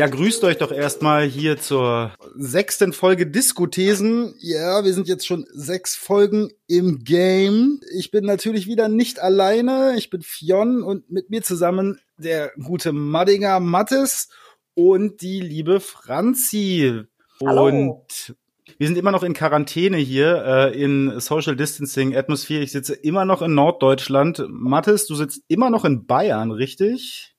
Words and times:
Ja, 0.00 0.06
grüßt 0.06 0.44
euch 0.44 0.56
doch 0.56 0.72
erstmal 0.72 1.26
hier 1.26 1.58
zur 1.58 2.14
sechsten 2.34 2.94
Folge 2.94 3.26
Diskothesen. 3.26 4.34
Ja, 4.38 4.82
wir 4.82 4.94
sind 4.94 5.08
jetzt 5.08 5.26
schon 5.26 5.44
sechs 5.52 5.94
Folgen 5.94 6.48
im 6.66 7.04
Game. 7.04 7.82
Ich 7.94 8.10
bin 8.10 8.24
natürlich 8.24 8.66
wieder 8.66 8.88
nicht 8.88 9.20
alleine. 9.20 9.96
Ich 9.98 10.08
bin 10.08 10.22
Fionn 10.22 10.82
und 10.82 11.10
mit 11.10 11.28
mir 11.28 11.42
zusammen 11.42 12.00
der 12.16 12.50
gute 12.64 12.92
Maddinger 12.92 13.60
Mattes 13.60 14.30
und 14.72 15.20
die 15.20 15.42
liebe 15.42 15.80
Franzi. 15.80 17.02
Hallo. 17.44 17.66
Und 17.66 18.34
wir 18.78 18.86
sind 18.86 18.96
immer 18.96 19.12
noch 19.12 19.22
in 19.22 19.34
Quarantäne 19.34 19.98
hier, 19.98 20.42
äh, 20.46 20.82
in 20.82 21.20
Social 21.20 21.56
Distancing 21.56 22.16
Atmosphäre. 22.16 22.62
Ich 22.62 22.72
sitze 22.72 22.94
immer 22.94 23.26
noch 23.26 23.42
in 23.42 23.54
Norddeutschland. 23.54 24.46
Mattes, 24.48 25.06
du 25.08 25.14
sitzt 25.14 25.42
immer 25.48 25.68
noch 25.68 25.84
in 25.84 26.06
Bayern, 26.06 26.52
richtig? 26.52 27.34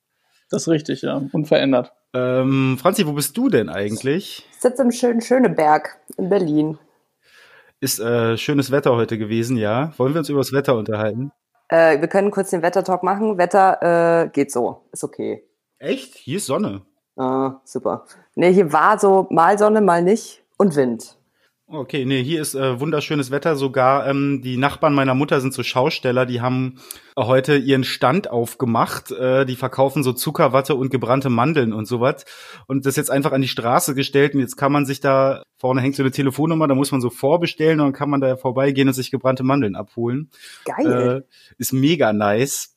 Das 0.52 0.64
ist 0.64 0.68
richtig, 0.68 1.02
ja. 1.02 1.28
Unverändert. 1.32 1.92
Ähm, 2.14 2.78
Franzi, 2.80 3.08
wo 3.08 3.14
bist 3.14 3.38
du 3.38 3.50
denn 3.50 3.70
eigentlich? 3.70 4.46
Ich 4.52 4.62
sitze 4.62 4.82
im 4.82 4.92
schönen 4.92 5.22
Schöneberg 5.22 5.98
in 6.18 6.30
Berlin. 6.30 6.78
Ist 7.80 8.00
äh, 8.00 8.38
schönes 8.38 8.72
Wetter 8.72 8.96
heute 8.96 9.18
gewesen, 9.18 9.58
ja. 9.58 9.94
Wollen 9.98 10.14
wir 10.14 10.20
uns 10.20 10.30
über 10.30 10.40
das 10.40 10.54
Wetter 10.54 10.76
unterhalten? 10.76 11.32
Äh, 11.70 12.02
wir 12.02 12.08
können 12.08 12.32
kurz 12.32 12.50
den 12.50 12.62
Wettertalk 12.62 13.02
machen. 13.02 13.38
Wetter 13.38 14.26
äh, 14.26 14.30
geht 14.30 14.52
so, 14.52 14.84
ist 14.92 15.04
okay. 15.04 15.44
Echt? 15.80 16.16
Hier 16.16 16.38
ist 16.38 16.46
Sonne. 16.46 16.82
Ah, 17.18 17.62
super. 17.64 18.06
Nee, 18.36 18.54
hier 18.54 18.72
war 18.72 19.00
so 19.00 19.28
mal 19.30 19.58
Sonne, 19.58 19.82
mal 19.82 20.04
nicht 20.04 20.44
und 20.58 20.76
Wind. 20.76 21.18
Okay, 21.74 22.04
nee, 22.04 22.22
hier 22.22 22.42
ist 22.42 22.54
äh, 22.54 22.82
wunderschönes 22.82 23.32
Wetter. 23.32 23.56
Sogar 23.56 24.06
ähm, 24.06 24.42
die 24.44 24.58
Nachbarn 24.58 24.94
meiner 24.94 25.16
Mutter 25.16 25.40
sind 25.40 25.54
so 25.54 25.64
Schausteller, 25.64 26.26
die 26.26 26.42
haben 26.42 26.82
heute 27.18 27.56
ihren 27.56 27.86
Stand 27.86 28.30
aufgemacht. 28.30 29.12
Äh, 29.12 29.46
die 29.46 29.56
verkaufen 29.56 30.04
so 30.04 30.12
Zuckerwatte 30.12 30.76
und 30.76 30.90
gebrannte 30.90 31.30
Mandeln 31.30 31.72
und 31.72 31.86
sowas. 31.86 32.26
Und 32.68 32.86
das 32.86 32.98
jetzt 32.98 33.10
einfach 33.10 33.32
an 33.32 33.42
die 33.42 33.48
Straße 33.48 33.96
gestellt. 33.96 34.34
Und 34.34 34.42
jetzt 34.42 34.58
kann 34.58 34.74
man 34.74 34.86
sich 34.86 35.00
da, 35.00 35.44
vorne 35.58 35.80
hängt 35.80 35.96
so 35.96 36.04
eine 36.04 36.12
Telefonnummer, 36.12 36.68
da 36.68 36.76
muss 36.76 36.92
man 36.92 37.00
so 37.00 37.10
vorbestellen 37.10 37.80
und 37.80 37.86
dann 37.86 37.94
kann 37.94 38.10
man 38.10 38.20
da 38.20 38.36
vorbeigehen 38.36 38.90
und 38.90 38.94
sich 38.94 39.10
gebrannte 39.10 39.44
Mandeln 39.44 39.78
abholen. 39.78 40.30
Geil. 40.66 41.24
Äh, 41.26 41.54
ist 41.58 41.72
mega 41.72 42.12
nice. 42.12 42.76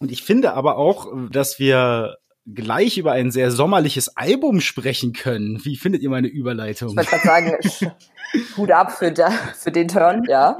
Und 0.00 0.10
ich 0.10 0.24
finde 0.24 0.54
aber 0.54 0.78
auch, 0.78 1.12
dass 1.30 1.60
wir 1.60 2.16
gleich 2.46 2.98
über 2.98 3.12
ein 3.12 3.30
sehr 3.30 3.50
sommerliches 3.50 4.16
Album 4.16 4.60
sprechen 4.60 5.12
können. 5.12 5.64
Wie 5.64 5.76
findet 5.76 6.02
ihr 6.02 6.10
meine 6.10 6.28
Überleitung? 6.28 6.90
Ich 6.90 6.96
wollte 6.96 7.10
gerade 7.10 7.24
sagen, 7.24 7.92
Hut 8.56 8.70
ab 8.70 8.92
für, 8.92 9.12
da, 9.12 9.30
für 9.30 9.72
den 9.72 9.88
Turn, 9.88 10.24
ja. 10.28 10.56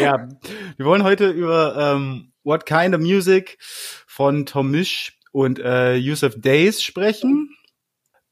ja, 0.00 0.28
wir 0.76 0.86
wollen 0.86 1.02
heute 1.02 1.30
über 1.30 1.76
ähm, 1.76 2.32
What 2.44 2.66
Kind 2.66 2.94
of 2.94 3.00
Music 3.00 3.58
von 4.06 4.46
Tom 4.46 4.70
Misch 4.70 5.18
und 5.32 5.58
äh, 5.58 5.94
Yusuf 5.96 6.34
Days 6.38 6.82
sprechen. 6.82 7.50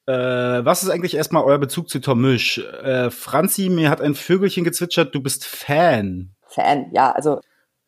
Äh, 0.07 0.13
was 0.13 0.83
ist 0.83 0.91
eigentlich 0.91 1.15
erstmal 1.15 1.45
euer 1.45 1.59
Bezug 1.59 1.89
zu 1.89 2.01
Tom 2.01 2.21
Misch? 2.21 2.59
Äh, 2.59 3.11
Franzi, 3.11 3.69
mir 3.69 3.91
hat 3.91 4.01
ein 4.01 4.15
Vögelchen 4.15 4.65
gezwitschert, 4.65 5.15
du 5.15 5.21
bist 5.21 5.45
Fan. 5.45 6.35
Fan, 6.47 6.91
ja, 6.93 7.13
also 7.13 7.41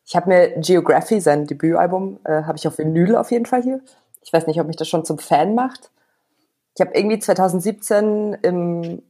ich 0.05 0.15
habe 0.15 0.29
mir 0.29 0.59
Geography, 0.59 1.19
sein 1.19 1.47
Debütalbum, 1.47 2.19
äh, 2.25 2.43
habe 2.43 2.57
ich 2.57 2.67
auf 2.67 2.77
Vinyl 2.77 3.15
auf 3.15 3.31
jeden 3.31 3.45
Fall 3.45 3.61
hier. 3.61 3.81
Ich 4.21 4.31
weiß 4.31 4.47
nicht, 4.47 4.59
ob 4.59 4.67
mich 4.67 4.75
das 4.75 4.87
schon 4.87 5.05
zum 5.05 5.17
Fan 5.17 5.55
macht. 5.55 5.91
Ich 6.75 6.81
habe 6.81 6.95
irgendwie 6.97 7.19
2017 7.19 8.37
im 8.41 9.03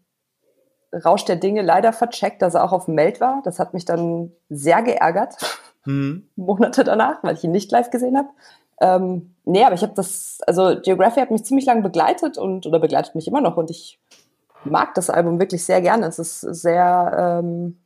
Rausch 0.93 1.25
der 1.25 1.37
Dinge 1.37 1.61
leider 1.61 1.93
vercheckt, 1.93 2.41
dass 2.41 2.53
er 2.53 2.63
auch 2.63 2.71
auf 2.71 2.85
dem 2.85 2.95
Meld 2.95 3.19
war. 3.19 3.41
Das 3.43 3.57
hat 3.57 3.73
mich 3.73 3.85
dann 3.85 4.31
sehr 4.49 4.81
geärgert. 4.83 5.35
Hm. 5.83 6.29
Monate 6.35 6.83
danach, 6.83 7.23
weil 7.23 7.35
ich 7.35 7.43
ihn 7.43 7.51
nicht 7.51 7.71
live 7.71 7.89
gesehen 7.89 8.17
habe. 8.17 8.29
Ähm, 8.81 9.35
nee, 9.45 9.63
aber 9.63 9.75
ich 9.75 9.81
habe 9.81 9.93
das, 9.95 10.39
also 10.45 10.79
Geography 10.81 11.19
hat 11.19 11.31
mich 11.31 11.45
ziemlich 11.45 11.65
lange 11.65 11.81
begleitet 11.81 12.37
und 12.37 12.65
oder 12.65 12.79
begleitet 12.79 13.15
mich 13.15 13.27
immer 13.27 13.41
noch 13.41 13.55
und 13.57 13.69
ich 13.69 13.99
mag 14.65 14.93
das 14.95 15.09
Album 15.09 15.39
wirklich 15.39 15.63
sehr 15.65 15.81
gerne. 15.81 16.07
Es 16.07 16.19
ist 16.19 16.41
sehr 16.41 17.41
ähm, 17.43 17.82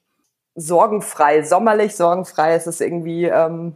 sorgenfrei, 0.58 1.44
sommerlich 1.44 1.96
sorgenfrei. 1.96 2.54
Es 2.56 2.68
ist 2.68 2.82
irgendwie 2.82 3.26
ähm, 3.26 3.76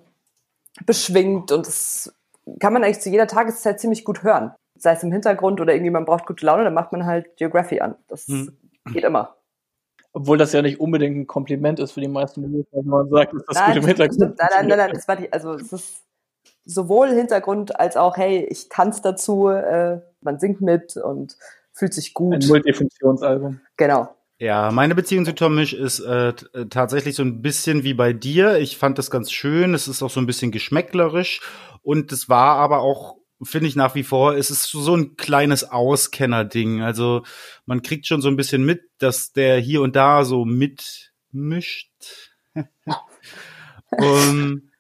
beschwingt 0.86 1.52
und 1.52 1.68
das 1.68 2.14
kann 2.60 2.74
man 2.74 2.84
eigentlich 2.84 3.00
zu 3.00 3.10
jeder 3.10 3.28
Tageszeit 3.28 3.80
ziemlich 3.80 4.04
gut 4.04 4.24
hören. 4.24 4.52
Sei 4.76 4.94
es 4.94 5.04
im 5.04 5.12
Hintergrund 5.12 5.62
oder 5.62 5.74
irgendwie 5.74 5.92
man 5.92 6.06
braucht 6.06 6.26
gute 6.26 6.46
Laune, 6.46 6.64
dann 6.64 6.74
macht 6.74 6.92
man 6.92 7.06
halt 7.06 7.38
Geography 7.38 7.80
an. 7.80 7.96
Das 8.08 8.28
hm. 8.28 8.58
geht 8.92 9.04
immer. 9.04 9.36
Obwohl 10.14 10.38
das 10.38 10.52
ja 10.52 10.62
nicht 10.62 10.80
unbedingt 10.80 11.16
ein 11.16 11.28
Kompliment 11.28 11.80
ist 11.80 11.92
für 11.92 12.02
die 12.02 12.08
meisten 12.08 12.42
Musiker, 12.42 12.68
wenn 12.72 12.88
man 12.88 13.10
sagt, 13.10 13.34
dass 13.34 13.46
das 13.46 13.58
nein, 13.58 13.68
gut 13.68 13.78
im 13.78 13.88
Hintergrund 13.88 14.20
Nein, 14.20 14.36
nein, 14.38 14.68
nein, 14.68 14.78
nein, 14.78 14.92
das 14.94 15.08
war 15.08 15.16
die, 15.16 15.32
also 15.32 15.54
es 15.54 15.72
ist 15.72 16.04
sowohl 16.66 17.10
Hintergrund 17.12 17.80
als 17.80 17.96
auch, 17.96 18.18
hey, 18.18 18.46
ich 18.50 18.68
tanze 18.68 19.02
dazu, 19.02 19.48
äh, 19.48 20.02
man 20.20 20.40
singt 20.40 20.60
mit 20.60 20.98
und 20.98 21.38
fühlt 21.72 21.94
sich 21.94 22.14
gut. 22.14 22.34
Ein 22.34 22.48
Multifunktionsalbum. 22.48 23.62
Genau. 23.78 24.10
Ja, 24.42 24.72
meine 24.72 24.96
Beziehung 24.96 25.24
zu 25.24 25.36
Tom 25.36 25.54
Misch 25.54 25.72
ist 25.72 26.00
äh, 26.00 26.30
äh, 26.30 26.66
tatsächlich 26.68 27.14
so 27.14 27.22
ein 27.22 27.44
bisschen 27.44 27.84
wie 27.84 27.94
bei 27.94 28.12
dir. 28.12 28.58
Ich 28.58 28.76
fand 28.76 28.98
das 28.98 29.12
ganz 29.12 29.32
schön. 29.32 29.76
Es 29.76 29.88
ist 29.88 30.02
auch 30.02 30.10
so 30.10 30.20
ein 30.20 30.26
bisschen 30.26 30.50
geschmäcklerisch. 30.50 31.42
Und 31.84 32.12
es 32.12 32.28
war 32.28 32.56
aber 32.56 32.80
auch, 32.80 33.18
finde 33.44 33.68
ich 33.68 33.76
nach 33.76 33.94
wie 33.94 34.02
vor, 34.02 34.34
es 34.34 34.50
ist 34.50 34.64
so 34.64 34.96
ein 34.96 35.16
kleines 35.16 35.70
Auskenner-Ding. 35.70 36.82
Also 36.82 37.22
man 37.68 37.84
kriegt 37.84 38.08
schon 38.08 38.24
so 38.24 38.30
ein 38.30 38.36
bisschen 38.36 38.66
mit, 38.66 38.82
dass 38.98 39.32
der 39.32 39.60
hier 39.60 39.84
und 39.84 39.96
da 39.96 40.26
so 40.26 40.44
mitmischt. 40.44 41.92
um, 43.92 44.72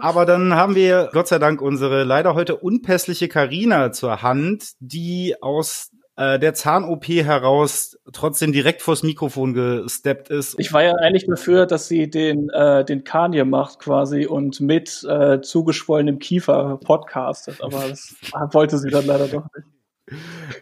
aber 0.00 0.26
dann 0.26 0.54
haben 0.54 0.74
wir 0.74 1.10
Gott 1.12 1.28
sei 1.28 1.38
Dank 1.38 1.62
unsere 1.62 2.02
leider 2.02 2.34
heute 2.34 2.56
unpässliche 2.56 3.28
Karina 3.28 3.92
zur 3.92 4.22
Hand, 4.22 4.72
die 4.80 5.36
aus 5.40 5.92
äh, 6.16 6.38
der 6.38 6.54
Zahn-OP 6.54 7.06
heraus 7.08 7.98
trotzdem 8.12 8.52
direkt 8.52 8.82
vors 8.82 9.02
Mikrofon 9.02 9.52
gesteppt 9.54 10.30
ist. 10.30 10.54
Ich 10.58 10.72
war 10.72 10.82
ja 10.82 10.92
eigentlich 10.94 11.26
dafür, 11.26 11.66
dass 11.66 11.88
sie 11.88 12.08
den, 12.08 12.50
äh, 12.50 12.84
den 12.84 13.04
Kanye 13.04 13.44
macht 13.44 13.80
quasi 13.80 14.26
und 14.26 14.60
mit 14.60 15.04
äh, 15.08 15.40
zugeschwollenem 15.40 16.18
Kiefer 16.18 16.78
podcastet, 16.84 17.60
aber 17.60 17.88
das 17.88 18.14
wollte 18.52 18.78
sie 18.78 18.90
dann 18.90 19.06
leider 19.06 19.26
doch 19.26 19.44
nicht. 19.56 19.66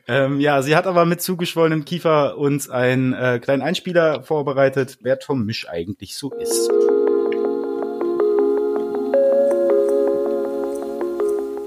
Ähm, 0.06 0.40
ja, 0.40 0.62
sie 0.62 0.76
hat 0.76 0.86
aber 0.86 1.04
mit 1.04 1.20
zugeschwollenem 1.20 1.84
Kiefer 1.84 2.38
uns 2.38 2.70
einen 2.70 3.12
äh, 3.12 3.40
kleinen 3.42 3.60
Einspieler 3.60 4.22
vorbereitet, 4.22 4.98
wer 5.02 5.18
Tom 5.18 5.44
Misch 5.44 5.68
eigentlich 5.68 6.16
so 6.16 6.32
ist. 6.32 6.70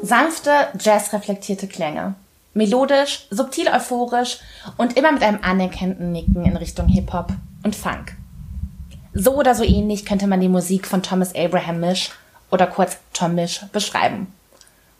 Sanfte, 0.01 0.51
jazzreflektierte 0.79 1.67
Klänge 1.67 2.15
melodisch, 2.55 3.27
subtil 3.29 3.67
euphorisch 3.67 4.39
und 4.77 4.97
immer 4.97 5.11
mit 5.11 5.21
einem 5.21 5.39
anerkennenden 5.43 6.11
Nicken 6.11 6.43
in 6.45 6.57
Richtung 6.57 6.87
Hip-Hop 6.87 7.33
und 7.63 7.75
Funk. 7.75 8.15
So 9.13 9.35
oder 9.35 9.53
so 9.53 9.63
ähnlich 9.63 10.05
könnte 10.05 10.25
man 10.25 10.39
die 10.39 10.49
Musik 10.49 10.87
von 10.87 11.03
Thomas 11.03 11.35
Abraham 11.35 11.81
Misch 11.81 12.11
oder 12.49 12.65
kurz 12.65 12.97
Tom 13.13 13.35
Misch 13.35 13.61
beschreiben. 13.71 14.33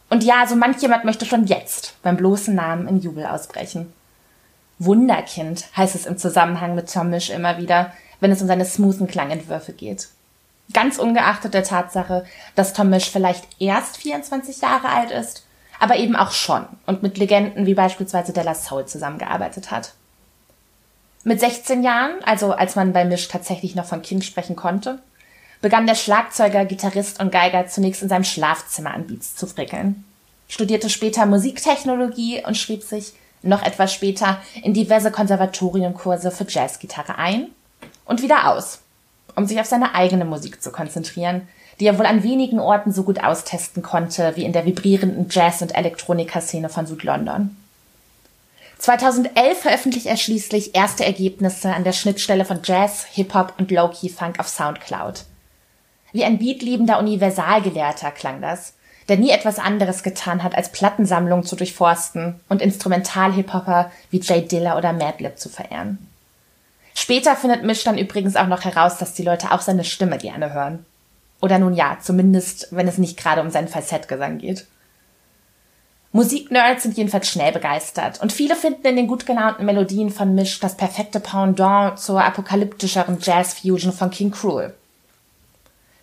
Und 0.10 0.24
ja, 0.24 0.46
so 0.48 0.56
manch 0.56 0.82
jemand 0.82 1.06
möchte 1.06 1.26
schon 1.26 1.48
jetzt 1.48 1.96
beim 2.04 2.18
bloßen 2.18 2.54
Namen 2.54 2.88
in 2.88 3.00
Jubel 3.00 3.26
ausbrechen. 3.26 3.92
Wunderkind 4.78 5.66
heißt 5.76 5.96
es 5.96 6.06
im 6.06 6.18
Zusammenhang 6.18 6.76
mit 6.76 6.92
Tom 6.92 7.10
Misch 7.10 7.30
immer 7.30 7.58
wieder, 7.58 7.94
wenn 8.20 8.32
es 8.32 8.42
um 8.42 8.48
seine 8.48 8.66
smoothen 8.66 9.08
Klangentwürfe 9.08 9.72
geht. 9.72 10.10
Ganz 10.74 10.98
ungeachtet 10.98 11.54
der 11.54 11.64
Tatsache, 11.64 12.26
dass 12.56 12.74
Tom 12.74 12.90
Misch 12.90 13.10
vielleicht 13.10 13.46
erst 13.60 13.98
24 13.98 14.62
Jahre 14.62 14.90
alt 14.90 15.12
ist 15.12 15.45
aber 15.80 15.98
eben 15.98 16.16
auch 16.16 16.32
schon 16.32 16.66
und 16.86 17.04
mit 17.04 17.18
Legenden 17.18 17.66
wie 17.66 17.74
beispielsweise 17.74 18.34
Della 18.34 18.56
Soul 18.56 18.86
zusammengearbeitet 18.86 19.72
hat. 19.72 19.94
Mit 21.24 21.40
16 21.40 21.84
Jahren, 21.84 22.24
also 22.24 22.54
als 22.54 22.76
man 22.76 22.94
bei 22.94 23.04
Misch 23.04 23.28
tatsächlich 23.28 23.76
noch 23.76 23.86
von 23.86 24.02
Kind 24.02 24.24
sprechen 24.24 24.56
konnte, 24.56 25.00
begann 25.62 25.88
der 25.88 25.96
Schlagzeuger, 25.96 26.66
Gitarrist 26.66 27.20
und 27.20 27.32
Geiger 27.32 27.66
zunächst 27.68 28.04
in 28.04 28.10
seinem 28.10 28.24
Schlafzimmer 28.24 28.94
an 28.94 29.08
Beats 29.08 29.36
zu 29.36 29.48
frickeln, 29.48 30.04
studierte 30.48 30.90
später 30.90 31.26
Musiktechnologie 31.26 32.44
und 32.46 32.58
schrieb 32.58 32.84
sich 32.84 33.14
noch 33.42 33.64
etwas 33.64 33.94
später 33.94 34.40
in 34.64 34.74
diverse 34.74 35.12
Konservatoriumkurse 35.12 36.32
für 36.32 36.46
Jazzgitarre 36.48 37.18
ein 37.18 37.48
und 38.06 38.22
wieder 38.22 38.52
aus, 38.52 38.82
um 39.36 39.46
sich 39.46 39.60
auf 39.60 39.66
seine 39.66 39.96
eigene 39.96 40.26
Musik 40.26 40.62
zu 40.62 40.72
konzentrieren, 40.72 41.48
die 41.80 41.88
er 41.88 42.00
wohl 42.00 42.06
an 42.06 42.24
wenigen 42.24 42.60
Orten 42.60 42.92
so 42.92 43.04
gut 43.04 43.24
austesten 43.24 43.84
konnte 43.84 44.34
wie 44.36 44.44
in 44.44 44.54
der 44.54 44.66
vibrierenden 44.66 45.28
Jazz- 45.30 45.62
und 45.62 45.76
Elektronikerszene 45.76 46.70
von 46.70 46.86
Südlondon. 46.86 47.56
2011 48.78 49.60
veröffentlichte 49.60 50.10
er 50.10 50.18
schließlich 50.18 50.76
erste 50.76 51.06
Ergebnisse 51.06 51.74
an 51.74 51.84
der 51.84 51.94
Schnittstelle 51.94 52.46
von 52.46 52.60
Jazz, 52.64 53.06
Hip-Hop 53.12 53.54
und 53.58 53.72
Low-Key-Funk 53.72 54.40
auf 54.40 54.48
Soundcloud. 54.48 55.24
Wie 56.12 56.24
ein 56.24 56.38
beatliebender 56.38 57.00
Universalgelehrter 57.00 58.12
klang 58.12 58.42
das, 58.42 58.74
der 59.08 59.18
nie 59.18 59.30
etwas 59.30 59.60
anderes 59.60 60.04
getan 60.04 60.44
hat, 60.44 60.56
als 60.56 60.72
Plattensammlungen 60.72 61.46
zu 61.46 61.56
durchforsten 61.56 62.40
und 62.50 62.62
Instrumental-Hip-Hopper 62.62 63.92
wie 64.12 64.20
Jay 64.20 64.42
Diller 64.42 64.78
oder 64.78 64.94
Madlib 64.94 65.38
zu 65.38 65.50
verehren. 65.50 66.08
Später 66.94 67.36
findet 67.36 67.64
Misch 67.64 67.84
dann 67.84 67.98
übrigens 67.98 68.36
auch 68.36 68.48
noch 68.48 68.64
heraus, 68.64 68.98
dass 68.98 69.14
die 69.14 69.24
Leute 69.24 69.52
auch 69.52 69.62
seine 69.62 69.84
Stimme 69.84 70.18
gerne 70.18 70.54
hören. 70.54 70.86
Oder 71.42 71.60
nun 71.60 71.74
ja, 71.74 71.98
zumindest 72.02 72.70
wenn 72.72 72.88
es 72.88 72.98
nicht 72.98 73.18
gerade 73.18 73.42
um 73.42 73.50
seinen 73.50 73.68
Falsettgesang 73.68 74.38
geht. 74.38 74.66
Musiknerds 76.12 76.84
sind 76.84 76.96
jedenfalls 76.96 77.28
schnell 77.28 77.52
begeistert 77.52 78.22
und 78.22 78.32
viele 78.32 78.56
finden 78.56 78.88
in 78.88 78.96
den 78.96 79.08
gut 79.08 79.26
gelaunten 79.26 79.66
Melodien 79.66 80.10
von 80.10 80.34
Misch 80.34 80.62
das 80.62 80.78
perfekte 80.78 81.20
Pendant 81.20 82.00
zur 82.00 82.24
apokalyptischeren 82.24 83.18
Jazz-Fusion 83.22 83.92
von 83.92 84.10
King 84.12 84.32
Cruel. 84.32 84.74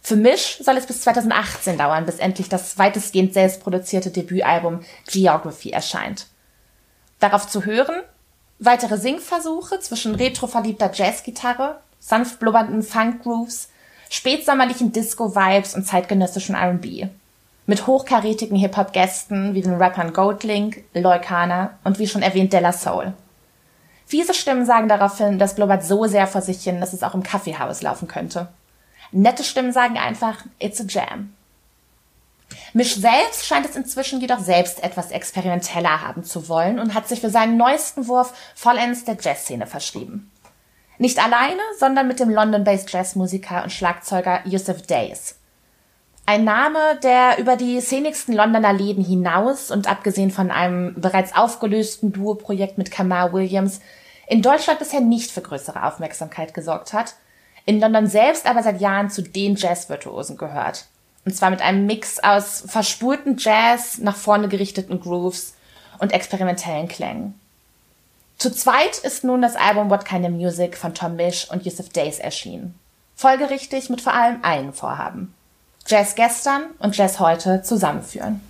Für 0.02 0.16
Misch 0.16 0.58
soll 0.60 0.76
es 0.76 0.86
bis 0.86 1.00
2018 1.02 1.78
dauern, 1.78 2.04
bis 2.04 2.18
endlich 2.18 2.50
das 2.50 2.76
weitestgehend 2.76 3.32
selbstproduzierte 3.32 4.10
Debütalbum 4.10 4.80
Geography 5.10 5.70
erscheint. 5.70 6.26
Darauf 7.18 7.48
zu 7.48 7.64
hören 7.64 8.02
weitere 8.64 8.96
Singversuche 8.96 9.80
zwischen 9.80 10.14
retroverliebter 10.14 10.92
Jazzgitarre, 10.92 11.80
sanft 11.98 12.38
blubbernden 12.38 12.82
Funk-Grooves, 12.82 13.68
spätsommerlichen 14.12 14.92
Disco-Vibes 14.92 15.74
und 15.74 15.86
zeitgenössischen 15.86 16.54
R&B 16.54 17.06
mit 17.64 17.86
hochkarätigen 17.86 18.58
Hip-Hop-Gästen 18.58 19.54
wie 19.54 19.62
den 19.62 19.76
Rappern 19.76 20.12
Goldlink, 20.12 20.84
Loikana 20.92 21.78
und 21.82 21.98
wie 21.98 22.06
schon 22.06 22.20
erwähnt 22.20 22.52
Della 22.52 22.72
Soul. 22.72 23.14
Fiese 24.04 24.34
Stimmen 24.34 24.66
sagen 24.66 24.88
daraufhin, 24.88 25.38
das 25.38 25.54
blubbert 25.54 25.82
so 25.82 26.06
sehr 26.06 26.26
vor 26.26 26.42
sich 26.42 26.62
hin, 26.62 26.78
dass 26.78 26.92
es 26.92 27.02
auch 27.02 27.14
im 27.14 27.22
Kaffeehaus 27.22 27.80
laufen 27.80 28.06
könnte. 28.06 28.48
Nette 29.12 29.44
Stimmen 29.44 29.72
sagen 29.72 29.96
einfach, 29.96 30.44
it's 30.58 30.80
a 30.80 30.84
jam. 30.86 31.32
Misch 32.74 32.96
selbst 32.96 33.46
scheint 33.46 33.64
es 33.64 33.76
inzwischen 33.76 34.20
jedoch 34.20 34.40
selbst 34.40 34.84
etwas 34.84 35.10
experimenteller 35.10 36.02
haben 36.02 36.22
zu 36.22 36.50
wollen 36.50 36.78
und 36.78 36.92
hat 36.92 37.08
sich 37.08 37.22
für 37.22 37.30
seinen 37.30 37.56
neuesten 37.56 38.08
Wurf 38.08 38.34
vollends 38.54 39.04
der 39.04 39.16
Jazzszene 39.18 39.66
verschrieben. 39.66 40.30
Nicht 41.02 41.18
alleine, 41.18 41.60
sondern 41.80 42.06
mit 42.06 42.20
dem 42.20 42.30
London-based 42.30 42.92
Jazzmusiker 42.92 43.64
und 43.64 43.72
Schlagzeuger 43.72 44.38
Yusuf 44.44 44.82
Days. 44.82 45.34
Ein 46.26 46.44
Name, 46.44 46.78
der 47.02 47.40
über 47.40 47.56
die 47.56 47.80
szenigsten 47.80 48.32
Londoner 48.36 48.72
Läden 48.72 49.04
hinaus 49.04 49.72
und 49.72 49.90
abgesehen 49.90 50.30
von 50.30 50.52
einem 50.52 50.94
bereits 50.94 51.34
aufgelösten 51.34 52.12
Duo-Projekt 52.12 52.78
mit 52.78 52.92
Kamar 52.92 53.32
Williams 53.32 53.80
in 54.28 54.42
Deutschland 54.42 54.78
bisher 54.78 55.00
nicht 55.00 55.32
für 55.32 55.40
größere 55.40 55.82
Aufmerksamkeit 55.84 56.54
gesorgt 56.54 56.92
hat, 56.92 57.16
in 57.66 57.80
London 57.80 58.06
selbst 58.06 58.46
aber 58.46 58.62
seit 58.62 58.80
Jahren 58.80 59.10
zu 59.10 59.22
den 59.22 59.56
Jazz-Virtuosen 59.56 60.36
gehört. 60.36 60.86
Und 61.24 61.34
zwar 61.34 61.50
mit 61.50 61.62
einem 61.62 61.84
Mix 61.84 62.20
aus 62.20 62.62
verspulten 62.68 63.38
Jazz, 63.38 63.98
nach 63.98 64.14
vorne 64.14 64.46
gerichteten 64.46 65.00
Grooves 65.00 65.56
und 65.98 66.12
experimentellen 66.12 66.86
Klängen. 66.86 67.41
Zu 68.38 68.50
zweit 68.52 68.98
ist 68.98 69.24
nun 69.24 69.42
das 69.42 69.56
Album 69.56 69.90
What 69.90 70.04
Kind 70.04 70.24
of 70.24 70.32
Music 70.32 70.76
von 70.76 70.94
Tom 70.94 71.16
Misch 71.16 71.48
und 71.50 71.64
Yusuf 71.64 71.88
Days 71.90 72.18
erschienen. 72.18 72.74
Folgerichtig 73.14 73.88
mit 73.88 74.00
vor 74.00 74.14
allem 74.14 74.42
einem 74.42 74.72
Vorhaben. 74.72 75.34
Jazz 75.86 76.14
gestern 76.14 76.64
und 76.78 76.96
Jazz 76.96 77.20
heute 77.20 77.62
zusammenführen. 77.62 78.40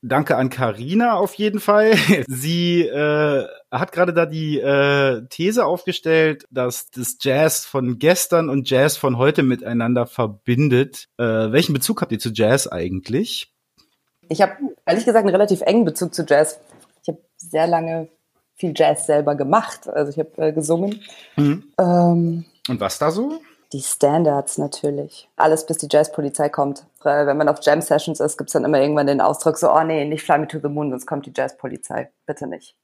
Danke 0.00 0.36
an 0.36 0.48
Karina 0.48 1.14
auf 1.14 1.34
jeden 1.34 1.60
Fall. 1.60 1.94
Sie 2.28 2.82
äh, 2.82 3.46
hat 3.70 3.92
gerade 3.92 4.14
da 4.14 4.26
die 4.26 4.58
äh, 4.58 5.26
These 5.28 5.66
aufgestellt, 5.66 6.46
dass 6.50 6.90
das 6.90 7.18
Jazz 7.20 7.66
von 7.66 7.98
gestern 7.98 8.48
und 8.48 8.70
Jazz 8.70 8.96
von 8.96 9.18
heute 9.18 9.42
miteinander 9.42 10.06
verbindet. 10.06 11.08
Äh, 11.18 11.52
welchen 11.52 11.74
Bezug 11.74 12.00
habt 12.00 12.12
ihr 12.12 12.18
zu 12.18 12.30
Jazz 12.32 12.66
eigentlich? 12.66 13.52
Ich 14.28 14.42
habe 14.42 14.52
ehrlich 14.86 15.04
gesagt 15.04 15.24
einen 15.24 15.34
relativ 15.34 15.62
engen 15.62 15.84
Bezug 15.84 16.14
zu 16.14 16.24
Jazz. 16.26 16.58
Ich 17.02 17.08
habe 17.08 17.18
sehr 17.36 17.66
lange 17.66 18.08
viel 18.56 18.72
Jazz 18.74 19.06
selber 19.06 19.34
gemacht. 19.34 19.88
Also 19.88 20.10
ich 20.10 20.18
habe 20.18 20.48
äh, 20.48 20.52
gesungen. 20.52 21.00
Mhm. 21.36 21.64
Ähm, 21.78 22.44
Und 22.68 22.80
was 22.80 22.98
da 22.98 23.10
so? 23.10 23.40
die 23.72 23.82
Standards 23.82 24.58
natürlich. 24.58 25.28
Alles 25.36 25.66
bis 25.66 25.78
die 25.78 25.88
Jazzpolizei 25.90 26.48
kommt. 26.48 26.86
Weil 27.02 27.26
wenn 27.26 27.36
man 27.36 27.48
auf 27.48 27.58
Jam-Sessions 27.62 28.20
ist, 28.20 28.38
gibt's 28.38 28.54
dann 28.54 28.64
immer 28.64 28.80
irgendwann 28.80 29.06
den 29.06 29.20
Ausdruck 29.20 29.58
so, 29.58 29.70
oh 29.70 29.82
nee, 29.82 30.04
nicht 30.04 30.24
Fly 30.24 30.38
Me 30.38 30.48
to 30.48 30.58
the 30.58 30.68
Moon, 30.68 30.90
sonst 30.90 31.06
kommt 31.06 31.26
die 31.26 31.32
Jazzpolizei. 31.34 32.10
Bitte 32.26 32.46
nicht. 32.46 32.76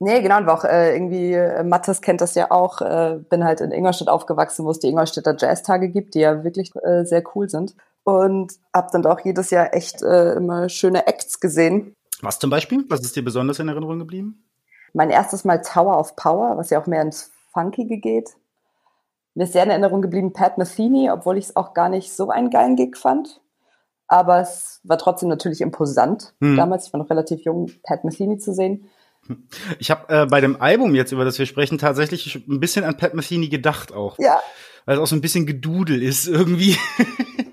Nee, 0.00 0.20
genau, 0.22 0.36
und 0.36 0.48
auch 0.48 0.64
äh, 0.64 0.94
irgendwie, 0.94 1.32
äh, 1.32 1.64
Mattes 1.64 2.00
kennt 2.00 2.20
das 2.20 2.36
ja 2.36 2.52
auch, 2.52 2.80
äh, 2.80 3.18
bin 3.28 3.42
halt 3.42 3.60
in 3.60 3.72
Ingolstadt 3.72 4.08
aufgewachsen, 4.08 4.64
wo 4.64 4.70
es 4.70 4.78
die 4.78 4.88
Ingolstädter 4.88 5.34
Jazztage 5.36 5.88
gibt, 5.88 6.14
die 6.14 6.20
ja 6.20 6.44
wirklich 6.44 6.72
äh, 6.84 7.04
sehr 7.04 7.24
cool 7.34 7.48
sind. 7.50 7.74
Und 8.08 8.54
hab 8.72 8.90
dann 8.90 9.04
auch 9.04 9.20
jedes 9.20 9.50
Jahr 9.50 9.74
echt 9.74 10.00
äh, 10.00 10.32
immer 10.32 10.70
schöne 10.70 11.06
Acts 11.06 11.40
gesehen. 11.40 11.94
Was 12.22 12.38
zum 12.38 12.48
Beispiel? 12.48 12.86
Was 12.88 13.00
ist 13.00 13.14
dir 13.16 13.22
besonders 13.22 13.58
in 13.58 13.68
Erinnerung 13.68 13.98
geblieben? 13.98 14.48
Mein 14.94 15.10
erstes 15.10 15.44
Mal 15.44 15.60
Tower 15.60 15.98
of 15.98 16.16
Power, 16.16 16.56
was 16.56 16.70
ja 16.70 16.80
auch 16.80 16.86
mehr 16.86 17.02
ins 17.02 17.30
Funkige 17.52 17.98
geht. 17.98 18.30
Mir 19.34 19.44
ist 19.44 19.52
sehr 19.52 19.62
in 19.62 19.68
Erinnerung 19.68 20.00
geblieben 20.00 20.32
Pat 20.32 20.56
Metheny, 20.56 21.10
obwohl 21.10 21.36
ich 21.36 21.44
es 21.50 21.56
auch 21.56 21.74
gar 21.74 21.90
nicht 21.90 22.10
so 22.10 22.30
einen 22.30 22.48
geilen 22.48 22.76
Gig 22.76 22.96
fand. 22.96 23.42
Aber 24.06 24.40
es 24.40 24.80
war 24.84 24.96
trotzdem 24.96 25.28
natürlich 25.28 25.60
imposant. 25.60 26.32
Hm. 26.40 26.56
Damals, 26.56 26.86
ich 26.86 26.94
war 26.94 27.00
noch 27.00 27.10
relativ 27.10 27.42
jung, 27.42 27.70
Pat 27.82 28.04
Metheny 28.04 28.38
zu 28.38 28.54
sehen. 28.54 28.88
Ich 29.78 29.90
habe 29.90 30.08
äh, 30.08 30.24
bei 30.24 30.40
dem 30.40 30.62
Album 30.62 30.94
jetzt, 30.94 31.12
über 31.12 31.26
das 31.26 31.38
wir 31.38 31.44
sprechen, 31.44 31.76
tatsächlich 31.76 32.36
ein 32.48 32.58
bisschen 32.58 32.86
an 32.86 32.96
Pat 32.96 33.12
Metheny 33.12 33.50
gedacht 33.50 33.92
auch. 33.92 34.18
Ja, 34.18 34.40
Weil 34.86 34.96
es 34.96 35.02
auch 35.02 35.06
so 35.06 35.14
ein 35.14 35.20
bisschen 35.20 35.44
Gedudel 35.44 36.02
ist 36.02 36.26
irgendwie. 36.26 36.78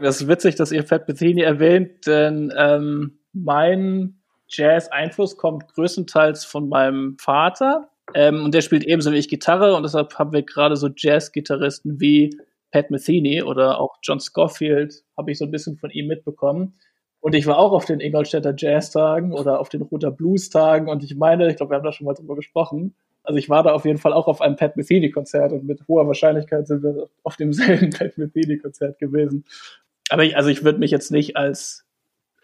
Das 0.00 0.20
ist 0.20 0.28
witzig, 0.28 0.54
dass 0.54 0.72
ihr 0.72 0.82
Fat 0.82 1.06
Bethany 1.06 1.42
erwähnt, 1.42 2.06
denn 2.06 2.52
ähm, 2.56 3.18
mein 3.34 4.20
Jazz-Einfluss 4.48 5.36
kommt 5.36 5.68
größtenteils 5.74 6.44
von 6.44 6.68
meinem 6.68 7.16
Vater. 7.18 7.90
Ähm, 8.14 8.42
und 8.44 8.54
der 8.54 8.62
spielt 8.62 8.84
ebenso 8.84 9.12
wie 9.12 9.18
ich 9.18 9.28
Gitarre 9.28 9.74
und 9.74 9.82
deshalb 9.82 10.18
haben 10.18 10.32
wir 10.32 10.42
gerade 10.42 10.76
so 10.76 10.88
Jazz-Gitarristen 10.94 12.00
wie 12.00 12.30
Pat 12.72 12.90
Metheny 12.90 13.42
oder 13.42 13.78
auch 13.78 13.96
John 14.02 14.20
Scofield, 14.20 15.04
habe 15.16 15.30
ich 15.30 15.38
so 15.38 15.44
ein 15.44 15.50
bisschen 15.50 15.76
von 15.76 15.90
ihm 15.90 16.06
mitbekommen. 16.06 16.74
Und 17.20 17.34
ich 17.34 17.46
war 17.46 17.58
auch 17.58 17.72
auf 17.72 17.84
den 17.84 18.00
Ingolstädter 18.00 18.54
Jazz-Tagen 18.56 19.34
oder 19.34 19.60
auf 19.60 19.68
den 19.68 19.82
Roter 19.82 20.10
Blues-Tagen 20.10 20.88
und 20.88 21.04
ich 21.04 21.14
meine, 21.16 21.50
ich 21.50 21.56
glaube, 21.56 21.72
wir 21.72 21.76
haben 21.76 21.84
da 21.84 21.92
schon 21.92 22.06
mal 22.06 22.14
drüber 22.14 22.36
gesprochen. 22.36 22.94
Also 23.22 23.38
ich 23.38 23.50
war 23.50 23.62
da 23.62 23.72
auf 23.74 23.84
jeden 23.84 23.98
Fall 23.98 24.14
auch 24.14 24.28
auf 24.28 24.40
einem 24.40 24.56
Pat 24.56 24.76
Metheny-Konzert 24.76 25.52
und 25.52 25.64
mit 25.64 25.86
hoher 25.86 26.06
Wahrscheinlichkeit 26.06 26.66
sind 26.66 26.82
wir 26.82 27.10
auf 27.22 27.36
demselben 27.36 27.90
Pat 27.98 28.16
Metheny-Konzert 28.16 28.98
gewesen. 28.98 29.44
Aber 30.10 30.24
ich, 30.24 30.36
also 30.36 30.48
ich 30.50 30.64
würde 30.64 30.78
mich 30.78 30.90
jetzt 30.90 31.10
nicht 31.10 31.36
als 31.36 31.86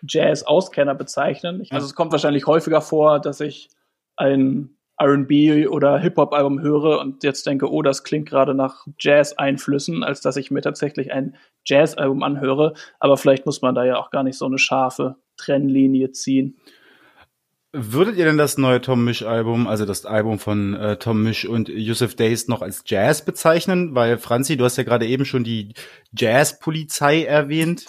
Jazz-Auskenner 0.06 0.94
bezeichnen. 0.94 1.60
Ich, 1.60 1.72
also 1.72 1.86
es 1.86 1.94
kommt 1.94 2.12
wahrscheinlich 2.12 2.46
häufiger 2.46 2.80
vor, 2.80 3.20
dass 3.20 3.40
ich 3.40 3.68
ein 4.16 4.76
R&B 4.98 5.66
oder 5.66 5.98
Hip-Hop-Album 5.98 6.60
höre 6.60 7.00
und 7.00 7.22
jetzt 7.22 7.46
denke, 7.46 7.70
oh, 7.70 7.82
das 7.82 8.02
klingt 8.02 8.28
gerade 8.28 8.54
nach 8.54 8.86
Jazz-Einflüssen, 8.98 10.02
als 10.02 10.22
dass 10.22 10.36
ich 10.36 10.50
mir 10.50 10.62
tatsächlich 10.62 11.12
ein 11.12 11.36
Jazz-Album 11.66 12.22
anhöre. 12.22 12.72
Aber 12.98 13.16
vielleicht 13.16 13.44
muss 13.44 13.60
man 13.60 13.74
da 13.74 13.84
ja 13.84 13.98
auch 13.98 14.10
gar 14.10 14.22
nicht 14.22 14.38
so 14.38 14.46
eine 14.46 14.58
scharfe 14.58 15.16
Trennlinie 15.36 16.12
ziehen. 16.12 16.56
Würdet 17.78 18.16
ihr 18.16 18.24
denn 18.24 18.38
das 18.38 18.56
neue 18.56 18.80
Tom 18.80 19.04
Misch-Album, 19.04 19.66
also 19.66 19.84
das 19.84 20.06
Album 20.06 20.38
von 20.38 20.72
äh, 20.72 20.96
Tom 20.96 21.22
Misch 21.22 21.44
und 21.44 21.68
Yusuf 21.68 22.14
Days, 22.14 22.48
noch 22.48 22.62
als 22.62 22.82
Jazz 22.86 23.22
bezeichnen? 23.22 23.94
Weil, 23.94 24.16
Franzi, 24.16 24.56
du 24.56 24.64
hast 24.64 24.78
ja 24.78 24.82
gerade 24.82 25.06
eben 25.06 25.26
schon 25.26 25.44
die 25.44 25.74
Jazz-Polizei 26.16 27.24
erwähnt. 27.24 27.84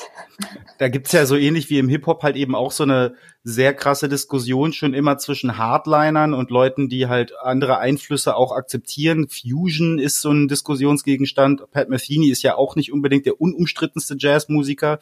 Da 0.78 0.90
gibt's 0.90 1.14
ja 1.14 1.26
so 1.26 1.38
ähnlich 1.38 1.70
wie 1.70 1.80
im 1.80 1.88
Hip-Hop 1.88 2.22
halt 2.22 2.36
eben 2.36 2.54
auch 2.54 2.74
so 2.74 2.84
eine 2.84 3.16
sehr 3.46 3.74
krasse 3.74 4.10
Diskussion 4.10 4.74
schon 4.74 4.94
immer 4.94 5.20
zwischen 5.20 5.58
Hardlinern 5.58 6.34
und 6.34 6.52
Leuten, 6.52 6.90
die 6.90 7.08
halt 7.08 7.32
andere 7.42 7.78
Einflüsse 7.78 8.36
auch 8.36 8.52
akzeptieren. 8.52 9.30
Fusion 9.30 10.00
ist 10.00 10.20
so 10.20 10.32
ein 10.32 10.50
Diskussionsgegenstand. 10.50 11.72
Pat 11.72 11.88
Metheny 11.88 12.30
ist 12.30 12.44
ja 12.44 12.56
auch 12.56 12.76
nicht 12.76 12.92
unbedingt 12.92 13.26
der 13.26 13.40
unumstrittenste 13.40 14.18
Jazzmusiker. 14.20 15.00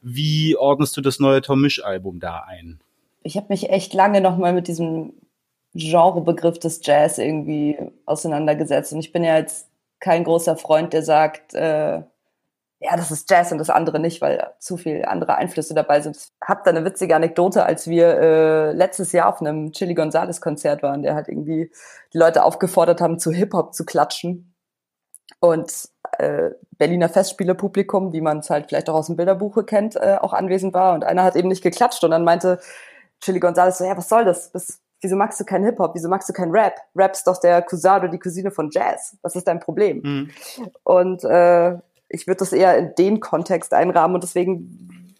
Wie 0.00 0.54
ordnest 0.54 0.96
du 0.96 1.00
das 1.00 1.18
neue 1.18 1.42
Tom 1.42 1.60
Misch-Album 1.60 2.20
da 2.20 2.44
ein? 2.46 2.78
Ich 3.28 3.36
habe 3.36 3.48
mich 3.50 3.68
echt 3.68 3.92
lange 3.92 4.22
nochmal 4.22 4.54
mit 4.54 4.68
diesem 4.68 5.12
Genrebegriff 5.74 6.58
des 6.58 6.80
Jazz 6.82 7.18
irgendwie 7.18 7.78
auseinandergesetzt. 8.06 8.94
Und 8.94 9.00
ich 9.00 9.12
bin 9.12 9.22
ja 9.22 9.36
jetzt 9.36 9.68
kein 10.00 10.24
großer 10.24 10.56
Freund, 10.56 10.94
der 10.94 11.02
sagt, 11.02 11.52
äh, 11.52 12.02
ja, 12.80 12.96
das 12.96 13.10
ist 13.10 13.30
Jazz 13.30 13.52
und 13.52 13.58
das 13.58 13.68
andere 13.68 14.00
nicht, 14.00 14.22
weil 14.22 14.54
zu 14.60 14.78
viel 14.78 15.04
andere 15.04 15.34
Einflüsse 15.34 15.74
dabei 15.74 16.00
sind. 16.00 16.16
Ich 16.16 16.30
habe 16.42 16.62
da 16.64 16.70
eine 16.70 16.86
witzige 16.86 17.14
Anekdote, 17.14 17.66
als 17.66 17.86
wir 17.86 18.18
äh, 18.18 18.72
letztes 18.72 19.12
Jahr 19.12 19.28
auf 19.28 19.42
einem 19.42 19.72
Chili 19.72 19.92
Gonzales 19.94 20.40
Konzert 20.40 20.82
waren, 20.82 21.02
der 21.02 21.14
halt 21.14 21.28
irgendwie 21.28 21.70
die 22.14 22.18
Leute 22.18 22.44
aufgefordert 22.44 23.02
haben, 23.02 23.18
zu 23.18 23.30
Hip-Hop 23.30 23.74
zu 23.74 23.84
klatschen. 23.84 24.54
Und 25.40 25.90
äh, 26.16 26.52
Berliner 26.78 27.10
Festspielepublikum, 27.10 28.14
wie 28.14 28.22
man 28.22 28.38
es 28.38 28.48
halt 28.48 28.68
vielleicht 28.68 28.88
auch 28.88 28.94
aus 28.94 29.06
dem 29.06 29.16
Bilderbuche 29.16 29.64
kennt, 29.64 29.96
äh, 29.96 30.16
auch 30.18 30.32
anwesend 30.32 30.72
war. 30.72 30.94
Und 30.94 31.04
einer 31.04 31.24
hat 31.24 31.36
eben 31.36 31.48
nicht 31.48 31.62
geklatscht 31.62 32.02
und 32.04 32.12
dann 32.12 32.24
meinte 32.24 32.58
Chili 33.20 33.40
Gonzalez 33.40 33.78
so, 33.78 33.84
ja, 33.84 33.96
was 33.96 34.08
soll 34.08 34.24
das? 34.24 34.50
das 34.52 34.80
wieso 35.00 35.16
magst 35.16 35.38
du 35.40 35.44
keinen 35.44 35.64
Hip-Hop? 35.64 35.94
Wieso 35.94 36.08
magst 36.08 36.28
du 36.28 36.32
keinen 36.32 36.52
Rap? 36.52 36.74
Rap 36.94 37.12
ist 37.12 37.26
doch 37.26 37.38
der 37.38 37.62
Cousin 37.62 37.98
oder 37.98 38.08
die 38.08 38.18
Cousine 38.18 38.50
von 38.50 38.70
Jazz. 38.70 39.16
Was 39.22 39.36
ist 39.36 39.46
dein 39.46 39.60
Problem? 39.60 40.00
Mhm. 40.02 40.30
Und 40.84 41.24
äh, 41.24 41.78
ich 42.08 42.26
würde 42.26 42.38
das 42.38 42.52
eher 42.52 42.76
in 42.78 42.94
den 42.96 43.20
Kontext 43.20 43.72
einrahmen 43.72 44.14
und 44.14 44.24
deswegen 44.24 45.14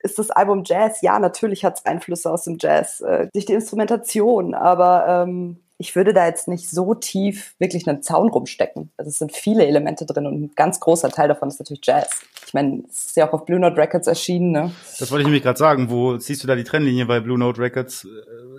ist 0.00 0.18
das 0.18 0.30
Album 0.30 0.64
Jazz, 0.66 1.00
ja, 1.00 1.18
natürlich 1.18 1.64
hat 1.64 1.78
es 1.78 1.86
Einflüsse 1.86 2.30
aus 2.30 2.44
dem 2.44 2.56
Jazz, 2.58 3.00
äh, 3.00 3.28
durch 3.32 3.46
die 3.46 3.52
Instrumentation, 3.52 4.52
aber 4.52 5.06
ähm, 5.06 5.61
ich 5.82 5.96
würde 5.96 6.12
da 6.12 6.26
jetzt 6.26 6.46
nicht 6.46 6.70
so 6.70 6.94
tief 6.94 7.54
wirklich 7.58 7.88
einen 7.88 8.04
Zaun 8.04 8.28
rumstecken. 8.28 8.92
Also 8.96 9.08
es 9.08 9.18
sind 9.18 9.32
viele 9.32 9.66
Elemente 9.66 10.06
drin 10.06 10.26
und 10.26 10.40
ein 10.40 10.50
ganz 10.54 10.78
großer 10.78 11.10
Teil 11.10 11.26
davon 11.26 11.48
ist 11.48 11.58
natürlich 11.58 11.84
Jazz. 11.84 12.20
Ich 12.46 12.54
meine, 12.54 12.84
es 12.88 13.06
ist 13.06 13.16
ja 13.16 13.28
auch 13.28 13.32
auf 13.32 13.46
Blue 13.46 13.58
Note 13.58 13.76
Records 13.76 14.06
erschienen. 14.06 14.52
Ne? 14.52 14.70
Das 15.00 15.10
wollte 15.10 15.22
ich 15.22 15.26
nämlich 15.26 15.42
gerade 15.42 15.58
sagen. 15.58 15.90
Wo 15.90 16.18
siehst 16.18 16.40
du 16.44 16.46
da 16.46 16.54
die 16.54 16.62
Trennlinie 16.62 17.06
bei 17.06 17.18
Blue 17.18 17.36
Note 17.36 17.60
Records? 17.60 18.06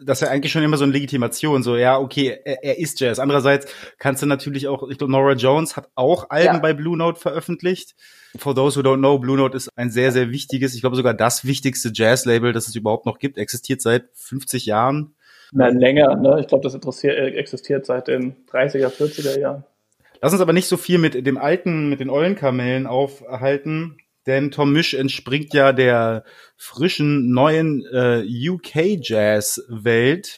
Das 0.04 0.22
ist 0.22 0.28
ja 0.28 0.34
eigentlich 0.34 0.52
schon 0.52 0.64
immer 0.64 0.76
so 0.76 0.84
eine 0.84 0.92
Legitimation. 0.92 1.64
So, 1.64 1.78
ja, 1.78 1.98
okay, 1.98 2.40
er, 2.44 2.62
er 2.62 2.78
ist 2.78 3.00
Jazz. 3.00 3.20
Andererseits 3.20 3.68
kannst 4.00 4.22
du 4.22 4.26
natürlich 4.26 4.68
auch, 4.68 4.90
ich 4.90 4.98
glaube, 4.98 5.14
Nora 5.14 5.34
Jones 5.34 5.78
hat 5.78 5.88
auch 5.96 6.30
Alben 6.30 6.56
ja. 6.56 6.60
bei 6.60 6.74
Blue 6.74 6.98
Note 6.98 7.22
veröffentlicht. 7.22 7.96
For 8.36 8.54
those 8.54 8.78
who 8.78 8.84
don't 8.84 8.98
know, 8.98 9.18
Blue 9.18 9.38
Note 9.38 9.56
ist 9.56 9.70
ein 9.78 9.92
sehr, 9.92 10.12
sehr 10.12 10.30
wichtiges, 10.30 10.76
ich 10.76 10.82
glaube 10.82 10.98
sogar 10.98 11.14
das 11.14 11.46
wichtigste 11.46 11.92
Jazz-Label, 11.94 12.52
das 12.52 12.68
es 12.68 12.76
überhaupt 12.76 13.06
noch 13.06 13.20
gibt, 13.20 13.38
existiert 13.38 13.82
seit 13.82 14.10
50 14.14 14.66
Jahren. 14.66 15.14
Nein, 15.54 15.80
länger, 15.80 16.16
ne? 16.16 16.40
Ich 16.40 16.48
glaube, 16.48 16.68
das 16.68 17.04
äh, 17.04 17.10
existiert 17.10 17.86
seit 17.86 18.08
den 18.08 18.36
30er, 18.48 18.90
40er 18.90 19.40
Jahren. 19.40 19.64
Lass 20.22 20.34
uns 20.34 20.42
aber 20.42 20.54
nicht 20.54 20.68
so 20.68 20.78
viel 20.78 20.98
mit 20.98 21.28
dem 21.28 21.38
alten, 21.38 21.90
mit 21.90 22.00
den 22.00 22.10
Eulenkamellen 22.10 22.88
aufhalten, 22.88 23.98
denn 24.26 24.52
Tom 24.52 24.72
Misch 24.72 24.94
entspringt 24.94 25.54
ja 25.54 25.74
der 25.74 26.24
frischen, 26.56 27.32
neuen 27.32 27.84
äh, 27.92 28.24
UK-Jazz-Welt. 28.50 30.38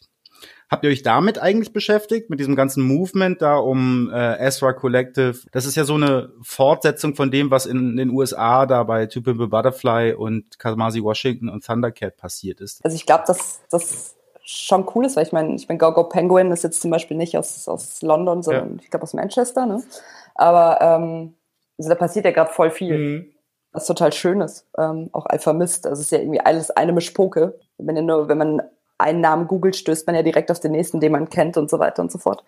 Habt 0.70 0.84
ihr 0.84 0.90
euch 0.90 1.04
damit 1.04 1.38
eigentlich 1.38 1.72
beschäftigt, 1.72 2.32
mit 2.32 2.40
diesem 2.40 2.56
ganzen 2.56 2.84
Movement 2.84 3.42
da 3.42 3.58
um 3.58 4.10
äh, 4.12 4.40
Ezra 4.40 4.74
Collective? 4.74 5.38
Das 5.52 5.68
ist 5.68 5.76
ja 5.76 5.84
so 5.84 5.94
eine 5.94 6.34
Fortsetzung 6.42 7.14
von 7.14 7.30
dem, 7.30 7.52
was 7.52 7.68
in 7.68 7.96
den 7.96 8.10
USA 8.10 8.66
da 8.66 8.82
bei 8.84 9.06
Two 9.06 9.22
Pimple 9.22 9.48
Butterfly 9.48 10.14
und 10.14 10.58
Kamasi 10.58 11.04
Washington 11.04 11.50
und 11.50 11.64
Thundercat 11.64 12.18
passiert 12.18 12.60
ist. 12.60 12.84
Also 12.84 12.96
ich 12.96 13.06
glaube, 13.06 13.26
dass 13.28 13.62
das 13.70 14.16
schon 14.46 14.86
cool 14.94 15.06
ist, 15.06 15.16
weil 15.16 15.24
ich 15.24 15.32
meine, 15.32 15.56
ich 15.56 15.68
meine, 15.68 15.80
Gogo 15.80 16.04
Penguin 16.04 16.52
ist 16.52 16.64
jetzt 16.64 16.82
zum 16.82 16.92
Beispiel 16.92 17.18
nicht 17.18 17.38
aus, 17.38 17.68
aus 17.68 18.02
London, 18.02 18.44
sondern 18.44 18.76
ja. 18.76 18.80
ich 18.82 18.90
glaube 18.92 19.04
aus 19.04 19.14
Manchester, 19.14 19.66
ne? 19.66 19.84
Aber 20.36 20.80
ähm, 20.82 21.34
also 21.78 21.90
da 21.90 21.96
passiert 21.96 22.26
ja 22.26 22.32
gerade 22.32 22.52
voll 22.52 22.70
viel. 22.70 22.98
Mhm. 22.98 23.32
Was 23.72 23.88
total 23.88 24.14
schön 24.14 24.40
ist. 24.40 24.66
Ähm, 24.78 25.10
auch 25.12 25.26
Alpha 25.26 25.52
Mist. 25.52 25.86
Also 25.86 26.00
es 26.00 26.08
ist 26.08 26.12
ja 26.12 26.20
irgendwie 26.20 26.40
alles 26.40 26.72
eine 26.72 26.94
Mischpoke. 26.94 27.60
Wenn, 27.78 28.06
nur, 28.06 28.30
wenn 28.30 28.38
man 28.38 28.62
einen 28.98 29.20
Namen 29.20 29.48
googelt, 29.48 29.76
stößt 29.76 30.08
man 30.08 30.16
ja 30.16 30.24
direkt 30.24 30.50
auf 30.50 30.62
den 30.62 30.72
nächsten, 30.72 31.02
den 31.02 31.12
man 31.12 31.30
kennt 31.30 31.58
und 31.58 31.70
so 31.70 31.78
weiter 31.80 32.02
und 32.02 32.10
so 32.10 32.18
fort. 32.18 32.44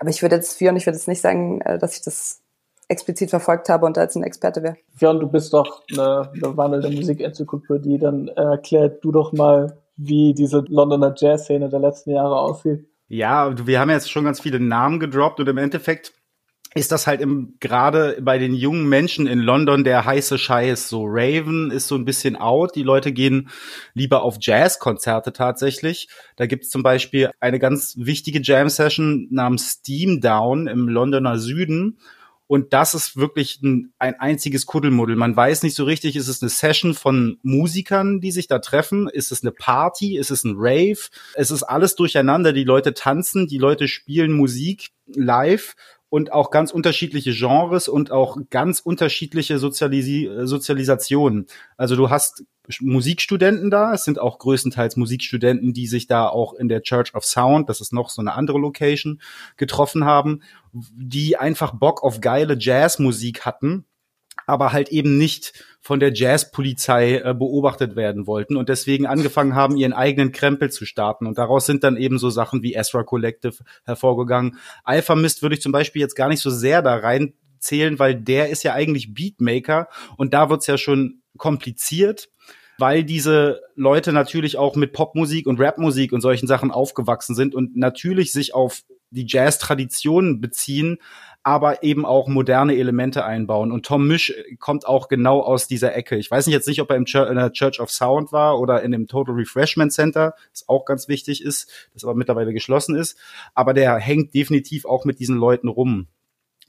Aber 0.00 0.10
ich 0.10 0.22
würde 0.22 0.36
jetzt, 0.36 0.58
Fionn, 0.58 0.76
ich 0.76 0.86
würde 0.86 0.96
jetzt 0.96 1.06
nicht 1.06 1.20
sagen, 1.20 1.60
äh, 1.60 1.78
dass 1.78 1.96
ich 1.96 2.02
das 2.02 2.40
explizit 2.88 3.30
verfolgt 3.30 3.68
habe 3.68 3.86
und 3.86 3.96
da 3.96 4.02
jetzt 4.02 4.16
ein 4.16 4.24
Experte 4.24 4.62
wäre. 4.62 4.76
Fionn, 4.96 5.20
du 5.20 5.28
bist 5.28 5.52
doch 5.52 5.82
eine, 5.92 6.30
eine 6.34 6.56
wandelnde 6.56 6.90
Musikenzyklopädie, 6.90 7.98
dann 7.98 8.28
erklär 8.28 8.88
du 8.88 9.12
doch 9.12 9.32
mal, 9.32 9.78
wie 9.96 10.34
diese 10.34 10.64
Londoner 10.68 11.14
Jazz-Szene 11.16 11.68
der 11.68 11.80
letzten 11.80 12.10
Jahre 12.10 12.38
aussieht. 12.38 12.86
Ja, 13.08 13.54
wir 13.66 13.78
haben 13.78 13.90
jetzt 13.90 14.10
schon 14.10 14.24
ganz 14.24 14.40
viele 14.40 14.58
Namen 14.58 14.98
gedroppt 14.98 15.40
und 15.40 15.48
im 15.48 15.58
Endeffekt 15.58 16.12
ist 16.74 16.92
das 16.92 17.06
halt 17.06 17.20
im, 17.20 17.56
gerade 17.60 18.18
bei 18.22 18.38
den 18.38 18.54
jungen 18.54 18.88
Menschen 18.88 19.26
in 19.26 19.40
London 19.40 19.84
der 19.84 20.04
heiße 20.04 20.38
Scheiß. 20.38 20.88
So 20.88 21.04
Raven 21.06 21.70
ist 21.70 21.88
so 21.88 21.96
ein 21.96 22.04
bisschen 22.04 22.36
out. 22.36 22.74
Die 22.74 22.82
Leute 22.82 23.12
gehen 23.12 23.50
lieber 23.92 24.22
auf 24.22 24.38
Jazzkonzerte 24.40 25.32
tatsächlich. 25.32 26.08
Da 26.36 26.46
gibt's 26.46 26.70
zum 26.70 26.82
Beispiel 26.82 27.30
eine 27.40 27.58
ganz 27.58 27.94
wichtige 27.98 28.40
Jam-Session 28.42 29.28
namens 29.30 29.70
Steam 29.70 30.20
Down 30.20 30.66
im 30.66 30.88
Londoner 30.88 31.38
Süden. 31.38 31.98
Und 32.52 32.74
das 32.74 32.92
ist 32.92 33.16
wirklich 33.16 33.62
ein, 33.62 33.94
ein 33.98 34.20
einziges 34.20 34.66
Kuddelmuddel. 34.66 35.16
Man 35.16 35.34
weiß 35.34 35.62
nicht 35.62 35.74
so 35.74 35.84
richtig, 35.84 36.16
ist 36.16 36.28
es 36.28 36.42
eine 36.42 36.50
Session 36.50 36.92
von 36.92 37.38
Musikern, 37.42 38.20
die 38.20 38.30
sich 38.30 38.46
da 38.46 38.58
treffen? 38.58 39.08
Ist 39.08 39.32
es 39.32 39.42
eine 39.42 39.52
Party? 39.52 40.18
Ist 40.18 40.30
es 40.30 40.44
ein 40.44 40.56
Rave? 40.58 41.08
Es 41.32 41.50
ist 41.50 41.62
alles 41.62 41.96
durcheinander. 41.96 42.52
Die 42.52 42.64
Leute 42.64 42.92
tanzen, 42.92 43.46
die 43.46 43.56
Leute 43.56 43.88
spielen 43.88 44.34
Musik 44.34 44.90
live 45.06 45.76
und 46.12 46.30
auch 46.30 46.50
ganz 46.50 46.72
unterschiedliche 46.72 47.32
Genres 47.32 47.88
und 47.88 48.10
auch 48.10 48.36
ganz 48.50 48.80
unterschiedliche 48.80 49.58
Sozialisi 49.58 50.30
Sozialisationen. 50.42 51.46
Also 51.78 51.96
du 51.96 52.10
hast 52.10 52.44
Musikstudenten 52.80 53.70
da, 53.70 53.94
es 53.94 54.04
sind 54.04 54.18
auch 54.18 54.38
größtenteils 54.38 54.98
Musikstudenten, 54.98 55.72
die 55.72 55.86
sich 55.86 56.08
da 56.08 56.28
auch 56.28 56.52
in 56.52 56.68
der 56.68 56.82
Church 56.82 57.14
of 57.14 57.24
Sound, 57.24 57.70
das 57.70 57.80
ist 57.80 57.94
noch 57.94 58.10
so 58.10 58.20
eine 58.20 58.34
andere 58.34 58.58
Location, 58.58 59.22
getroffen 59.56 60.04
haben, 60.04 60.42
die 60.74 61.38
einfach 61.38 61.72
Bock 61.72 62.02
auf 62.02 62.20
geile 62.20 62.58
Jazzmusik 62.58 63.46
hatten 63.46 63.86
aber 64.46 64.72
halt 64.72 64.90
eben 64.90 65.18
nicht 65.18 65.52
von 65.80 66.00
der 66.00 66.12
Jazzpolizei 66.14 67.18
äh, 67.18 67.34
beobachtet 67.34 67.96
werden 67.96 68.26
wollten 68.26 68.56
und 68.56 68.68
deswegen 68.68 69.06
angefangen 69.06 69.54
haben, 69.54 69.76
ihren 69.76 69.92
eigenen 69.92 70.32
Krempel 70.32 70.70
zu 70.70 70.86
starten. 70.86 71.26
Und 71.26 71.38
daraus 71.38 71.66
sind 71.66 71.82
dann 71.82 71.96
eben 71.96 72.18
so 72.18 72.30
Sachen 72.30 72.62
wie 72.62 72.74
Ezra 72.74 73.02
Collective 73.02 73.56
hervorgegangen. 73.84 74.58
Alpha 74.84 75.14
Mist 75.14 75.42
würde 75.42 75.56
ich 75.56 75.62
zum 75.62 75.72
Beispiel 75.72 76.00
jetzt 76.00 76.14
gar 76.14 76.28
nicht 76.28 76.40
so 76.40 76.50
sehr 76.50 76.82
da 76.82 76.96
reinzählen, 76.96 77.98
weil 77.98 78.14
der 78.14 78.50
ist 78.50 78.62
ja 78.62 78.74
eigentlich 78.74 79.12
Beatmaker 79.12 79.88
und 80.16 80.34
da 80.34 80.50
wird's 80.50 80.66
ja 80.66 80.78
schon 80.78 81.22
kompliziert 81.36 82.28
weil 82.78 83.04
diese 83.04 83.60
Leute 83.76 84.12
natürlich 84.12 84.56
auch 84.56 84.74
mit 84.74 84.92
Popmusik 84.92 85.46
und 85.46 85.60
Rapmusik 85.60 86.12
und 86.12 86.20
solchen 86.20 86.48
Sachen 86.48 86.72
aufgewachsen 86.72 87.36
sind 87.36 87.54
und 87.54 87.76
natürlich 87.76 88.32
sich 88.32 88.54
auf 88.54 88.82
die 89.12 89.26
Jazz-Traditionen 89.26 90.40
beziehen, 90.40 90.98
aber 91.42 91.82
eben 91.82 92.06
auch 92.06 92.28
moderne 92.28 92.76
Elemente 92.76 93.24
einbauen. 93.24 93.72
Und 93.72 93.84
Tom 93.84 94.06
Misch 94.06 94.32
kommt 94.58 94.86
auch 94.86 95.08
genau 95.08 95.40
aus 95.40 95.66
dieser 95.66 95.94
Ecke. 95.94 96.16
Ich 96.16 96.30
weiß 96.30 96.46
nicht 96.46 96.54
jetzt 96.54 96.68
nicht, 96.68 96.80
ob 96.80 96.90
er 96.90 96.96
im 96.96 97.04
Church, 97.04 97.28
in 97.28 97.36
der 97.36 97.52
Church 97.52 97.80
of 97.80 97.90
Sound 97.90 98.32
war 98.32 98.60
oder 98.60 98.82
in 98.82 98.92
dem 98.92 99.08
Total 99.08 99.34
Refreshment 99.34 99.92
Center, 99.92 100.34
das 100.52 100.68
auch 100.68 100.84
ganz 100.84 101.08
wichtig 101.08 101.42
ist, 101.42 101.70
das 101.94 102.04
aber 102.04 102.14
mittlerweile 102.14 102.52
geschlossen 102.52 102.94
ist. 102.94 103.18
Aber 103.54 103.74
der 103.74 103.96
hängt 103.96 104.34
definitiv 104.34 104.84
auch 104.84 105.04
mit 105.04 105.18
diesen 105.18 105.36
Leuten 105.36 105.68
rum. 105.68 106.06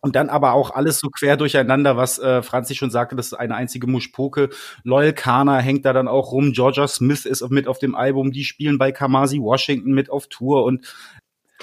Und 0.01 0.17
dann 0.17 0.27
aber 0.27 0.51
auch 0.51 0.71
alles 0.71 0.99
so 0.99 1.07
quer 1.07 1.37
durcheinander, 1.37 1.95
was 1.95 2.19
äh, 2.19 2.41
Franzi 2.41 2.75
schon 2.75 2.91
sagte, 2.91 3.15
das 3.15 3.27
ist 3.27 3.35
eine 3.35 3.55
einzige 3.55 3.87
Muschpoke. 3.87 4.49
Loyal 4.83 5.13
Kana 5.13 5.59
hängt 5.59 5.85
da 5.85 5.93
dann 5.93 6.09
auch 6.09 6.33
rum. 6.33 6.51
Georgia 6.51 6.89
Smith 6.89 7.25
ist 7.25 7.49
mit 7.49 7.69
auf 7.69 7.79
dem 7.79 7.95
Album. 7.95 8.33
Die 8.33 8.43
spielen 8.43 8.77
bei 8.77 8.91
Kamasi 8.91 9.39
Washington 9.39 9.93
mit 9.93 10.09
auf 10.09 10.27
Tour. 10.27 10.65
Und 10.65 10.93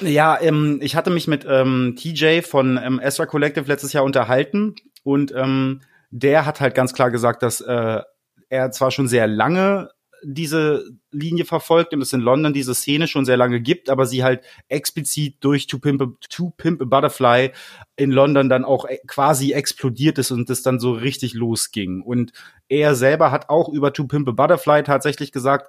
ja, 0.01 0.41
ähm, 0.41 0.79
ich 0.83 0.97
hatte 0.97 1.11
mich 1.11 1.27
mit 1.29 1.47
ähm, 1.49 1.95
TJ 1.97 2.43
von 2.43 2.79
ähm, 2.83 3.01
Ezra 3.03 3.27
Collective 3.27 3.67
letztes 3.67 3.93
Jahr 3.93 4.05
unterhalten 4.05 4.75
und 5.03 5.33
ähm, 5.35 5.81
der 6.11 6.47
hat 6.47 6.61
halt 6.61 6.75
ganz 6.75 6.93
klar 6.93 7.11
gesagt, 7.11 7.43
dass 7.43 7.61
äh, 7.61 8.01
er 8.49 8.71
zwar 8.73 8.91
schon 8.91 9.09
sehr 9.09 9.27
lange 9.27 9.91
diese 10.23 10.85
Linie 11.11 11.45
verfolgt 11.45 11.95
und 11.95 12.03
es 12.03 12.13
in 12.13 12.21
London 12.21 12.53
diese 12.53 12.75
Szene 12.75 13.09
schon 13.09 13.25
sehr 13.25 13.37
lange 13.37 13.61
gibt, 13.61 13.89
aber 13.89 14.07
sie 14.07 14.23
halt 14.23 14.43
explizit 14.69 15.37
durch 15.41 15.67
To 15.67 15.79
Pimp, 15.79 16.03
a, 16.03 16.07
to 16.29 16.53
Pimp 16.57 16.83
a 16.83 16.85
Butterfly 16.85 17.53
in 17.97 18.11
London 18.11 18.49
dann 18.49 18.65
auch 18.65 18.85
äh, 18.85 18.99
quasi 19.07 19.53
explodiert 19.53 20.19
ist 20.19 20.31
und 20.31 20.51
es 20.51 20.63
dann 20.63 20.81
so 20.81 20.93
richtig 20.93 21.35
losging. 21.35 22.03
Und 22.03 22.33
er 22.69 22.95
selber 22.95 23.31
hat 23.31 23.49
auch 23.49 23.69
über 23.69 23.93
To 23.93 24.05
Pimp 24.05 24.29
a 24.29 24.33
Butterfly 24.33 24.83
tatsächlich 24.83 25.33
gesagt, 25.33 25.67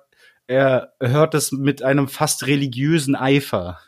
er 0.47 0.93
hört 0.99 1.33
es 1.33 1.51
mit 1.51 1.81
einem 1.81 2.07
fast 2.07 2.47
religiösen 2.47 3.15
Eifer. 3.15 3.79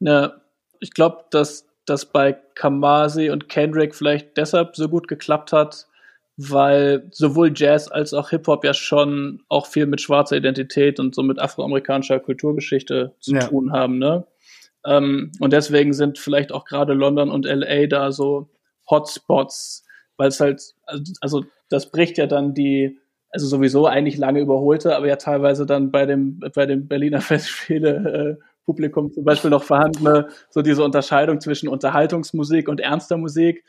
Ja, 0.00 0.40
ich 0.80 0.92
glaube, 0.92 1.24
dass 1.30 1.66
das 1.86 2.06
bei 2.06 2.32
Kamasi 2.54 3.30
und 3.30 3.48
Kendrick 3.48 3.94
vielleicht 3.94 4.36
deshalb 4.36 4.76
so 4.76 4.88
gut 4.88 5.08
geklappt 5.08 5.52
hat, 5.52 5.86
weil 6.36 7.08
sowohl 7.12 7.52
Jazz 7.54 7.88
als 7.88 8.12
auch 8.12 8.30
Hip-Hop 8.30 8.64
ja 8.64 8.74
schon 8.74 9.42
auch 9.48 9.66
viel 9.66 9.86
mit 9.86 10.00
schwarzer 10.00 10.36
Identität 10.36 11.00
und 11.00 11.14
so 11.14 11.22
mit 11.22 11.38
afroamerikanischer 11.38 12.20
Kulturgeschichte 12.20 13.14
zu 13.20 13.34
ja. 13.34 13.40
tun 13.40 13.72
haben, 13.72 13.98
ne? 13.98 14.26
Ähm, 14.84 15.32
und 15.40 15.52
deswegen 15.52 15.92
sind 15.92 16.18
vielleicht 16.18 16.52
auch 16.52 16.64
gerade 16.64 16.92
London 16.92 17.30
und 17.30 17.44
LA 17.44 17.86
da 17.86 18.12
so 18.12 18.48
Hotspots, 18.88 19.84
weil 20.16 20.28
es 20.28 20.38
halt, 20.38 20.62
also, 20.84 21.12
also 21.20 21.44
das 21.68 21.90
bricht 21.90 22.18
ja 22.18 22.26
dann 22.26 22.54
die, 22.54 22.98
also 23.30 23.46
sowieso 23.46 23.86
eigentlich 23.86 24.16
lange 24.16 24.40
überholte, 24.40 24.96
aber 24.96 25.08
ja 25.08 25.16
teilweise 25.16 25.66
dann 25.66 25.90
bei 25.90 26.06
dem, 26.06 26.40
bei 26.54 26.66
dem 26.66 26.86
Berliner 26.86 27.20
Festspiele 27.22 28.38
äh, 28.40 28.44
Publikum 28.66 29.12
zum 29.12 29.24
Beispiel 29.24 29.50
noch 29.50 29.62
vorhandene, 29.62 30.28
so 30.50 30.60
diese 30.60 30.84
Unterscheidung 30.84 31.40
zwischen 31.40 31.68
Unterhaltungsmusik 31.68 32.68
und 32.68 32.80
ernster 32.80 33.16
Musik, 33.16 33.64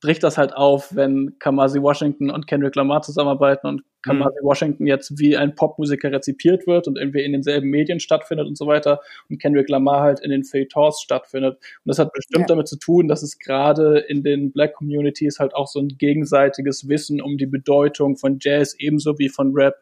bricht 0.00 0.22
das 0.22 0.38
halt 0.38 0.54
auf, 0.54 0.94
wenn 0.94 1.38
Kamasi 1.38 1.80
Washington 1.80 2.30
und 2.30 2.46
Kendrick 2.46 2.74
Lamar 2.74 3.02
zusammenarbeiten 3.02 3.66
und 3.66 3.82
Kamasi 4.02 4.38
mhm. 4.40 4.46
Washington 4.46 4.86
jetzt 4.86 5.18
wie 5.18 5.36
ein 5.36 5.54
Popmusiker 5.54 6.10
rezipiert 6.10 6.66
wird 6.66 6.88
und 6.88 6.96
irgendwie 6.96 7.22
in 7.22 7.32
denselben 7.32 7.68
Medien 7.68 8.00
stattfindet 8.00 8.46
und 8.46 8.56
so 8.56 8.66
weiter 8.66 9.00
und 9.28 9.40
Kendrick 9.40 9.68
Lamar 9.68 10.00
halt 10.00 10.20
in 10.20 10.30
den 10.30 10.42
Feuilletons 10.42 11.02
stattfindet. 11.02 11.56
Und 11.56 11.84
das 11.84 11.98
hat 11.98 12.12
bestimmt 12.12 12.48
ja. 12.48 12.54
damit 12.54 12.66
zu 12.66 12.78
tun, 12.78 13.08
dass 13.08 13.22
es 13.22 13.38
gerade 13.38 13.98
in 13.98 14.22
den 14.22 14.52
Black 14.52 14.74
Communities 14.74 15.38
halt 15.38 15.54
auch 15.54 15.66
so 15.66 15.80
ein 15.80 15.88
gegenseitiges 15.98 16.88
Wissen 16.88 17.20
um 17.20 17.36
die 17.36 17.46
Bedeutung 17.46 18.16
von 18.16 18.38
Jazz 18.40 18.74
ebenso 18.78 19.18
wie 19.18 19.28
von 19.28 19.52
Rap 19.54 19.76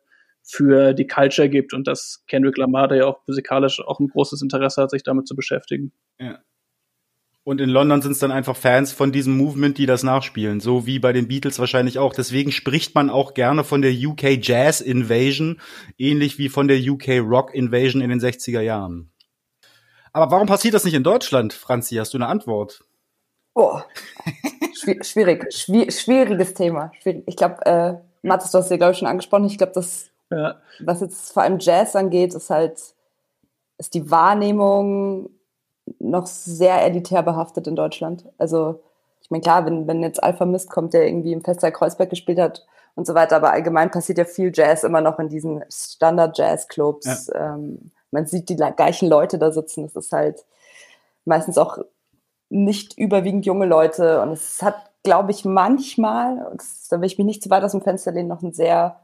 für 0.51 0.95
die 0.95 1.07
Culture 1.07 1.49
gibt 1.49 1.75
und 1.75 1.87
dass 1.87 2.25
Kendrick 2.27 2.57
Lamar, 2.57 2.89
der 2.89 2.99
ja 2.99 3.07
auch 3.07 3.23
physikalisch 3.25 3.81
auch 3.81 4.01
ein 4.01 4.09
großes 4.09 4.41
Interesse 4.41 4.83
hat, 4.83 4.91
sich 4.91 5.03
damit 5.03 5.29
zu 5.29 5.37
beschäftigen. 5.37 5.93
Ja. 6.19 6.39
Und 7.45 7.61
in 7.61 7.69
London 7.69 8.03
sind 8.03 8.13
es 8.13 8.19
dann 8.19 8.33
einfach 8.33 8.57
Fans 8.57 8.93
von 8.93 9.13
diesem 9.13 9.37
Movement, 9.37 9.79
die 9.79 9.87
das 9.87 10.03
nachspielen, 10.03 10.61
so 10.61 10.87
wie 10.87 10.99
bei 10.99 11.13
den 11.13 11.29
Beatles 11.29 11.59
wahrscheinlich 11.59 11.99
auch. 11.99 12.15
Deswegen 12.15 12.51
spricht 12.51 12.95
man 12.95 13.11
auch 13.11 13.35
gerne 13.35 13.63
von 13.63 13.83
der 13.83 13.93
UK 13.93 14.39
Jazz 14.43 14.81
Invasion, 14.81 15.61
ähnlich 15.99 16.39
wie 16.39 16.49
von 16.49 16.67
der 16.67 16.79
UK 16.79 17.21
Rock 17.21 17.55
Invasion 17.55 18.03
in 18.03 18.11
den 18.11 18.21
60er 18.21 18.61
Jahren. 18.61 19.13
Aber 20.13 20.31
warum 20.31 20.47
passiert 20.47 20.75
das 20.75 20.85
nicht 20.85 20.95
in 20.95 21.05
Deutschland, 21.05 21.53
Franzi? 21.53 21.97
Hast 21.97 22.15
du 22.15 22.19
eine 22.19 22.27
Antwort? 22.27 22.85
Boah, 23.55 23.87
schwierig, 25.03 25.53
schwieriges 25.53 26.55
Thema. 26.55 26.93
Ich 27.27 27.37
glaube, 27.37 27.65
äh, 27.67 27.95
Mathis, 28.23 28.51
du 28.51 28.59
hast 28.59 28.71
ja, 28.71 28.77
glaube 28.77 28.93
ich, 28.93 28.99
schon 28.99 29.09
angesprochen. 29.09 29.47
Ich 29.47 29.59
glaube, 29.59 29.73
das, 29.75 30.11
ja. 30.31 30.57
was 30.81 31.01
jetzt 31.01 31.33
vor 31.33 31.43
allem 31.43 31.59
Jazz 31.59 31.97
angeht, 31.97 32.35
ist 32.35 32.51
halt, 32.51 32.81
ist 33.79 33.95
die 33.95 34.11
Wahrnehmung 34.11 35.31
noch 35.99 36.27
sehr 36.27 36.83
elitär 36.83 37.23
behaftet 37.23 37.67
in 37.67 37.77
Deutschland. 37.77 38.25
Also, 38.37 38.81
ich 39.23 39.31
meine, 39.31 39.43
klar, 39.43 39.65
wenn, 39.67 39.87
wenn 39.87 40.03
jetzt 40.03 40.23
Alpha 40.23 40.45
Mist 40.45 40.71
kommt, 40.71 40.95
der 40.95 41.07
irgendwie 41.07 41.33
im 41.33 41.43
Fester 41.43 41.71
Kreuzberg 41.71 42.11
gespielt 42.11 42.39
hat 42.39 42.67
und 42.95 43.07
so 43.07 43.15
weiter, 43.15 43.37
aber 43.37 43.53
allgemein 43.53 43.91
passiert 43.91 44.19
ja 44.19 44.25
viel 44.25 44.53
Jazz 44.55 44.85
immer 44.85 45.01
noch 45.01 45.19
in 45.19 45.29
diesen 45.29 45.65
Standard-Jazz-Clubs. 45.71 47.31
Ja. 47.33 47.55
Ähm, 47.55 47.91
man 48.11 48.27
sieht 48.27 48.49
die 48.49 48.57
gleichen 48.57 49.09
Leute 49.09 49.39
da 49.39 49.51
sitzen. 49.51 49.85
Das 49.85 49.97
ist 49.97 50.13
halt 50.13 50.45
meistens 51.25 51.59
auch 51.59 51.79
nicht 52.49 52.97
überwiegend 52.97 53.47
junge 53.47 53.67
Leute. 53.67 54.21
Und 54.23 54.33
es 54.33 54.63
hat, 54.63 54.77
glaube 55.03 55.31
ich, 55.31 55.45
manchmal, 55.45 56.51
das, 56.57 56.89
da 56.89 57.01
will 57.01 57.07
ich 57.07 57.19
mich 57.19 57.27
nicht 57.27 57.43
zu 57.43 57.51
weit 57.51 57.63
aus 57.65 57.73
dem 57.73 57.83
Fenster 57.83 58.13
lehnen, 58.13 58.29
noch 58.29 58.43
ein 58.43 58.53
sehr, 58.53 59.01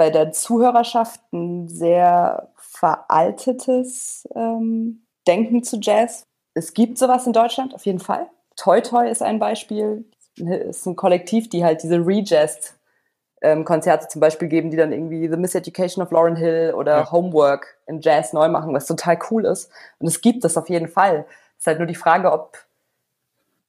bei 0.00 0.08
der 0.08 0.32
Zuhörerschaft 0.32 1.20
ein 1.30 1.68
sehr 1.68 2.48
veraltetes 2.56 4.26
ähm, 4.34 5.02
Denken 5.26 5.62
zu 5.62 5.76
Jazz. 5.78 6.24
Es 6.54 6.72
gibt 6.72 6.96
sowas 6.96 7.26
in 7.26 7.34
Deutschland, 7.34 7.74
auf 7.74 7.84
jeden 7.84 7.98
Fall. 7.98 8.26
Toy 8.56 8.80
Toy 8.80 9.10
ist 9.10 9.22
ein 9.22 9.38
Beispiel. 9.38 10.06
Es 10.38 10.78
ist 10.78 10.86
ein 10.86 10.96
Kollektiv, 10.96 11.50
die 11.50 11.66
halt 11.66 11.82
diese 11.82 11.98
Rejazz 11.98 12.78
ähm, 13.42 13.66
Konzerte 13.66 14.08
zum 14.08 14.22
Beispiel 14.22 14.48
geben, 14.48 14.70
die 14.70 14.78
dann 14.78 14.90
irgendwie 14.90 15.28
The 15.28 15.36
Miseducation 15.36 16.02
of 16.02 16.10
Lauren 16.12 16.36
Hill 16.36 16.72
oder 16.74 17.00
ja. 17.00 17.12
Homework 17.12 17.76
in 17.86 18.00
Jazz 18.00 18.32
neu 18.32 18.48
machen, 18.48 18.72
was 18.72 18.86
total 18.86 19.18
cool 19.30 19.44
ist. 19.44 19.70
Und 19.98 20.06
es 20.06 20.22
gibt 20.22 20.44
das 20.44 20.56
auf 20.56 20.70
jeden 20.70 20.88
Fall. 20.88 21.26
Es 21.58 21.64
ist 21.64 21.66
halt 21.66 21.76
nur 21.78 21.86
die 21.86 21.94
Frage, 21.94 22.32
ob 22.32 22.56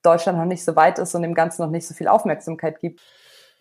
Deutschland 0.01 0.37
noch 0.37 0.45
nicht 0.45 0.63
so 0.63 0.77
weit 0.77 0.97
ist 0.97 1.13
und 1.13 1.23
dem 1.23 1.33
Ganzen 1.33 1.61
noch 1.61 1.71
nicht 1.71 1.85
so 1.85 1.93
viel 1.93 2.07
Aufmerksamkeit 2.07 2.79
gibt. 2.79 3.01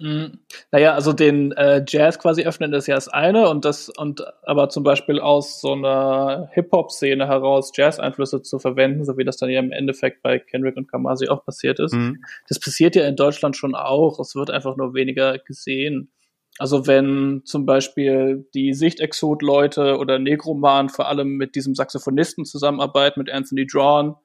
Mhm. 0.01 0.39
Naja, 0.73 0.95
also 0.95 1.13
den 1.13 1.53
äh, 1.53 1.85
Jazz 1.87 2.19
quasi 2.19 2.45
öffnen 2.45 2.73
ist 2.73 2.87
ja 2.87 2.95
das 2.95 3.09
eine 3.09 3.49
und 3.51 3.67
das 3.67 3.91
und 3.91 4.25
aber 4.45 4.71
zum 4.71 4.83
Beispiel 4.83 5.21
aus 5.21 5.61
so 5.61 5.73
einer 5.73 6.49
Hip-Hop-Szene 6.53 7.29
heraus 7.29 7.71
Jazz-Einflüsse 7.75 8.41
zu 8.41 8.59
verwenden, 8.59 9.05
so 9.05 9.19
wie 9.19 9.25
das 9.25 9.37
dann 9.37 9.51
ja 9.51 9.61
im 9.61 9.73
Endeffekt 9.73 10.23
bei 10.23 10.39
Kendrick 10.39 10.79
und 10.79 10.91
Kamasi 10.91 11.29
auch 11.29 11.45
passiert 11.45 11.79
ist. 11.81 11.93
Mhm. 11.93 12.25
Das 12.49 12.59
passiert 12.59 12.97
ja 12.97 13.07
in 13.07 13.15
Deutschland 13.15 13.57
schon 13.57 13.75
auch. 13.75 14.19
Es 14.21 14.35
wird 14.35 14.51
einfach 14.51 14.77
nur 14.77 14.95
weniger 14.95 15.39
gesehen. 15.39 16.11
Also 16.59 16.87
wenn 16.87 17.43
zum 17.45 17.67
Beispiel 17.67 18.49
die 18.55 18.73
Sichtexot-Leute 18.73 19.99
oder 19.99 20.19
Negroman 20.19 20.89
vor 20.89 21.09
allem 21.09 21.37
mit 21.37 21.55
diesem 21.55 21.75
Saxophonisten 21.75 22.47
zusammenarbeiten, 22.47 23.21
mit 23.21 23.31
Anthony 23.31 23.67
Drawn, 23.67 24.17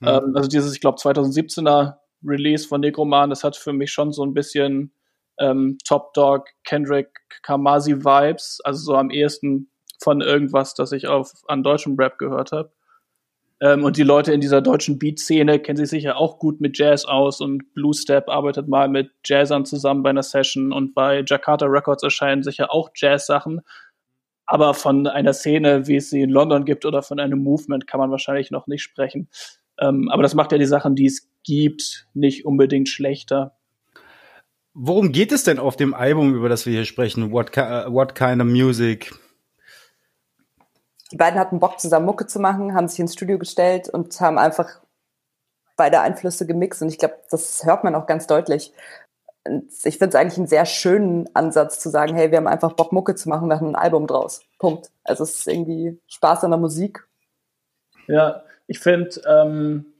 mhm. 0.00 0.08
ähm, 0.08 0.32
also 0.34 0.48
dieses, 0.48 0.74
ich 0.74 0.80
glaube, 0.80 0.98
2017er 0.98 1.94
Release 2.22 2.68
von 2.68 2.82
Negroman, 2.82 3.30
das 3.30 3.44
hat 3.44 3.56
für 3.56 3.72
mich 3.72 3.90
schon 3.90 4.12
so 4.12 4.24
ein 4.24 4.34
bisschen 4.34 4.92
ähm, 5.38 5.78
Top 5.86 6.14
Dog, 6.14 6.46
Kendrick, 6.64 7.08
Kamasi 7.42 8.04
Vibes, 8.04 8.60
also 8.64 8.84
so 8.84 8.96
am 8.96 9.10
ehesten 9.10 9.70
von 10.02 10.20
irgendwas, 10.20 10.74
das 10.74 10.92
ich 10.92 11.06
auf, 11.08 11.32
an 11.48 11.62
deutschem 11.62 11.96
Rap 11.96 12.18
gehört 12.18 12.52
habe. 12.52 12.72
Ähm, 13.60 13.84
und 13.84 13.96
die 13.96 14.02
Leute 14.02 14.32
in 14.32 14.40
dieser 14.40 14.60
deutschen 14.60 14.98
Beat-Szene 14.98 15.60
kennen 15.60 15.76
sich 15.76 15.88
sicher 15.88 16.16
auch 16.16 16.38
gut 16.38 16.60
mit 16.60 16.76
Jazz 16.76 17.04
aus 17.04 17.40
und 17.40 17.72
Blue 17.74 17.94
Step 17.94 18.28
arbeitet 18.28 18.66
mal 18.66 18.88
mit 18.88 19.12
Jazzern 19.24 19.64
zusammen 19.64 20.02
bei 20.02 20.10
einer 20.10 20.24
Session 20.24 20.72
und 20.72 20.94
bei 20.94 21.22
Jakarta 21.24 21.66
Records 21.66 22.02
erscheinen 22.02 22.42
sicher 22.42 22.72
auch 22.72 22.90
Jazz-Sachen. 22.94 23.60
Aber 24.46 24.74
von 24.74 25.06
einer 25.06 25.32
Szene, 25.32 25.86
wie 25.86 25.96
es 25.96 26.10
sie 26.10 26.22
in 26.22 26.30
London 26.30 26.64
gibt 26.64 26.84
oder 26.84 27.02
von 27.02 27.20
einem 27.20 27.38
Movement 27.38 27.86
kann 27.86 28.00
man 28.00 28.10
wahrscheinlich 28.10 28.50
noch 28.50 28.66
nicht 28.66 28.82
sprechen. 28.82 29.28
Ähm, 29.78 30.08
aber 30.10 30.24
das 30.24 30.34
macht 30.34 30.50
ja 30.50 30.58
die 30.58 30.66
Sachen, 30.66 30.96
die 30.96 31.06
es 31.06 31.30
gibt, 31.44 32.08
nicht 32.14 32.44
unbedingt 32.44 32.88
schlechter. 32.88 33.56
Worum 34.74 35.12
geht 35.12 35.32
es 35.32 35.44
denn 35.44 35.58
auf 35.58 35.76
dem 35.76 35.92
Album, 35.92 36.34
über 36.34 36.48
das 36.48 36.64
wir 36.64 36.72
hier 36.72 36.84
sprechen? 36.86 37.30
What, 37.30 37.56
uh, 37.56 37.92
what 37.92 38.14
kind 38.14 38.40
of 38.40 38.46
music? 38.46 39.12
Die 41.10 41.16
beiden 41.16 41.38
hatten 41.38 41.60
Bock, 41.60 41.78
zusammen 41.78 42.06
Mucke 42.06 42.26
zu 42.26 42.40
machen, 42.40 42.74
haben 42.74 42.88
sich 42.88 42.98
ins 42.98 43.12
Studio 43.12 43.38
gestellt 43.38 43.90
und 43.90 44.18
haben 44.18 44.38
einfach 44.38 44.80
beide 45.76 46.00
Einflüsse 46.00 46.46
gemixt. 46.46 46.80
Und 46.80 46.88
ich 46.88 46.98
glaube, 46.98 47.16
das 47.30 47.64
hört 47.66 47.84
man 47.84 47.94
auch 47.94 48.06
ganz 48.06 48.26
deutlich. 48.26 48.72
Und 49.44 49.70
ich 49.84 49.98
finde 49.98 50.08
es 50.08 50.14
eigentlich 50.14 50.38
einen 50.38 50.46
sehr 50.46 50.64
schönen 50.64 51.28
Ansatz 51.34 51.78
zu 51.80 51.90
sagen, 51.90 52.14
hey, 52.14 52.30
wir 52.30 52.38
haben 52.38 52.46
einfach 52.46 52.72
Bock, 52.72 52.92
Mucke 52.92 53.14
zu 53.14 53.28
machen, 53.28 53.48
wir 53.48 53.56
machen 53.56 53.70
ein 53.70 53.76
Album 53.76 54.06
draus. 54.06 54.42
Punkt. 54.58 54.90
Also 55.04 55.24
es 55.24 55.40
ist 55.40 55.48
irgendwie 55.48 56.00
Spaß 56.06 56.44
an 56.44 56.52
der 56.52 56.60
Musik. 56.60 57.06
Ja, 58.06 58.42
ich 58.66 58.78
finde, 58.78 59.20
ähm, 59.28 59.91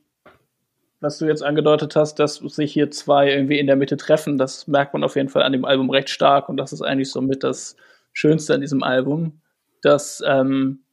was 1.03 1.19
du 1.19 1.27
jetzt 1.27 1.43
angedeutet 1.43 1.97
hast, 1.97 2.21
dass 2.21 2.37
sich 2.37 2.73
hier 2.73 2.91
zwei 2.91 3.31
irgendwie 3.31 3.59
in 3.59 3.67
der 3.67 3.77
Mitte 3.77 3.97
treffen, 3.97 4.39
das 4.39 4.69
merkt 4.69 4.95
man 4.95 5.03
auf 5.03 5.17
jeden 5.17 5.29
Fall 5.29 5.43
an 5.43 5.53
dem 5.53 5.65
Album 5.65 5.91
recht 5.91 6.09
stark 6.09 6.49
und 6.49 6.57
das 6.57 6.73
ist 6.73 6.81
eigentlich 6.81 7.11
somit 7.11 7.43
das 7.43 7.77
Schönste 8.13 8.55
an 8.55 8.61
diesem 8.61 8.85
Album, 8.85 9.41
dass 9.83 10.23
ähm, 10.25 10.85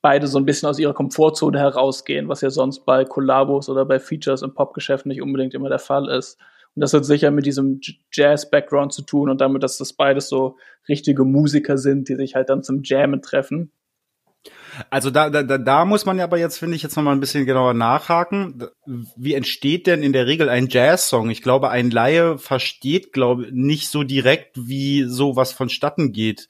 beide 0.00 0.26
so 0.26 0.38
ein 0.38 0.46
bisschen 0.46 0.70
aus 0.70 0.78
ihrer 0.78 0.94
Komfortzone 0.94 1.58
herausgehen, 1.58 2.28
was 2.28 2.40
ja 2.40 2.48
sonst 2.48 2.86
bei 2.86 3.04
Kollabos 3.04 3.68
oder 3.68 3.84
bei 3.84 4.00
Features 4.00 4.40
im 4.40 4.54
Popgeschäft 4.54 5.04
nicht 5.04 5.20
unbedingt 5.20 5.52
immer 5.52 5.68
der 5.68 5.78
Fall 5.78 6.08
ist. 6.08 6.38
Und 6.74 6.80
das 6.80 6.94
hat 6.94 7.04
sicher 7.04 7.30
mit 7.30 7.44
diesem 7.44 7.80
Jazz-Background 8.10 8.94
zu 8.94 9.02
tun 9.02 9.28
und 9.28 9.42
damit, 9.42 9.62
dass 9.62 9.76
das 9.76 9.92
beides 9.92 10.30
so 10.30 10.56
richtige 10.88 11.24
Musiker 11.24 11.76
sind, 11.76 12.08
die 12.08 12.16
sich 12.16 12.34
halt 12.34 12.48
dann 12.48 12.62
zum 12.62 12.82
Jammen 12.82 13.20
treffen. 13.20 13.70
Also 14.90 15.10
da, 15.10 15.28
da, 15.30 15.42
da 15.42 15.84
muss 15.84 16.06
man 16.06 16.18
ja 16.18 16.24
aber 16.24 16.38
jetzt, 16.38 16.58
finde 16.58 16.76
ich, 16.76 16.82
jetzt 16.82 16.96
nochmal 16.96 17.14
ein 17.14 17.20
bisschen 17.20 17.46
genauer 17.46 17.74
nachhaken. 17.74 18.66
Wie 19.16 19.34
entsteht 19.34 19.86
denn 19.86 20.02
in 20.02 20.12
der 20.12 20.26
Regel 20.26 20.48
ein 20.48 20.68
Jazz-Song? 20.68 21.30
Ich 21.30 21.42
glaube, 21.42 21.70
ein 21.70 21.90
Laie 21.90 22.38
versteht, 22.38 23.12
glaube 23.12 23.48
nicht 23.52 23.90
so 23.90 24.02
direkt, 24.02 24.56
wie 24.56 25.04
sowas 25.04 25.52
vonstatten 25.52 26.12
geht. 26.12 26.48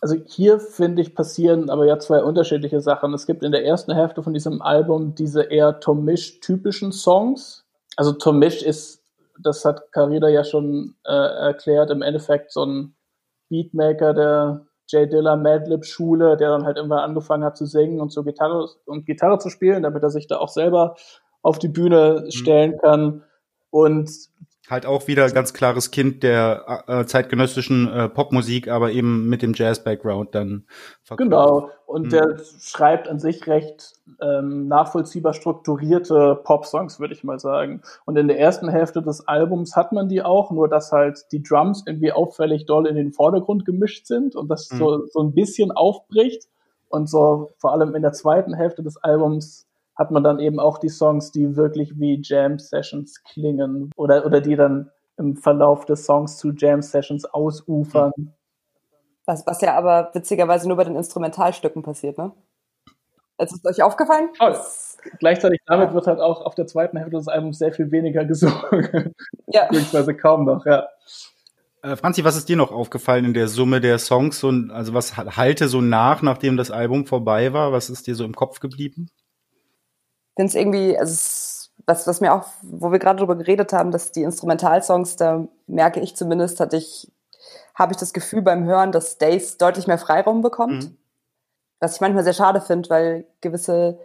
Also 0.00 0.16
hier, 0.26 0.60
finde 0.60 1.02
ich, 1.02 1.14
passieren 1.14 1.70
aber 1.70 1.86
ja 1.86 1.98
zwei 1.98 2.22
unterschiedliche 2.22 2.80
Sachen. 2.80 3.14
Es 3.14 3.26
gibt 3.26 3.42
in 3.42 3.52
der 3.52 3.64
ersten 3.64 3.94
Hälfte 3.94 4.22
von 4.22 4.34
diesem 4.34 4.62
Album 4.62 5.14
diese 5.14 5.42
eher 5.42 5.80
Tomisch-typischen 5.80 6.92
Songs. 6.92 7.64
Also 7.96 8.12
Tomisch 8.12 8.62
ist, 8.62 9.02
das 9.42 9.64
hat 9.64 9.90
Carida 9.92 10.28
ja 10.28 10.44
schon 10.44 10.94
äh, 11.04 11.12
erklärt, 11.12 11.90
im 11.90 12.02
Endeffekt 12.02 12.52
so 12.52 12.64
ein 12.64 12.94
Beatmaker, 13.48 14.12
der 14.12 14.66
Jay 14.88 15.08
Diller 15.08 15.36
Madlib 15.36 15.84
Schule, 15.84 16.36
der 16.36 16.50
dann 16.50 16.64
halt 16.64 16.76
irgendwann 16.76 17.00
angefangen 17.00 17.44
hat 17.44 17.56
zu 17.56 17.66
singen 17.66 18.00
und 18.00 18.12
so 18.12 18.22
Gitarre 18.22 18.68
und 18.84 19.06
Gitarre 19.06 19.38
zu 19.38 19.50
spielen, 19.50 19.82
damit 19.82 20.02
er 20.02 20.10
sich 20.10 20.26
da 20.26 20.38
auch 20.38 20.48
selber 20.48 20.96
auf 21.42 21.58
die 21.58 21.68
Bühne 21.68 22.22
mhm. 22.24 22.30
stellen 22.30 22.78
kann. 22.78 23.22
Und 23.70 24.10
halt 24.68 24.86
auch 24.86 25.06
wieder 25.06 25.30
ganz 25.30 25.52
klares 25.52 25.90
Kind 25.90 26.22
der 26.22 26.84
äh, 26.86 27.04
zeitgenössischen 27.04 27.88
äh, 27.90 28.08
Popmusik, 28.08 28.68
aber 28.68 28.90
eben 28.90 29.28
mit 29.28 29.42
dem 29.42 29.54
Jazz-Background 29.54 30.34
dann. 30.34 30.66
Verkauft. 31.02 31.18
Genau. 31.18 31.70
Und 31.86 32.06
mhm. 32.06 32.10
der 32.10 32.36
schreibt 32.60 33.08
an 33.08 33.20
sich 33.20 33.46
recht 33.46 33.92
ähm, 34.20 34.66
nachvollziehbar 34.66 35.34
strukturierte 35.34 36.40
Pop-Songs, 36.42 36.98
würde 36.98 37.14
ich 37.14 37.22
mal 37.22 37.38
sagen. 37.38 37.82
Und 38.04 38.16
in 38.16 38.26
der 38.26 38.40
ersten 38.40 38.68
Hälfte 38.68 39.02
des 39.02 39.28
Albums 39.28 39.76
hat 39.76 39.92
man 39.92 40.08
die 40.08 40.22
auch, 40.22 40.50
nur 40.50 40.68
dass 40.68 40.90
halt 40.90 41.26
die 41.30 41.42
Drums 41.42 41.84
irgendwie 41.86 42.10
auffällig 42.10 42.66
doll 42.66 42.86
in 42.86 42.96
den 42.96 43.12
Vordergrund 43.12 43.64
gemischt 43.64 44.06
sind 44.06 44.34
und 44.34 44.48
das 44.48 44.70
mhm. 44.72 44.78
so, 44.78 45.06
so 45.06 45.22
ein 45.22 45.32
bisschen 45.32 45.70
aufbricht. 45.70 46.48
Und 46.88 47.10
so 47.10 47.50
vor 47.58 47.72
allem 47.72 47.94
in 47.94 48.02
der 48.02 48.12
zweiten 48.12 48.54
Hälfte 48.54 48.82
des 48.82 48.96
Albums 48.96 49.66
hat 49.96 50.10
man 50.10 50.22
dann 50.22 50.38
eben 50.38 50.60
auch 50.60 50.78
die 50.78 50.88
Songs, 50.88 51.32
die 51.32 51.56
wirklich 51.56 51.98
wie 51.98 52.20
Jam 52.22 52.58
Sessions 52.58 53.22
klingen 53.24 53.90
oder, 53.96 54.26
oder 54.26 54.40
die 54.40 54.56
dann 54.56 54.90
im 55.16 55.36
Verlauf 55.36 55.86
des 55.86 56.04
Songs 56.04 56.36
zu 56.36 56.52
Jam 56.52 56.82
Sessions 56.82 57.24
ausufern. 57.24 58.12
Was, 59.24 59.46
was 59.46 59.60
ja 59.60 59.74
aber 59.74 60.10
witzigerweise 60.12 60.68
nur 60.68 60.76
bei 60.76 60.84
den 60.84 60.96
Instrumentalstücken 60.96 61.82
passiert, 61.82 62.18
ne? 62.18 62.32
Ist 63.38 63.52
es 63.52 63.64
euch 63.66 63.82
aufgefallen? 63.82 64.30
Oh, 64.40 64.54
gleichzeitig 65.18 65.60
damit 65.66 65.92
wird 65.92 66.06
halt 66.06 66.20
auch 66.20 66.40
auf 66.40 66.54
der 66.54 66.66
zweiten 66.66 66.96
Hälfte 66.96 67.16
des 67.16 67.28
Albums 67.28 67.58
sehr 67.58 67.72
viel 67.72 67.90
weniger 67.90 68.24
gesungen. 68.24 69.12
Ja. 69.48 69.66
Beziehungsweise 69.68 70.14
kaum 70.14 70.44
noch, 70.46 70.64
ja. 70.64 70.88
Äh, 71.82 71.96
Franzi, 71.96 72.24
was 72.24 72.36
ist 72.36 72.48
dir 72.48 72.56
noch 72.56 72.72
aufgefallen 72.72 73.26
in 73.26 73.34
der 73.34 73.48
Summe 73.48 73.80
der 73.80 73.98
Songs? 73.98 74.42
Und, 74.42 74.70
also 74.70 74.94
was 74.94 75.16
halte 75.16 75.68
so 75.68 75.80
nach, 75.82 76.22
nachdem 76.22 76.56
das 76.56 76.70
Album 76.70 77.04
vorbei 77.04 77.52
war? 77.52 77.72
Was 77.72 77.90
ist 77.90 78.06
dir 78.06 78.14
so 78.14 78.24
im 78.24 78.34
Kopf 78.34 78.60
geblieben? 78.60 79.10
Finde 80.36 80.48
es 80.48 80.54
irgendwie, 80.54 80.96
also 80.96 81.12
es, 81.12 81.70
was, 81.86 82.06
was 82.06 82.20
mir 82.20 82.34
auch, 82.34 82.46
wo 82.62 82.92
wir 82.92 82.98
gerade 82.98 83.18
darüber 83.18 83.36
geredet 83.36 83.72
haben, 83.72 83.90
dass 83.90 84.12
die 84.12 84.22
Instrumentalsongs, 84.22 85.16
da 85.16 85.46
merke 85.66 86.00
ich 86.00 86.16
zumindest, 86.16 86.60
hatte 86.60 86.76
ich, 86.76 87.10
habe 87.74 87.92
ich 87.92 87.98
das 87.98 88.12
Gefühl 88.12 88.42
beim 88.42 88.64
Hören, 88.64 88.92
dass 88.92 89.18
Days 89.18 89.56
deutlich 89.56 89.86
mehr 89.86 89.98
Freiraum 89.98 90.42
bekommt. 90.42 90.84
Mhm. 90.84 90.96
Was 91.80 91.96
ich 91.96 92.00
manchmal 92.00 92.24
sehr 92.24 92.32
schade 92.32 92.60
finde, 92.60 92.88
weil 92.90 93.26
gewisse 93.40 93.98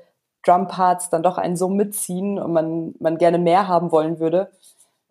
Drumparts 0.44 1.10
dann 1.10 1.24
doch 1.24 1.38
einen 1.38 1.56
so 1.56 1.70
mitziehen 1.70 2.40
und 2.40 2.52
man, 2.52 2.96
man 3.00 3.18
gerne 3.18 3.38
mehr 3.38 3.68
haben 3.68 3.92
wollen 3.92 4.20
würde. 4.20 4.52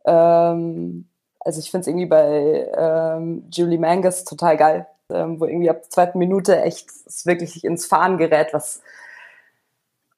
Ähm, 0.05 1.09
also 1.41 1.61
ich 1.61 1.71
finde 1.71 1.83
es 1.83 1.87
irgendwie 1.87 2.07
bei 2.07 2.69
ähm, 2.77 3.45
Julie 3.51 3.79
Mangus 3.79 4.25
total 4.25 4.57
geil, 4.57 4.87
ähm, 5.11 5.41
wo 5.41 5.47
irgendwie 5.47 5.71
ab 5.71 5.81
der 5.83 5.91
zweiten 5.91 6.19
Minute 6.19 6.61
echt 6.61 6.89
es 7.07 7.27
wirklich 7.27 7.65
ins 7.65 7.87
Fahren 7.87 8.19
gerät, 8.19 8.53
was 8.53 8.83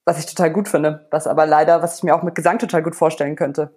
was 0.04 0.18
ich 0.18 0.26
total 0.26 0.52
gut 0.52 0.68
finde, 0.68 1.06
was 1.10 1.26
aber 1.26 1.46
leider, 1.46 1.82
was 1.82 1.98
ich 1.98 2.02
mir 2.02 2.14
auch 2.14 2.22
mit 2.22 2.34
Gesang 2.34 2.58
total 2.58 2.82
gut 2.82 2.96
vorstellen 2.96 3.36
könnte. 3.36 3.70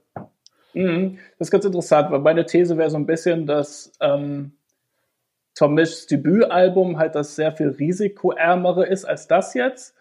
Mhm. 0.74 1.20
Das 1.38 1.48
ist 1.48 1.52
ganz 1.52 1.66
interessant, 1.66 2.12
weil 2.12 2.20
meine 2.20 2.46
These 2.46 2.78
wäre 2.78 2.90
so 2.90 2.98
ein 2.98 3.06
bisschen, 3.06 3.46
dass 3.46 3.92
ähm, 4.02 4.54
Tom 5.56 5.74
Mischs 5.74 6.08
Debütalbum 6.08 6.98
halt 6.98 7.16
das 7.16 7.36
sehr 7.36 7.52
viel 7.54 7.70
risikoärmere 7.70 8.86
ist 8.86 9.06
als 9.06 9.28
das 9.28 9.54
jetzt. 9.54 9.96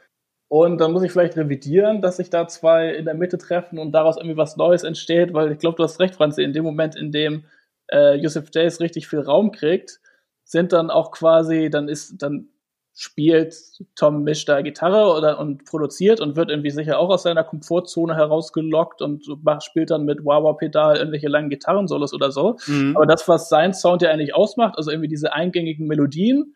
Und 0.48 0.78
dann 0.78 0.92
muss 0.92 1.02
ich 1.02 1.12
vielleicht 1.12 1.37
revidieren, 1.37 2.02
dass 2.02 2.18
sich 2.18 2.28
da 2.28 2.46
zwei 2.46 2.90
in 2.90 3.06
der 3.06 3.14
Mitte 3.14 3.38
treffen 3.38 3.78
und 3.78 3.92
daraus 3.92 4.16
irgendwie 4.16 4.37
was 4.37 4.56
Neues 4.56 4.84
entsteht, 4.84 5.32
weil 5.32 5.52
ich 5.52 5.58
glaube, 5.58 5.76
du 5.76 5.84
hast 5.84 6.00
recht, 6.00 6.16
Franzi, 6.16 6.42
in 6.42 6.52
dem 6.52 6.64
Moment, 6.64 6.96
in 6.96 7.12
dem 7.12 7.44
äh, 7.90 8.16
Yusuf 8.16 8.50
Days 8.50 8.80
richtig 8.80 9.08
viel 9.08 9.20
Raum 9.20 9.52
kriegt, 9.52 10.00
sind 10.44 10.72
dann 10.72 10.90
auch 10.90 11.12
quasi, 11.12 11.70
dann 11.70 11.88
ist, 11.88 12.22
dann 12.22 12.48
spielt 12.94 13.54
Tom 13.96 14.22
Misch 14.22 14.44
da 14.44 14.62
Gitarre 14.62 15.16
oder 15.16 15.40
und 15.40 15.64
produziert 15.64 16.20
und 16.20 16.37
wird 16.37 16.48
irgendwie 16.48 16.70
sicher 16.70 16.98
auch 16.98 17.11
aus 17.11 17.24
seiner 17.24 17.42
Komfortzone 17.42 18.14
herausgelockt 18.14 19.02
und 19.02 19.24
spielt 19.61 19.90
dann 19.90 20.04
mit 20.04 20.24
Wawa-Pedal 20.24 20.96
irgendwelche 20.96 21.28
langen 21.28 21.50
Gitarrensolos 21.50 22.14
oder 22.14 22.30
so. 22.30 22.57
Mhm. 22.66 22.96
Aber 22.96 23.07
das, 23.07 23.26
was 23.26 23.48
sein 23.48 23.74
Sound 23.74 24.02
ja 24.02 24.11
eigentlich 24.11 24.35
ausmacht, 24.35 24.78
also 24.78 24.92
irgendwie 24.92 25.09
diese 25.09 25.33
eingängigen 25.33 25.88
Melodien, 25.88 26.54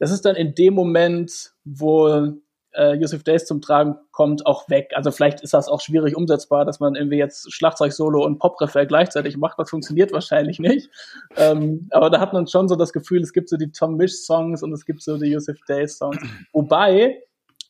das 0.00 0.10
ist 0.10 0.24
dann 0.24 0.34
in 0.34 0.56
dem 0.56 0.74
Moment, 0.74 1.52
wo 1.64 2.32
äh, 2.74 2.94
Yusuf 2.94 3.22
Days 3.22 3.46
zum 3.46 3.60
Tragen 3.60 3.96
kommt, 4.12 4.46
auch 4.46 4.68
weg. 4.68 4.92
Also 4.94 5.10
vielleicht 5.10 5.40
ist 5.40 5.54
das 5.54 5.68
auch 5.68 5.80
schwierig 5.80 6.16
umsetzbar, 6.16 6.64
dass 6.64 6.80
man 6.80 6.94
irgendwie 6.94 7.16
jetzt 7.16 7.52
Schlagzeug-Solo 7.52 8.24
und 8.24 8.38
Pop-Refrain 8.38 8.88
gleichzeitig 8.88 9.36
macht. 9.36 9.58
Das 9.58 9.70
funktioniert 9.70 10.12
wahrscheinlich 10.12 10.58
nicht. 10.58 10.90
Ähm, 11.36 11.88
aber 11.90 12.10
da 12.10 12.20
hat 12.20 12.32
man 12.32 12.46
schon 12.46 12.68
so 12.68 12.76
das 12.76 12.92
Gefühl, 12.92 13.22
es 13.22 13.32
gibt 13.32 13.48
so 13.48 13.56
die 13.56 13.70
Tom 13.70 13.96
Misch-Songs 13.96 14.62
und 14.62 14.72
es 14.72 14.84
gibt 14.84 15.02
so 15.02 15.18
die 15.18 15.30
Yusuf 15.30 15.58
Days-Songs. 15.68 16.18
Wobei 16.52 17.22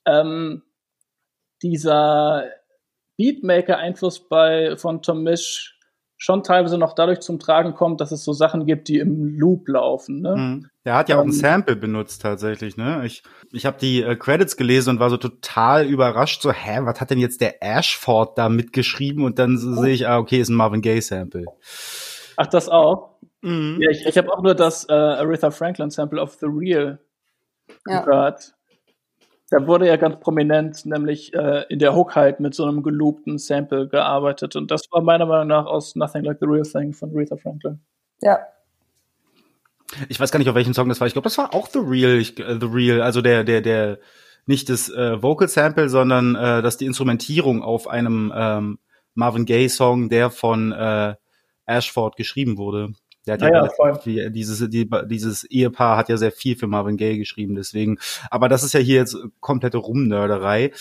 ähm, 0.07 0.63
dieser 1.63 2.45
Beatmaker-Einfluss 3.17 4.29
bei 4.29 4.77
von 4.77 5.03
Tom 5.03 5.23
Misch 5.23 5.79
schon 6.17 6.43
teilweise 6.43 6.79
noch 6.79 6.95
dadurch 6.95 7.21
zum 7.21 7.39
Tragen 7.39 7.75
kommt, 7.75 8.01
dass 8.01 8.13
es 8.13 8.25
so 8.25 8.33
Sachen 8.33 8.67
gibt, 8.67 8.89
die 8.89 8.99
im 8.99 9.39
Loop 9.39 9.69
laufen. 9.69 10.21
Ne? 10.21 10.37
Mhm. 10.37 10.71
Der 10.85 10.97
hat 10.97 11.09
ja 11.09 11.17
auch 11.17 11.23
ein 11.23 11.29
ähm, 11.29 11.33
Sample 11.33 11.77
benutzt 11.77 12.21
tatsächlich. 12.21 12.77
Ne? 12.77 13.07
Ich, 13.07 13.23
ich 13.53 13.65
habe 13.65 13.79
die 13.79 14.03
äh, 14.03 14.17
Credits 14.17 14.57
gelesen 14.57 14.91
und 14.91 15.01
war 15.01 15.09
so 15.09 15.17
total 15.17 15.87
überrascht. 15.87 16.43
So, 16.43 16.53
hä, 16.53 16.81
was 16.83 17.01
hat 17.01 17.11
denn 17.11 17.19
jetzt 17.19 17.41
der 17.41 17.63
Ashford 17.63 18.37
da 18.37 18.51
mitgeschrieben? 18.51 19.25
Und 19.25 19.39
dann 19.39 19.55
oh. 19.55 19.81
sehe 19.81 19.95
ich, 19.95 20.07
ah, 20.07 20.19
okay, 20.19 20.41
ist 20.41 20.51
ein 20.51 20.57
Marvin 20.57 20.83
Gaye 20.83 21.01
Sample. 21.01 21.47
Ach, 22.37 22.47
das 22.47 22.69
auch? 22.69 23.17
Mhm. 23.41 23.79
Ja, 23.81 23.91
ich, 23.91 24.05
ich 24.07 24.19
habe 24.19 24.31
auch 24.33 24.43
nur 24.43 24.55
das 24.55 24.87
äh, 24.89 24.93
Aretha 24.93 25.51
Franklin 25.51 25.91
Sample 25.91 26.21
of 26.21 26.35
The 26.35 26.47
Real 26.47 26.99
ja. 27.87 28.03
gehört. 28.03 28.55
Da 29.51 29.67
wurde 29.67 29.87
ja 29.87 29.97
ganz 29.97 30.19
prominent, 30.21 30.85
nämlich 30.85 31.33
äh, 31.33 31.65
in 31.69 31.79
der 31.79 31.95
Hook 31.95 32.17
halt 32.17 32.41
mit 32.41 32.55
so 32.55 32.65
einem 32.65 32.83
geloopten 32.83 33.39
Sample 33.39 33.89
gearbeitet. 33.89 34.57
Und 34.57 34.71
das 34.71 34.83
war 34.91 35.03
meiner 35.03 35.27
Meinung 35.27 35.49
nach 35.49 35.67
aus 35.67 35.95
Nothing 35.97 36.25
Like 36.25 36.39
the 36.41 36.47
Real 36.47 36.65
Thing 36.65 36.93
von 36.93 37.11
Aretha 37.15 37.37
Franklin. 37.37 37.81
Ja. 38.21 38.39
Ich 40.09 40.21
weiß 40.21 40.31
gar 40.31 40.39
nicht, 40.39 40.49
auf 40.49 40.55
welchen 40.55 40.75
Song 40.75 40.89
das 40.89 41.01
war. 41.01 41.07
Ich 41.07 41.13
glaube, 41.13 41.25
das 41.25 41.39
war 41.39 41.55
auch 41.55 41.69
The 41.69 41.81
Real, 41.81 42.17
ich, 42.19 42.39
äh, 42.39 42.59
The 42.61 42.67
Real, 42.67 43.03
also 43.03 43.21
der, 43.21 43.45
der, 43.45 43.61
der, 43.61 43.99
nicht 44.47 44.69
das 44.69 44.89
äh, 44.91 45.23
Vocal 45.23 45.49
Sample, 45.49 45.89
sondern 45.89 46.35
äh, 46.35 46.63
dass 46.63 46.77
die 46.77 46.87
Instrumentierung 46.87 47.63
auf 47.63 47.89
einem 47.89 48.33
ähm, 48.35 48.79
Marvin 49.15 49.45
Gaye 49.45 49.69
Song, 49.69 50.09
der 50.09 50.31
von 50.31 50.73
äh, 50.73 51.15
Ashford 51.67 52.17
geschrieben 52.17 52.59
wurde. 52.59 52.93
Der 53.27 53.35
hat 53.35 53.41
ja, 53.41 53.49
ja, 53.49 53.69
ja 53.79 53.95
viel, 53.95 54.31
dieses, 54.31 54.69
die, 54.69 54.89
dieses 55.07 55.45
Ehepaar 55.45 55.97
hat 55.97 56.11
ja 56.11 56.19
sehr 56.19 56.33
viel 56.33 56.57
für 56.57 56.67
Marvin 56.67 56.99
Gaye 56.99 57.17
geschrieben, 57.17 57.55
deswegen. 57.55 57.99
Aber 58.31 58.51
das 58.51 58.63
ist 58.63 58.75
ja 58.75 58.81
hier 58.81 58.97
jetzt 58.97 59.17
komplette 59.41 59.79
Rumnörderei. 59.79 60.73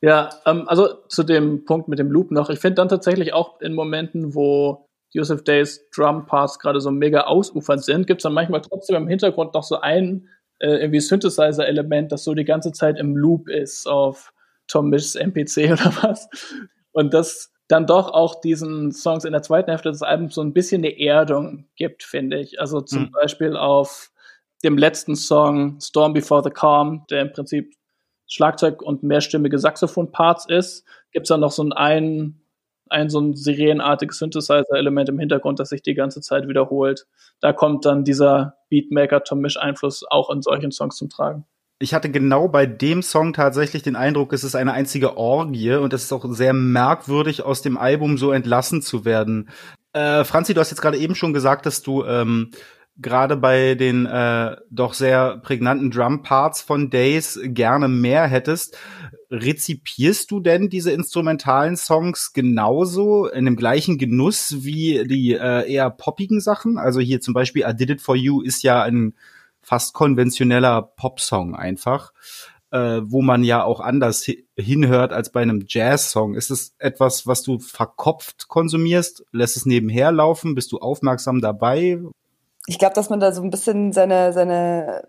Ja, 0.00 0.30
ähm, 0.46 0.64
also 0.68 0.88
zu 1.08 1.22
dem 1.22 1.66
Punkt 1.66 1.88
mit 1.88 1.98
dem 1.98 2.10
Loop 2.10 2.30
noch. 2.30 2.48
Ich 2.48 2.60
finde 2.60 2.76
dann 2.76 2.88
tatsächlich 2.88 3.34
auch 3.34 3.60
in 3.60 3.74
Momenten, 3.74 4.34
wo 4.34 4.88
Joseph 5.12 5.44
Days 5.44 5.88
Drum 5.94 6.26
Parts 6.26 6.58
gerade 6.58 6.80
so 6.80 6.90
mega 6.90 7.22
ausufernd 7.22 7.84
sind, 7.84 8.06
gibt 8.06 8.20
es 8.20 8.22
dann 8.22 8.32
manchmal 8.32 8.62
trotzdem 8.62 8.96
im 8.96 9.08
Hintergrund 9.08 9.54
noch 9.54 9.62
so 9.62 9.80
ein 9.80 10.28
äh, 10.58 10.76
irgendwie 10.76 11.00
Synthesizer-Element, 11.00 12.12
das 12.12 12.24
so 12.24 12.34
die 12.34 12.44
ganze 12.44 12.72
Zeit 12.72 12.98
im 12.98 13.16
Loop 13.16 13.48
ist 13.48 13.86
auf 13.86 14.32
Tom 14.68 14.88
Misch's 14.88 15.14
MPC 15.14 15.56
oder 15.72 15.92
was. 16.02 16.28
Und 16.92 17.12
das 17.14 17.52
dann 17.68 17.86
doch 17.86 18.12
auch 18.12 18.40
diesen 18.40 18.92
Songs 18.92 19.24
in 19.24 19.32
der 19.32 19.42
zweiten 19.42 19.70
Hälfte 19.70 19.90
des 19.90 20.02
Albums 20.02 20.34
so 20.34 20.42
ein 20.42 20.52
bisschen 20.52 20.84
eine 20.84 20.98
Erdung 20.98 21.66
gibt, 21.74 22.02
finde 22.02 22.38
ich. 22.38 22.60
Also 22.60 22.80
zum 22.80 23.04
mhm. 23.04 23.12
Beispiel 23.12 23.56
auf 23.56 24.10
dem 24.62 24.76
letzten 24.76 25.16
Song 25.16 25.80
Storm 25.80 26.12
Before 26.12 26.42
the 26.42 26.50
Calm, 26.50 27.04
der 27.10 27.22
im 27.22 27.32
Prinzip 27.32 27.74
Schlagzeug 28.26 28.82
und 28.82 29.02
mehrstimmige 29.02 29.58
Saxophon-Parts 29.58 30.46
ist, 30.48 30.84
gibt 31.12 31.24
es 31.24 31.28
dann 31.28 31.40
noch 31.40 31.50
so 31.50 31.68
ein, 31.70 32.41
ein, 32.92 33.10
so 33.10 33.20
ein 33.20 33.34
sirenartiges 33.34 34.18
Synthesizer-Element 34.18 35.08
im 35.08 35.18
Hintergrund, 35.18 35.58
das 35.58 35.70
sich 35.70 35.82
die 35.82 35.94
ganze 35.94 36.20
Zeit 36.20 36.48
wiederholt. 36.48 37.06
Da 37.40 37.52
kommt 37.52 37.84
dann 37.84 38.04
dieser 38.04 38.54
Beatmaker-Tom-Misch-Einfluss 38.70 40.04
auch 40.08 40.30
in 40.30 40.42
solchen 40.42 40.70
Songs 40.70 40.96
zum 40.96 41.10
Tragen 41.10 41.44
ich 41.82 41.94
hatte 41.94 42.10
genau 42.10 42.46
bei 42.46 42.64
dem 42.64 43.02
Song 43.02 43.32
tatsächlich 43.32 43.82
den 43.82 43.96
Eindruck, 43.96 44.32
es 44.32 44.44
ist 44.44 44.54
eine 44.54 44.72
einzige 44.72 45.16
Orgie 45.16 45.74
und 45.74 45.92
es 45.92 46.04
ist 46.04 46.12
auch 46.12 46.24
sehr 46.30 46.52
merkwürdig, 46.52 47.42
aus 47.42 47.60
dem 47.60 47.76
Album 47.76 48.18
so 48.18 48.30
entlassen 48.30 48.82
zu 48.82 49.04
werden. 49.04 49.50
Äh, 49.92 50.22
Franzi, 50.22 50.54
du 50.54 50.60
hast 50.60 50.70
jetzt 50.70 50.80
gerade 50.80 50.96
eben 50.96 51.16
schon 51.16 51.32
gesagt, 51.32 51.66
dass 51.66 51.82
du 51.82 52.04
ähm, 52.04 52.52
gerade 52.96 53.36
bei 53.36 53.74
den 53.74 54.06
äh, 54.06 54.56
doch 54.70 54.94
sehr 54.94 55.38
prägnanten 55.38 55.90
Drum-Parts 55.90 56.62
von 56.62 56.90
Days 56.90 57.40
gerne 57.42 57.88
mehr 57.88 58.26
hättest. 58.26 58.76
Rezipierst 59.30 60.30
du 60.30 60.40
denn 60.40 60.68
diese 60.68 60.92
instrumentalen 60.92 61.76
Songs 61.76 62.32
genauso 62.34 63.26
in 63.28 63.46
dem 63.46 63.56
gleichen 63.56 63.96
Genuss 63.96 64.56
wie 64.58 65.04
die 65.06 65.32
äh, 65.32 65.70
eher 65.70 65.90
poppigen 65.90 66.40
Sachen? 66.40 66.76
Also 66.76 67.00
hier 67.00 67.20
zum 67.20 67.32
Beispiel 67.32 67.64
I 67.66 67.74
Did 67.74 67.90
It 67.90 68.00
For 68.02 68.14
You 68.14 68.42
ist 68.42 68.62
ja 68.62 68.82
ein 68.82 69.14
fast 69.62 69.94
konventioneller 69.94 70.82
Popsong 70.82 71.54
einfach, 71.54 72.12
äh, 72.72 73.00
wo 73.04 73.22
man 73.22 73.42
ja 73.42 73.64
auch 73.64 73.80
anders 73.80 74.26
hinhört 74.56 75.12
als 75.12 75.32
bei 75.32 75.40
einem 75.40 75.64
Jazz-Song. 75.66 76.34
Ist 76.34 76.50
es 76.50 76.74
etwas, 76.78 77.26
was 77.26 77.42
du 77.42 77.58
verkopft 77.58 78.48
konsumierst? 78.48 79.24
Lässt 79.32 79.56
es 79.56 79.64
nebenher 79.64 80.12
laufen? 80.12 80.54
Bist 80.54 80.72
du 80.72 80.78
aufmerksam 80.78 81.40
dabei? 81.40 81.98
Ich 82.66 82.78
glaube, 82.78 82.94
dass 82.94 83.10
man 83.10 83.20
da 83.20 83.32
so 83.32 83.42
ein 83.42 83.50
bisschen 83.50 83.92
seine, 83.92 84.32
seine 84.32 85.06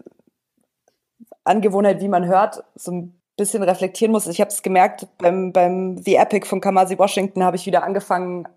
Angewohnheit, 1.43 2.01
wie 2.01 2.07
man 2.07 2.25
hört, 2.25 2.63
so 2.75 2.91
ein 2.91 3.21
bisschen 3.37 3.63
reflektieren 3.63 4.11
muss. 4.11 4.27
Ich 4.27 4.41
habe 4.41 4.49
es 4.49 4.61
gemerkt, 4.61 5.07
beim, 5.17 5.51
beim 5.51 5.97
The 5.97 6.15
Epic 6.15 6.47
von 6.47 6.61
Kamasi 6.61 6.97
Washington 6.97 7.43
habe 7.43 7.57
ich 7.57 7.65
wieder 7.65 7.83
angefangen, 7.83 8.47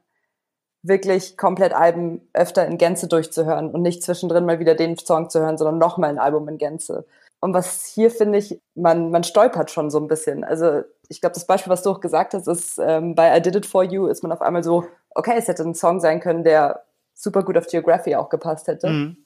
wirklich 0.83 1.37
komplett 1.37 1.75
Alben 1.75 2.29
öfter 2.33 2.67
in 2.67 2.79
Gänze 2.79 3.09
durchzuhören 3.09 3.71
und 3.71 3.83
nicht 3.83 4.03
zwischendrin 4.03 4.47
mal 4.47 4.61
wieder 4.61 4.75
den 4.75 4.97
Song 4.97 5.31
zu 5.31 5.41
hören, 5.41 5.59
sondern 5.59 5.79
nochmal 5.79 6.11
ein 6.11 6.19
Album 6.19 6.49
in 6.49 6.59
Gänze. 6.59 7.07
Und 7.41 7.55
was 7.55 7.85
hier 7.87 8.11
finde 8.11 8.39
ich, 8.39 8.61
man, 8.75 9.11
man 9.11 9.25
stolpert 9.25 9.71
schon 9.71 9.91
so 9.91 9.99
ein 9.99 10.09
bisschen. 10.09 10.45
Also 10.45 10.83
ich 11.09 11.21
glaube, 11.21 11.35
das 11.35 11.47
Beispiel, 11.47 11.71
was 11.71 11.83
du 11.83 11.91
auch 11.91 12.01
gesagt 12.01 12.35
hast, 12.35 12.47
ist 12.47 12.79
ähm, 12.79 13.15
bei 13.15 13.37
I 13.37 13.43
Did 13.43 13.57
It 13.57 13.67
For 13.67 13.83
You 13.83 14.07
ist 14.07 14.23
man 14.23 14.33
auf 14.33 14.41
einmal 14.43 14.65
so, 14.65 14.85
okay, 15.15 15.35
es 15.37 15.49
hätte 15.49 15.63
ein 15.63 15.75
Song 15.75 16.01
sein 16.01 16.21
können, 16.21 16.45
der 16.45 16.85
super 17.17 17.43
gut 17.43 17.57
auf 17.57 17.67
Geography 17.67 18.15
auch 18.15 18.29
gepasst 18.29 18.69
hätte. 18.69 18.89
Mhm. 18.89 19.17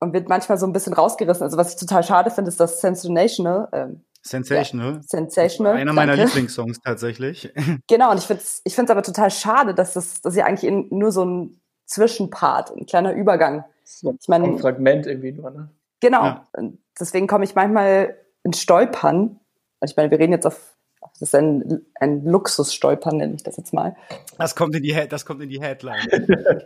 Und 0.00 0.12
wird 0.12 0.28
manchmal 0.28 0.58
so 0.58 0.66
ein 0.66 0.72
bisschen 0.72 0.92
rausgerissen. 0.92 1.42
Also 1.42 1.56
was 1.56 1.74
ich 1.74 1.80
total 1.80 2.04
schade 2.04 2.30
finde, 2.30 2.50
ist, 2.50 2.60
dass 2.60 2.80
Sensational, 2.80 3.68
ähm, 3.72 4.04
Sensational. 4.22 4.94
Ja, 4.94 5.02
Sensational. 5.02 5.76
Einer 5.76 5.92
meiner 5.92 6.14
Lieblingssongs 6.16 6.80
tatsächlich. 6.80 7.52
Genau, 7.88 8.12
und 8.12 8.18
ich 8.18 8.24
finde 8.24 8.42
es 8.42 8.60
ich 8.64 8.74
find's 8.74 8.90
aber 8.90 9.02
total 9.02 9.30
schade, 9.30 9.74
dass 9.74 9.94
das 9.94 10.20
dass 10.20 10.36
ja 10.36 10.44
eigentlich 10.44 10.70
in, 10.70 10.86
nur 10.90 11.10
so 11.10 11.24
ein 11.24 11.60
Zwischenpart, 11.86 12.70
ein 12.76 12.86
kleiner 12.86 13.12
Übergang. 13.12 13.64
So 13.82 14.14
ich 14.20 14.28
mein, 14.28 14.44
ein 14.44 14.58
Fragment 14.58 15.06
irgendwie 15.06 15.32
nur, 15.32 15.50
ne? 15.50 15.70
Genau. 16.00 16.24
Ja. 16.24 16.48
Und 16.52 16.78
deswegen 17.00 17.26
komme 17.26 17.44
ich 17.44 17.54
manchmal 17.54 18.16
ins 18.44 18.60
Stolpern. 18.60 19.40
Ich 19.82 19.96
meine, 19.96 20.10
wir 20.10 20.18
reden 20.18 20.32
jetzt 20.32 20.46
auf, 20.46 20.76
das 21.20 21.30
ist 21.30 21.34
ein, 21.34 21.86
ein 21.94 22.24
Luxusstolpern, 22.24 23.16
nenne 23.16 23.34
ich 23.34 23.42
das 23.42 23.56
jetzt 23.56 23.72
mal. 23.72 23.96
Das 24.38 24.54
kommt 24.54 24.74
in 24.76 24.82
die, 24.82 24.94
das 25.08 25.26
kommt 25.26 25.42
in 25.42 25.48
die 25.48 25.60
Headline. 25.60 26.06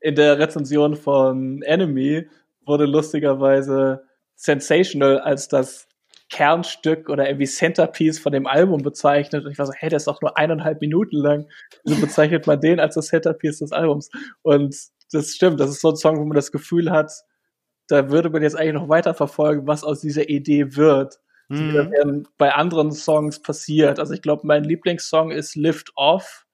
in 0.00 0.14
der 0.14 0.38
Rezension 0.38 0.96
von 0.96 1.62
Enemy 1.62 2.28
wurde 2.66 2.84
lustigerweise 2.84 4.04
Sensational 4.34 5.18
als 5.18 5.48
das 5.48 5.88
Kernstück 6.30 7.08
oder 7.08 7.28
irgendwie 7.28 7.46
Centerpiece 7.46 8.18
von 8.18 8.32
dem 8.32 8.46
Album 8.46 8.82
bezeichnet. 8.82 9.44
Und 9.44 9.52
ich 9.52 9.58
war 9.58 9.66
so, 9.66 9.72
hey, 9.72 9.88
der 9.88 9.98
ist 9.98 10.06
doch 10.06 10.20
nur 10.20 10.36
eineinhalb 10.36 10.80
Minuten 10.80 11.16
lang. 11.16 11.48
Wieso 11.84 12.00
bezeichnet 12.00 12.46
man 12.46 12.60
den 12.60 12.80
als 12.80 12.94
das 12.94 13.06
Centerpiece 13.06 13.60
des 13.60 13.72
Albums? 13.72 14.10
Und 14.42 14.76
das 15.12 15.34
stimmt, 15.34 15.60
das 15.60 15.70
ist 15.70 15.80
so 15.80 15.90
ein 15.90 15.96
Song, 15.96 16.18
wo 16.18 16.24
man 16.24 16.34
das 16.34 16.50
Gefühl 16.50 16.90
hat, 16.90 17.12
da 17.86 18.10
würde 18.10 18.30
man 18.30 18.42
jetzt 18.42 18.56
eigentlich 18.56 18.74
noch 18.74 18.88
weiter 18.88 19.14
verfolgen, 19.14 19.66
was 19.66 19.84
aus 19.84 20.00
dieser 20.00 20.28
Idee 20.28 20.76
wird. 20.76 21.20
Mhm. 21.48 21.74
Das 21.74 22.32
bei 22.38 22.54
anderen 22.54 22.92
Songs 22.92 23.40
passiert. 23.40 23.98
Also 23.98 24.14
ich 24.14 24.22
glaube, 24.22 24.46
mein 24.46 24.64
Lieblingssong 24.64 25.30
ist 25.30 25.56
Lift 25.56 25.92
Off, 25.96 26.46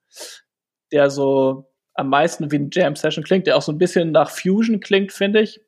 der 0.93 1.11
so 1.11 1.71
am 1.95 2.09
meisten 2.09 2.51
wie 2.51 2.57
ein 2.57 2.71
Jam 2.73 2.97
Session 2.97 3.25
klingt, 3.25 3.47
der 3.47 3.57
auch 3.57 3.63
so 3.63 3.73
ein 3.73 3.79
bisschen 3.79 4.13
nach 4.13 4.31
Fusion 4.31 4.81
klingt, 4.81 5.13
finde 5.13 5.41
ich. 5.41 5.61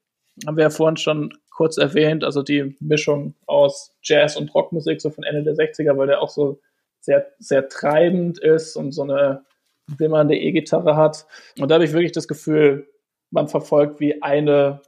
haben 0.46 0.56
wir 0.56 0.64
ja 0.64 0.70
vorhin 0.70 0.96
schon 0.96 1.32
kurz 1.50 1.76
erwähnt, 1.76 2.24
also 2.24 2.42
die 2.42 2.74
Mischung 2.80 3.34
aus 3.46 3.94
Jazz 4.02 4.36
und 4.36 4.54
Rockmusik, 4.54 5.00
so 5.00 5.10
von 5.10 5.24
Ende 5.24 5.42
der 5.42 5.54
60er, 5.54 5.96
weil 5.96 6.06
der 6.06 6.22
auch 6.22 6.30
so 6.30 6.60
sehr, 7.00 7.26
sehr 7.38 7.68
treibend 7.68 8.38
ist 8.38 8.76
und 8.76 8.92
so 8.92 9.02
eine 9.02 9.44
wimmernde 9.86 10.36
E-Gitarre 10.36 10.96
hat. 10.96 11.26
Und 11.58 11.70
da 11.70 11.74
habe 11.74 11.84
ich 11.84 11.92
wirklich 11.92 12.12
das 12.12 12.28
Gefühl, 12.28 12.88
man 13.30 13.48
verfolgt 13.48 14.00
wie 14.00 14.22
eine 14.22 14.80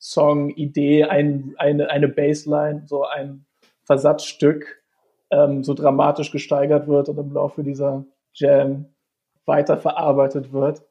Song-Idee, 0.00 1.04
ein, 1.04 1.54
eine, 1.58 1.90
eine 1.90 2.08
Bassline, 2.08 2.84
so 2.86 3.04
ein 3.04 3.46
Versatzstück 3.90 4.84
ähm, 5.32 5.64
so 5.64 5.74
dramatisch 5.74 6.30
gesteigert 6.30 6.86
wird 6.86 7.08
und 7.08 7.18
im 7.18 7.32
Laufe 7.32 7.64
dieser 7.64 8.04
Jam 8.32 8.86
weiterverarbeitet 9.46 10.52
wird. 10.52 10.84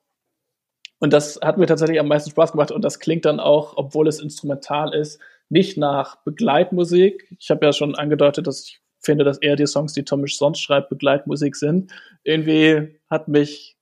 Und 0.99 1.13
das 1.13 1.39
hat 1.41 1.57
mir 1.57 1.65
tatsächlich 1.65 1.97
am 1.97 2.09
meisten 2.09 2.31
Spaß 2.31 2.51
gemacht 2.51 2.71
und 2.73 2.83
das 2.83 2.99
klingt 2.99 3.23
dann 3.23 3.39
auch, 3.39 3.77
obwohl 3.77 4.09
es 4.09 4.19
instrumental 4.19 4.93
ist, 4.93 5.21
nicht 5.47 5.77
nach 5.77 6.17
Begleitmusik. 6.23 7.33
Ich 7.39 7.49
habe 7.51 7.65
ja 7.65 7.71
schon 7.71 7.95
angedeutet, 7.95 8.47
dass 8.47 8.65
ich 8.65 8.81
finde, 8.99 9.23
dass 9.23 9.38
eher 9.38 9.55
die 9.55 9.65
Songs, 9.65 9.93
die 9.93 10.03
Tomisch 10.03 10.38
sonst 10.38 10.59
schreibt, 10.59 10.89
Begleitmusik 10.89 11.55
sind. 11.55 11.93
Irgendwie 12.25 12.99
hat 13.09 13.29
mich 13.29 13.77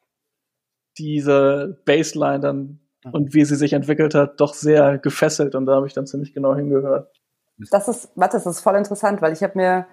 diese 1.00 1.82
Bassline 1.86 2.42
dann 2.42 2.82
und 3.12 3.34
wie 3.34 3.46
sie 3.46 3.56
sich 3.56 3.74
entwickelt 3.74 4.14
hat, 4.14 4.40
doch 4.40 4.54
sehr 4.54 5.00
gefesselt 5.00 5.56
und 5.56 5.66
da 5.66 5.74
habe 5.74 5.88
ich 5.88 5.94
dann 5.94 6.06
ziemlich 6.06 6.36
genau 6.36 6.56
hingehört. 6.56 7.17
Das 7.58 7.88
ist, 7.88 8.10
warte, 8.16 8.38
das 8.38 8.46
ist 8.46 8.62
voll 8.62 8.76
interessant, 8.76 9.22
weil 9.22 9.34
ich 9.34 9.44
habe 9.44 9.58
mir 9.58 9.88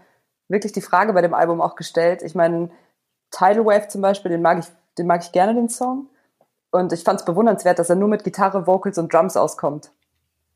wirklich 0.48 0.72
die 0.72 0.82
Frage 0.82 1.12
bei 1.12 1.22
dem 1.22 1.34
Album 1.34 1.60
auch 1.60 1.76
gestellt. 1.76 2.22
Ich 2.22 2.34
meine, 2.34 2.70
Tidal 3.30 3.64
Wave 3.64 3.88
zum 3.88 4.02
Beispiel, 4.02 4.30
den 4.30 4.42
mag 4.42 4.58
ich, 4.58 4.66
den 4.98 5.06
mag 5.06 5.22
ich 5.22 5.32
gerne, 5.32 5.54
den 5.54 5.68
Song. 5.68 6.08
Und 6.70 6.92
ich 6.92 7.04
fand 7.04 7.20
es 7.20 7.24
bewundernswert, 7.24 7.78
dass 7.78 7.90
er 7.90 7.96
nur 7.96 8.08
mit 8.08 8.24
Gitarre, 8.24 8.66
Vocals 8.66 8.98
und 8.98 9.12
Drums 9.12 9.36
auskommt. 9.36 9.92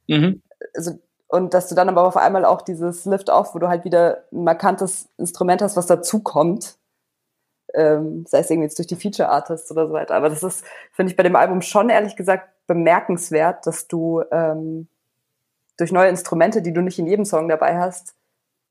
Mhm. 0.09 0.43
Also, 0.75 0.99
und 1.29 1.55
dass 1.55 1.69
du 1.69 1.75
dann 1.75 1.89
aber 1.89 2.05
auf 2.05 2.17
einmal 2.17 2.45
auch 2.45 2.63
dieses 2.63 3.05
Lift-Off, 3.05 3.55
wo 3.55 3.59
du 3.59 3.69
halt 3.69 3.85
wieder 3.85 4.25
ein 4.33 4.45
markantes 4.45 5.09
Instrument 5.19 5.63
hast, 5.63 5.77
was 5.77 5.87
dazukommt. 5.87 6.79
Ähm, 7.75 8.25
sei 8.27 8.39
es 8.39 8.51
irgendwie 8.51 8.65
jetzt 8.65 8.79
durch 8.79 8.87
die 8.87 8.97
Feature 8.97 9.29
Artists 9.29 9.71
oder 9.71 9.89
so 9.89 9.93
weiter. 9.93 10.15
Aber 10.15 10.31
das 10.31 10.43
ist, 10.43 10.65
finde 10.93 11.11
ich, 11.11 11.17
bei 11.17 11.23
dem 11.23 11.37
Album 11.37 11.61
schon 11.61 11.91
ehrlich 11.91 12.17
gesagt 12.17 12.49
bemerkenswert, 12.67 13.67
dass 13.67 13.89
du 13.89 14.23
ähm, 14.33 14.89
durch 15.79 15.93
neue 15.93 16.11
Instrumente, 16.11 16.61
die 16.61 16.73
du 16.73 16.83
nicht 16.83 16.99
in 16.99 17.07
jedem 17.07 17.25
Song 17.25 17.49
dabei 17.49 17.79
hast, 17.79 18.15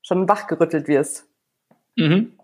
schon 0.02 0.28
wachgerüttelt 0.28 0.86
wirst. 0.86 1.26
Mhm. 1.96 2.38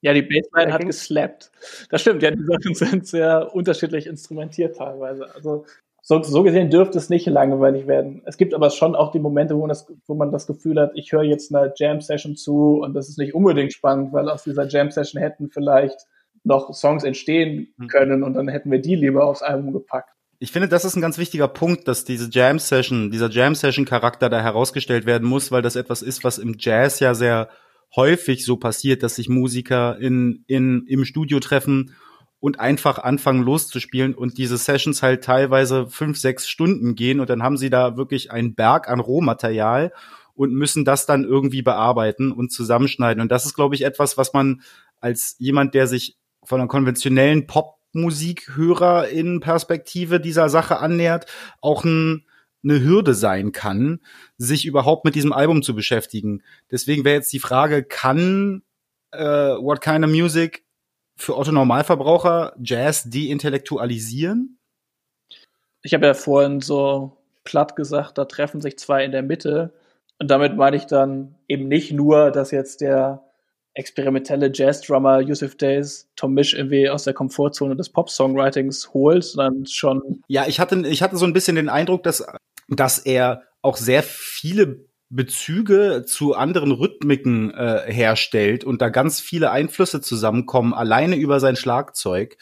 Ja, 0.00 0.12
die 0.12 0.22
Bassline 0.22 0.72
hat 0.72 0.84
geslappt. 0.84 1.50
Das 1.90 2.00
stimmt, 2.00 2.22
ja, 2.22 2.30
die 2.30 2.44
Sachen 2.46 2.74
sind 2.74 3.06
sehr 3.06 3.54
unterschiedlich 3.54 4.06
instrumentiert 4.06 4.76
teilweise. 4.76 5.32
Also 5.34 5.64
so, 6.02 6.22
so 6.22 6.44
gesehen 6.44 6.70
dürfte 6.70 6.98
es 6.98 7.10
nicht 7.10 7.26
langweilig 7.26 7.86
werden. 7.88 8.22
Es 8.26 8.36
gibt 8.36 8.54
aber 8.54 8.70
schon 8.70 8.94
auch 8.94 9.10
die 9.10 9.18
Momente, 9.18 9.56
wo, 9.56 9.66
das, 9.66 9.92
wo 10.06 10.14
man 10.14 10.30
das 10.30 10.46
Gefühl 10.46 10.80
hat, 10.80 10.92
ich 10.94 11.12
höre 11.12 11.24
jetzt 11.24 11.52
einer 11.52 11.72
Jam-Session 11.74 12.36
zu 12.36 12.80
und 12.80 12.94
das 12.94 13.08
ist 13.08 13.18
nicht 13.18 13.34
unbedingt 13.34 13.72
spannend, 13.72 14.12
weil 14.12 14.28
aus 14.28 14.44
dieser 14.44 14.68
Jam-Session 14.68 15.20
hätten 15.20 15.50
vielleicht 15.50 16.06
noch 16.44 16.72
Songs 16.72 17.02
entstehen 17.02 17.74
hm. 17.78 17.88
können 17.88 18.22
und 18.22 18.34
dann 18.34 18.46
hätten 18.46 18.70
wir 18.70 18.80
die 18.80 18.94
lieber 18.94 19.26
aufs 19.26 19.42
Album 19.42 19.72
gepackt. 19.72 20.15
Ich 20.38 20.52
finde, 20.52 20.68
das 20.68 20.84
ist 20.84 20.96
ein 20.96 21.00
ganz 21.00 21.16
wichtiger 21.16 21.48
Punkt, 21.48 21.88
dass 21.88 22.04
diese 22.04 22.28
Jam-Session, 22.30 23.10
dieser 23.10 23.30
Jam-Session-Charakter 23.30 24.28
da 24.28 24.42
herausgestellt 24.42 25.06
werden 25.06 25.26
muss, 25.26 25.50
weil 25.50 25.62
das 25.62 25.76
etwas 25.76 26.02
ist, 26.02 26.24
was 26.24 26.38
im 26.38 26.56
Jazz 26.58 27.00
ja 27.00 27.14
sehr 27.14 27.48
häufig 27.94 28.44
so 28.44 28.56
passiert, 28.56 29.02
dass 29.02 29.16
sich 29.16 29.28
Musiker 29.28 29.98
in, 29.98 30.44
in, 30.46 30.84
im 30.86 31.04
Studio 31.06 31.40
treffen 31.40 31.94
und 32.38 32.60
einfach 32.60 32.98
anfangen 32.98 33.42
loszuspielen 33.42 34.14
und 34.14 34.36
diese 34.36 34.58
Sessions 34.58 35.02
halt 35.02 35.24
teilweise 35.24 35.86
fünf, 35.86 36.18
sechs 36.18 36.48
Stunden 36.48 36.94
gehen 36.94 37.20
und 37.20 37.30
dann 37.30 37.42
haben 37.42 37.56
sie 37.56 37.70
da 37.70 37.96
wirklich 37.96 38.30
einen 38.30 38.54
Berg 38.54 38.88
an 38.88 39.00
Rohmaterial 39.00 39.92
und 40.34 40.52
müssen 40.52 40.84
das 40.84 41.06
dann 41.06 41.24
irgendwie 41.24 41.62
bearbeiten 41.62 42.30
und 42.30 42.52
zusammenschneiden. 42.52 43.22
Und 43.22 43.32
das 43.32 43.46
ist, 43.46 43.54
glaube 43.54 43.74
ich, 43.74 43.82
etwas, 43.82 44.18
was 44.18 44.34
man 44.34 44.60
als 45.00 45.36
jemand, 45.38 45.74
der 45.74 45.86
sich 45.86 46.18
von 46.44 46.60
einer 46.60 46.68
konventionellen 46.68 47.46
Popmusikhörer 47.96 49.08
in 49.08 49.40
Perspektive 49.40 50.20
dieser 50.20 50.48
Sache 50.48 50.78
annähert, 50.78 51.26
auch 51.60 51.84
ein 51.84 52.24
eine 52.64 52.82
Hürde 52.82 53.14
sein 53.14 53.52
kann, 53.52 54.00
sich 54.38 54.66
überhaupt 54.66 55.04
mit 55.04 55.14
diesem 55.14 55.32
Album 55.32 55.62
zu 55.62 55.72
beschäftigen. 55.72 56.42
Deswegen 56.68 57.04
wäre 57.04 57.14
jetzt 57.14 57.32
die 57.32 57.38
Frage, 57.38 57.84
kann 57.84 58.62
äh, 59.12 59.20
What 59.20 59.80
Kind 59.80 60.04
of 60.04 60.10
Music 60.10 60.64
für 61.14 61.36
Otto 61.36 61.52
Normalverbraucher 61.52 62.56
Jazz 62.60 63.08
deintellektualisieren? 63.08 64.58
Ich 65.82 65.94
habe 65.94 66.06
ja 66.06 66.14
vorhin 66.14 66.60
so 66.60 67.16
platt 67.44 67.76
gesagt, 67.76 68.18
da 68.18 68.24
treffen 68.24 68.60
sich 68.60 68.76
zwei 68.78 69.04
in 69.04 69.12
der 69.12 69.22
Mitte. 69.22 69.72
Und 70.18 70.28
damit 70.32 70.56
meine 70.56 70.76
ich 70.76 70.86
dann 70.86 71.36
eben 71.46 71.68
nicht 71.68 71.92
nur, 71.92 72.32
dass 72.32 72.50
jetzt 72.50 72.80
der 72.80 73.25
experimentelle 73.76 74.50
Jazz-Drummer 74.52 75.20
Yusuf 75.20 75.54
Days 75.56 76.08
Tom 76.16 76.32
Misch 76.32 76.54
irgendwie 76.54 76.88
aus 76.88 77.04
der 77.04 77.14
Komfortzone 77.14 77.76
des 77.76 77.90
Pop-Songwritings 77.90 78.92
holt, 78.94 79.22
sondern 79.22 79.66
schon. 79.66 80.22
Ja, 80.28 80.46
ich 80.46 80.58
hatte, 80.58 80.82
ich 80.88 81.02
hatte 81.02 81.16
so 81.16 81.26
ein 81.26 81.34
bisschen 81.34 81.56
den 81.56 81.68
Eindruck, 81.68 82.02
dass, 82.02 82.26
dass 82.68 82.98
er 82.98 83.42
auch 83.60 83.76
sehr 83.76 84.02
viele 84.02 84.86
Bezüge 85.10 86.04
zu 86.06 86.34
anderen 86.34 86.72
Rhythmiken 86.72 87.52
äh, 87.52 87.82
herstellt 87.86 88.64
und 88.64 88.80
da 88.80 88.88
ganz 88.88 89.20
viele 89.20 89.50
Einflüsse 89.50 90.00
zusammenkommen, 90.00 90.74
alleine 90.74 91.16
über 91.16 91.38
sein 91.38 91.56
Schlagzeug 91.56 92.38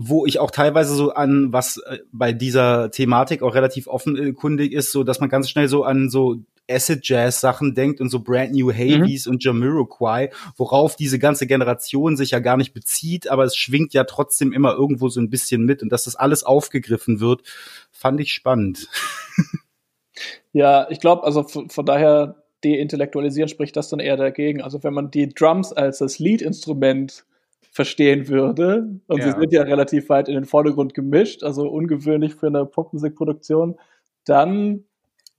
wo 0.00 0.26
ich 0.26 0.38
auch 0.38 0.52
teilweise 0.52 0.94
so 0.94 1.12
an, 1.14 1.52
was 1.52 1.78
äh, 1.78 1.98
bei 2.12 2.32
dieser 2.32 2.92
Thematik 2.92 3.42
auch 3.42 3.56
relativ 3.56 3.88
offenkundig 3.88 4.72
ist, 4.72 4.92
so 4.92 5.02
dass 5.02 5.18
man 5.18 5.28
ganz 5.28 5.50
schnell 5.50 5.66
so 5.66 5.82
an 5.82 6.08
so 6.08 6.36
Acid 6.68 7.00
Jazz 7.02 7.40
Sachen 7.40 7.74
denkt 7.74 8.00
und 8.00 8.10
so 8.10 8.20
Brand 8.20 8.52
New 8.52 8.72
Havies 8.72 9.26
mhm. 9.26 9.32
und 9.32 9.44
Jamiroquai, 9.44 10.30
worauf 10.56 10.96
diese 10.96 11.18
ganze 11.18 11.46
Generation 11.46 12.16
sich 12.16 12.32
ja 12.32 12.38
gar 12.40 12.56
nicht 12.56 12.74
bezieht, 12.74 13.28
aber 13.30 13.44
es 13.44 13.56
schwingt 13.56 13.94
ja 13.94 14.04
trotzdem 14.04 14.52
immer 14.52 14.74
irgendwo 14.74 15.08
so 15.08 15.20
ein 15.20 15.30
bisschen 15.30 15.64
mit 15.64 15.82
und 15.82 15.90
dass 15.90 16.04
das 16.04 16.16
alles 16.16 16.44
aufgegriffen 16.44 17.20
wird, 17.20 17.42
fand 17.90 18.20
ich 18.20 18.32
spannend. 18.32 18.88
ja, 20.52 20.88
ich 20.90 21.00
glaube, 21.00 21.24
also 21.24 21.42
von 21.44 21.86
daher 21.86 22.42
deintellektualisieren 22.64 23.48
spricht 23.48 23.76
das 23.76 23.88
dann 23.88 24.00
eher 24.00 24.16
dagegen. 24.16 24.62
Also 24.62 24.82
wenn 24.82 24.94
man 24.94 25.10
die 25.10 25.28
Drums 25.28 25.72
als 25.72 25.98
das 25.98 26.18
Lead-Instrument 26.18 27.24
verstehen 27.70 28.26
würde. 28.26 29.00
Und 29.06 29.18
ja. 29.18 29.32
sie 29.32 29.38
sind 29.38 29.52
ja 29.52 29.62
relativ 29.62 30.08
weit 30.08 30.28
in 30.28 30.34
den 30.34 30.46
Vordergrund 30.46 30.94
gemischt, 30.94 31.44
also 31.44 31.68
ungewöhnlich 31.68 32.34
für 32.34 32.48
eine 32.48 32.66
Popmusikproduktion. 32.66 33.78
Dann 34.24 34.84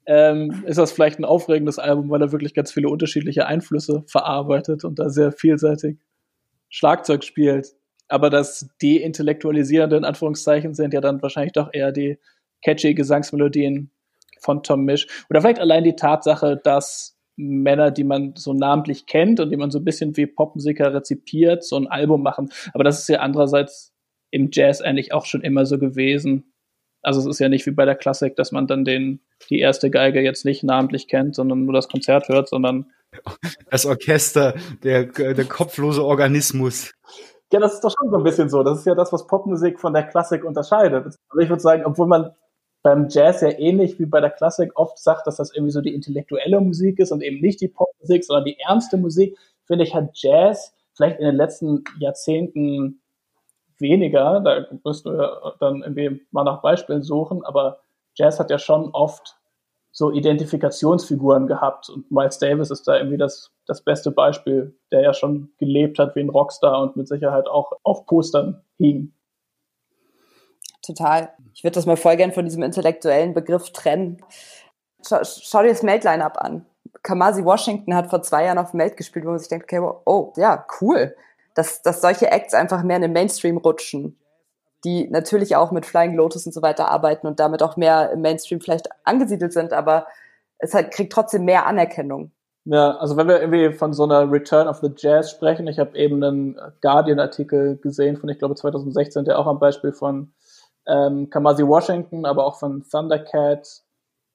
ähm, 0.10 0.64
ist 0.66 0.80
das 0.80 0.92
vielleicht 0.92 1.20
ein 1.20 1.26
aufregendes 1.26 1.78
Album, 1.78 2.10
weil 2.10 2.20
er 2.20 2.32
wirklich 2.32 2.56
ganz 2.56 2.72
viele 2.72 2.90
unterschiedliche 2.90 3.46
Einflüsse 3.46 4.04
verarbeitet 4.08 4.84
und 4.84 4.98
da 4.98 5.10
sehr 5.10 5.32
vielseitig 5.32 6.00
Schlagzeug 6.68 7.24
spielt. 7.24 7.76
Aber 8.08 8.32
das 8.32 8.68
Deintellektualisierende 8.82 9.98
in 9.98 10.06
Anführungszeichen 10.06 10.74
sind 10.74 10.96
ja 10.96 11.02
dann 11.02 11.22
wahrscheinlich 11.22 11.54
doch 11.54 11.70
eher 11.72 11.92
die 11.92 12.18
catchy 12.64 12.96
Gesangsmelodien 12.96 13.92
von 14.40 14.64
Tom 14.64 14.84
Misch. 14.84 15.06
Oder 15.30 15.42
vielleicht 15.42 15.60
allein 15.60 15.84
die 15.84 15.96
Tatsache, 15.96 16.60
dass 16.64 17.16
Männer, 17.36 17.92
die 17.92 18.04
man 18.04 18.34
so 18.36 18.54
namentlich 18.54 19.06
kennt 19.06 19.40
und 19.40 19.52
die 19.52 19.58
man 19.58 19.70
so 19.70 19.78
ein 19.78 19.86
bisschen 19.86 20.18
wie 20.18 20.26
Popmusiker 20.26 20.92
rezipiert, 20.92 21.64
so 21.64 21.76
ein 21.76 21.86
Album 21.86 22.24
machen. 22.24 22.50
Aber 22.74 22.84
das 22.84 23.00
ist 23.00 23.10
ja 23.10 23.20
andererseits 23.20 23.94
im 24.32 24.50
Jazz 24.52 24.82
eigentlich 24.82 25.14
auch 25.14 25.28
schon 25.28 25.42
immer 25.42 25.68
so 25.68 25.78
gewesen. 25.78 26.49
Also 27.02 27.22
es 27.22 27.26
ist 27.26 27.40
ja 27.40 27.50
nicht 27.50 27.66
wie 27.66 27.72
bei 27.72 27.86
der 27.86 27.96
Klassik, 27.96 28.36
dass 28.36 28.52
man 28.52 28.68
dann 28.68 28.86
den, 28.86 29.22
die 29.50 29.60
erste 29.60 29.90
Geige 29.90 30.22
jetzt 30.22 30.46
nicht 30.46 30.64
namentlich 30.64 31.08
kennt, 31.08 31.36
sondern 31.36 31.66
nur 31.66 31.74
das 31.74 31.88
Konzert 31.88 32.28
hört, 32.28 32.50
sondern 32.50 32.92
das 33.72 33.86
Orchester, 33.86 34.56
der, 34.84 35.06
der 35.06 35.46
kopflose 35.46 36.04
Organismus. 36.04 36.92
Ja, 37.52 37.60
das 37.60 37.76
ist 37.76 37.84
doch 37.84 37.94
schon 37.98 38.12
so 38.12 38.18
ein 38.18 38.24
bisschen 38.24 38.50
so. 38.50 38.64
Das 38.64 38.80
ist 38.80 38.86
ja 38.86 38.96
das, 38.96 39.12
was 39.12 39.26
Popmusik 39.26 39.80
von 39.80 39.94
der 39.94 40.04
Klassik 40.04 40.44
unterscheidet. 40.44 41.06
Also 41.06 41.18
ich 41.40 41.50
würde 41.50 41.62
sagen, 41.62 41.84
obwohl 41.86 42.08
man 42.08 42.32
beim 42.84 43.08
Jazz 43.10 43.42
ja 43.42 43.50
ähnlich 43.50 44.00
wie 44.00 44.06
bei 44.06 44.22
der 44.22 44.30
Klassik 44.30 44.72
oft 44.76 44.98
sagt, 45.00 45.28
dass 45.28 45.38
das 45.38 45.54
irgendwie 45.54 45.72
so 45.72 45.82
die 45.82 45.94
intellektuelle 45.94 46.62
Musik 46.62 47.00
ist 47.00 47.12
und 47.12 47.22
eben 47.22 47.42
nicht 47.42 47.60
die 47.62 47.68
Popmusik, 47.68 48.24
sondern 48.24 48.46
die 48.46 48.58
ernste 48.60 48.98
Musik, 48.98 49.38
finde 49.66 49.84
ich, 49.84 49.96
hat 49.96 50.12
Jazz 50.14 50.74
vielleicht 50.96 51.20
in 51.20 51.26
den 51.26 51.36
letzten 51.36 51.84
Jahrzehnten 52.00 52.99
weniger, 53.82 54.42
da 54.42 54.66
müssten 54.84 55.18
wir 55.18 55.56
dann 55.60 55.82
irgendwie 55.82 56.26
mal 56.32 56.44
nach 56.44 56.62
Beispielen 56.62 57.04
suchen, 57.04 57.44
aber 57.46 57.80
Jazz 58.16 58.40
hat 58.40 58.50
ja 58.50 58.60
schon 58.60 58.90
oft 58.92 59.38
so 59.92 60.12
Identifikationsfiguren 60.12 61.48
gehabt 61.48 61.90
und 61.90 62.12
Miles 62.12 62.38
Davis 62.38 62.70
ist 62.70 62.88
da 62.88 62.98
irgendwie 62.98 63.18
das, 63.18 63.52
das 63.66 63.82
beste 63.82 64.12
Beispiel, 64.12 64.76
der 64.92 65.02
ja 65.02 65.14
schon 65.14 65.52
gelebt 65.58 66.00
hat 66.00 66.16
wie 66.16 66.22
ein 66.22 66.30
Rockstar 66.30 66.82
und 66.82 66.96
mit 66.96 67.08
Sicherheit 67.08 67.48
auch 67.48 67.72
auf 67.84 68.06
Postern 68.06 68.62
hing. 68.78 69.14
Total. 70.82 71.34
Ich 71.54 71.64
würde 71.64 71.76
das 71.76 71.86
mal 71.86 71.98
voll 71.98 72.18
gern 72.18 72.32
von 72.32 72.46
diesem 72.46 72.64
intellektuellen 72.64 73.34
Begriff 73.34 73.72
trennen. 73.72 74.24
Schau, 75.08 75.20
schau 75.24 75.62
dir 75.62 75.70
das 75.70 75.84
Melt-Line-Up 75.84 76.38
an. 76.38 76.66
Kamasi 77.04 77.44
Washington 77.44 77.96
hat 77.96 78.10
vor 78.10 78.22
zwei 78.22 78.46
Jahren 78.46 78.58
auf 78.58 78.74
Melt 78.74 78.98
gespielt, 78.98 79.26
wo 79.26 79.30
man 79.30 79.40
sich 79.40 79.50
denkt, 79.50 79.66
okay, 79.66 79.80
oh, 80.06 80.34
ja, 80.36 80.66
cool 80.82 81.16
dass, 81.60 81.82
dass 81.82 82.00
solche 82.00 82.32
Acts 82.32 82.54
einfach 82.54 82.84
mehr 82.84 82.96
in 82.96 83.02
den 83.02 83.14
Mainstream 83.14 83.58
rutschen. 83.58 84.18
die 84.86 85.10
natürlich 85.10 85.58
auch 85.58 85.72
mit 85.72 85.86
Flying 85.86 86.16
Lotus 86.16 86.46
und 86.46 86.54
so 86.54 86.62
weiter 86.62 86.90
arbeiten 86.90 87.28
und 87.28 87.42
damit 87.42 87.62
auch 87.62 87.76
mehr 87.76 88.12
im 88.12 88.22
Mainstream 88.22 88.62
vielleicht 88.62 88.88
angesiedelt 89.04 89.52
sind, 89.52 89.74
aber 89.74 90.08
es 90.58 90.74
halt, 90.74 90.92
kriegt 90.92 91.12
trotzdem 91.12 91.44
mehr 91.44 91.68
Anerkennung. 91.68 92.32
Ja, 92.64 92.96
also 92.96 93.18
wenn 93.18 93.28
wir 93.28 93.42
irgendwie 93.42 93.74
von 93.74 93.92
so 93.92 94.06
einer 94.06 94.32
Return 94.32 94.70
of 94.70 94.78
the 94.78 94.90
Jazz 94.96 95.32
sprechen, 95.32 95.68
ich 95.68 95.80
habe 95.80 95.98
eben 95.98 96.24
einen 96.24 96.58
Guardian-Artikel 96.82 97.76
gesehen 97.76 98.16
von, 98.16 98.30
ich 98.30 98.40
glaube, 98.40 98.56
2016, 98.56 99.26
der 99.26 99.38
auch 99.38 99.48
am 99.48 99.60
Beispiel 99.60 99.92
von 99.92 100.32
ähm, 100.88 101.30
Kamasi 101.30 101.68
Washington, 101.68 102.26
aber 102.26 102.46
auch 102.46 102.58
von 102.58 102.86
Thundercat 102.90 103.82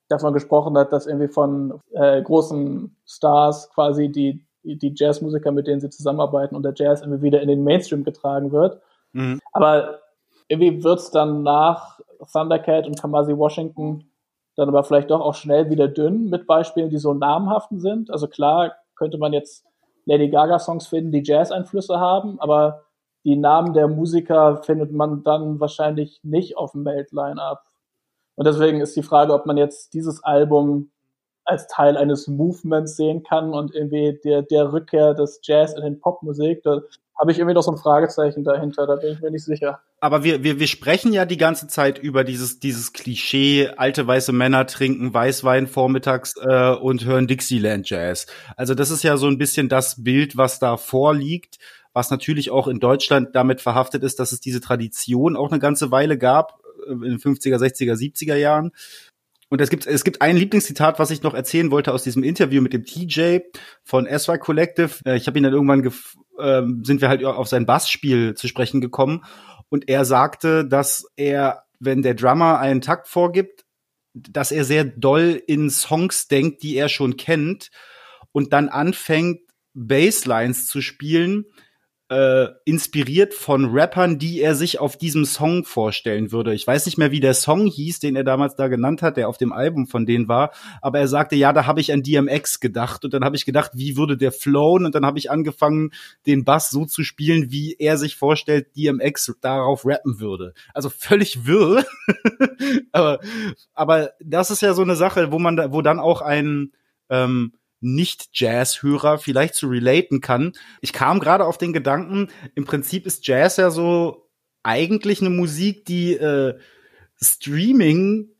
davon 0.09 0.35
gesprochen 0.35 0.77
hat, 0.77 0.93
dass 0.93 1.07
irgendwie 1.07 1.29
von 1.29 1.81
äh, 1.93 2.21
großen 2.21 2.95
Stars 3.07 3.71
quasi 3.71 4.11
die, 4.11 4.45
die 4.65 4.95
Jazzmusiker, 4.97 5.53
mit 5.53 5.67
denen 5.67 5.81
sie 5.81 5.91
zusammenarbeiten 5.91 6.57
und 6.57 6.63
der 6.63 6.75
Jazz 6.75 7.03
irgendwie 7.03 7.23
wieder 7.23 7.43
in 7.43 7.49
den 7.49 7.65
Mainstream 7.65 8.05
getragen 8.05 8.51
wird. 8.51 8.81
Mhm. 9.13 9.41
Aber 9.53 10.01
irgendwie 10.49 10.83
wird's 10.83 11.11
dann 11.11 11.43
nach 11.43 12.01
Thundercat 12.33 12.87
und 12.87 13.01
Kamasi 13.01 13.37
Washington 13.37 14.11
dann 14.57 14.69
aber 14.69 14.85
vielleicht 14.85 15.11
doch 15.11 15.21
auch 15.21 15.35
schnell 15.35 15.71
wieder 15.71 15.89
dünn 15.89 16.31
mit 16.31 16.47
Beispielen, 16.47 16.91
die 16.91 16.99
so 16.99 17.13
namhaften 17.13 17.81
sind. 17.81 18.11
Also 18.11 18.29
klar 18.29 18.75
könnte 18.95 19.19
man 19.19 19.33
jetzt 19.33 19.67
Lady 20.05 20.29
Gaga 20.29 20.59
Songs 20.59 20.87
finden, 20.87 21.13
die 21.13 21.25
Jazz-Einflüsse 21.25 21.99
haben, 21.99 22.39
aber 22.39 22.83
die 23.25 23.37
Namen 23.37 23.73
der 23.73 23.89
Musiker 23.89 24.63
findet 24.63 24.93
man 24.93 25.25
dann 25.25 25.59
wahrscheinlich 25.59 26.21
nicht 26.23 26.57
auf 26.57 26.73
dem 26.73 26.83
Melt-Line-Up. 26.83 27.65
Und 28.37 28.47
deswegen 28.47 28.81
ist 28.81 28.97
die 28.97 29.03
Frage, 29.03 29.33
ob 29.33 29.47
man 29.47 29.57
jetzt 29.57 29.95
dieses 29.95 30.23
Album 30.23 30.91
als 31.45 31.67
Teil 31.69 31.97
eines 31.97 32.27
Movements 32.27 32.97
sehen 32.97 33.23
kann 33.23 33.53
und 33.53 33.75
irgendwie 33.75 34.19
der, 34.25 34.43
der 34.43 34.73
Rückkehr 34.73 35.15
des 35.15 35.41
Jazz 35.43 35.75
in 35.75 35.83
den 35.83 36.01
Popmusik. 36.01 36.63
Da 36.63 36.81
habe 37.19 37.31
ich 37.31 37.39
irgendwie 37.39 37.55
noch 37.55 37.63
so 37.63 37.71
ein 37.71 37.77
Fragezeichen 37.77 38.45
dahinter, 38.45 38.87
da 38.87 38.97
bin 38.97 39.13
ich 39.13 39.21
mir 39.21 39.31
nicht 39.31 39.45
sicher. 39.45 39.81
Aber 40.01 40.25
wir, 40.25 40.43
wir, 40.43 40.59
wir 40.59 40.67
sprechen 40.67 41.13
ja 41.13 41.25
die 41.25 41.37
ganze 41.37 41.69
Zeit 41.69 41.99
über 41.99 42.25
dieses, 42.25 42.59
dieses 42.59 42.93
Klischee, 42.93 43.69
alte 43.77 44.07
weiße 44.07 44.33
Männer 44.33 44.67
trinken 44.67 45.15
Weißwein 45.15 45.67
vormittags 45.67 46.35
äh, 46.37 46.75
und 46.75 47.05
hören 47.05 47.27
Dixieland 47.27 47.89
Jazz. 47.89 48.27
Also 48.57 48.75
das 48.75 48.91
ist 48.91 49.05
ja 49.05 49.17
so 49.17 49.29
ein 49.29 49.39
bisschen 49.39 49.69
das 49.69 50.03
Bild, 50.03 50.37
was 50.37 50.59
da 50.59 50.77
vorliegt, 50.77 51.59
was 51.93 52.11
natürlich 52.11 52.51
auch 52.51 52.67
in 52.67 52.81
Deutschland 52.81 53.35
damit 53.35 53.61
verhaftet 53.61 54.03
ist, 54.03 54.19
dass 54.19 54.33
es 54.33 54.41
diese 54.41 54.61
Tradition 54.61 55.37
auch 55.37 55.51
eine 55.51 55.61
ganze 55.61 55.91
Weile 55.91 56.19
gab, 56.19 56.61
äh, 56.87 56.93
in 56.93 57.01
den 57.01 57.19
50er, 57.19 57.57
60er, 57.57 57.95
70er 57.95 58.37
Jahren. 58.37 58.73
Und 59.55 59.61
es 59.61 59.71
gibt, 59.71 59.87
es 59.87 60.03
gibt 60.03 60.21
ein 60.21 60.37
Lieblingszitat, 60.37 60.99
was 60.99 61.13
ich 61.13 61.23
noch 61.23 61.33
erzählen 61.33 61.71
wollte 61.71 61.93
aus 61.93 62.03
diesem 62.03 62.25
Interview 62.25 62.61
mit 62.61 62.73
dem 62.73 62.85
TJ 62.85 63.39
von 63.85 64.05
SY 64.05 64.39
Collective. 64.39 64.91
Äh, 65.05 65.17
ich 65.17 65.29
habe 65.29 65.39
ihn 65.39 65.45
dann 65.45 65.53
irgendwann 65.53 65.93
ähm, 66.41 66.83
sind 66.83 67.01
wir 67.01 67.09
halt 67.09 67.25
auf 67.25 67.47
sein 67.47 67.65
Bassspiel 67.65 68.35
zu 68.35 68.49
sprechen 68.49 68.81
gekommen 68.81 69.25
und 69.69 69.89
er 69.89 70.05
sagte, 70.05 70.67
dass 70.67 71.07
er, 71.15 71.67
wenn 71.79 72.03
der 72.03 72.15
Drummer 72.15 72.59
einen 72.59 72.81
Takt 72.81 73.07
vorgibt, 73.07 73.65
dass 74.13 74.51
er 74.51 74.65
sehr 74.65 74.83
doll 74.83 75.41
in 75.47 75.71
Songs 75.71 76.27
denkt, 76.27 76.65
die 76.65 76.75
er 76.75 76.89
schon 76.89 77.17
kennt 77.17 77.71
und 78.33 78.53
dann 78.53 78.69
anfängt 78.69 79.39
Basslines 79.73 80.67
zu 80.67 80.81
spielen, 80.81 81.45
äh, 82.15 82.55
inspiriert 82.65 83.35
von 83.35 83.77
Rappern, 83.77 84.21
die 84.21 84.41
er 84.41 84.55
sich 84.55 84.79
auf 84.79 84.97
diesem 84.97 85.25
Song 85.25 85.65
vorstellen 85.65 86.31
würde. 86.31 86.55
Ich 86.55 86.65
weiß 86.65 86.87
nicht 86.87 86.97
mehr, 86.97 87.11
wie 87.11 87.19
der 87.19 87.35
Song 87.35 87.67
hieß, 87.67 87.99
den 87.99 88.15
er 88.15 88.23
damals 88.23 88.55
da 88.55 88.69
genannt 88.69 89.03
hat, 89.03 89.17
der 89.17 89.29
auf 89.29 89.37
dem 89.37 89.53
Album 89.53 89.89
von 89.89 90.07
denen 90.07 90.29
war, 90.29 90.53
aber 90.81 91.01
er 91.01 91.09
sagte, 91.09 91.35
ja, 91.35 91.53
da 91.53 91.67
habe 91.67 91.81
ich 91.81 91.93
an 91.93 92.05
DMX 92.05 92.61
gedacht 92.61 93.05
und 93.05 93.13
dann 93.15 93.25
habe 93.25 93.35
ich 93.35 93.45
gedacht, 93.45 93.73
wie 93.75 93.97
würde 93.97 94.17
der 94.17 94.31
flowen 94.31 94.87
und 94.87 94.95
dann 94.95 95.05
habe 95.05 95.19
ich 95.19 95.31
angefangen, 95.31 95.91
den 96.25 96.45
Bass 96.45 96.71
so 96.71 96.85
zu 96.85 97.03
spielen, 97.03 97.51
wie 97.51 97.75
er 97.81 97.99
sich 97.99 98.15
vorstellt, 98.15 98.77
DMX 98.77 99.35
darauf 99.41 99.85
rappen 99.85 100.21
würde. 100.21 100.55
Also 100.73 100.91
völlig 100.91 101.47
wirr. 101.47 101.85
aber, 102.93 103.19
aber 103.75 104.11
das 104.21 104.53
ist 104.53 104.63
ja 104.63 104.73
so 104.75 104.83
eine 104.83 104.95
Sache, 104.95 105.33
wo 105.33 105.41
man 105.41 105.57
da, 105.57 105.73
wo 105.73 105.83
dann 105.83 105.99
auch 105.99 106.23
ein 106.23 106.71
ähm, 107.11 107.55
nicht-Jazz-Hörer 107.85 109.19
vielleicht 109.19 109.55
zu 109.55 109.69
relaten 109.69 110.21
kann. 110.21 110.53
Ich 110.81 110.93
kam 110.93 111.21
gerade 111.21 111.45
auf 111.45 111.59
den 111.59 111.73
Gedanken, 111.73 112.29
im 112.55 112.65
Prinzip 112.65 113.07
ist 113.07 113.27
Jazz 113.27 113.57
ja 113.57 113.71
so 113.71 114.29
eigentlich 114.63 115.21
eine 115.21 115.31
Musik, 115.31 115.85
die 115.85 116.15
äh, 116.15 116.59
Streaming 117.21 118.31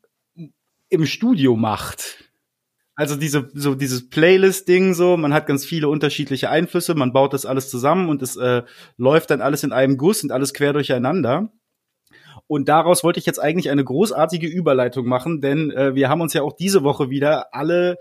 im 0.89 1.07
Studio 1.07 1.57
macht. 1.57 2.25
Also 2.97 3.17
diese 3.17 3.51
so 3.55 3.75
dieses 3.75 4.09
Playlist-Ding 4.09 4.95
so, 4.95 5.17
man 5.17 5.35
hat 5.35 5.47
ganz 5.47 5.65
viele 5.65 5.89
unterschiedliche 5.89 6.49
Einflüsse, 6.49 6.95
man 6.95 7.13
baut 7.13 7.33
das 7.33 7.45
alles 7.45 7.69
zusammen 7.69 8.09
und 8.09 8.23
es 8.23 8.37
äh, 8.37 8.63
läuft 8.97 9.31
dann 9.31 9.41
alles 9.41 9.65
in 9.65 9.73
einem 9.73 9.97
Guss 9.97 10.23
und 10.23 10.31
alles 10.31 10.55
quer 10.55 10.73
durcheinander. 10.73 11.53
Und 12.47 12.69
daraus 12.69 13.03
wollte 13.03 13.19
ich 13.19 13.27
jetzt 13.27 13.41
eigentlich 13.41 13.71
eine 13.71 13.85
großartige 13.85 14.47
Überleitung 14.47 15.07
machen, 15.07 15.41
denn 15.41 15.71
äh, 15.71 15.95
wir 15.95 16.09
haben 16.09 16.21
uns 16.21 16.35
ja 16.35 16.43
auch 16.43 16.53
diese 16.53 16.85
Woche 16.85 17.11
wieder 17.11 17.55
alle 17.55 17.97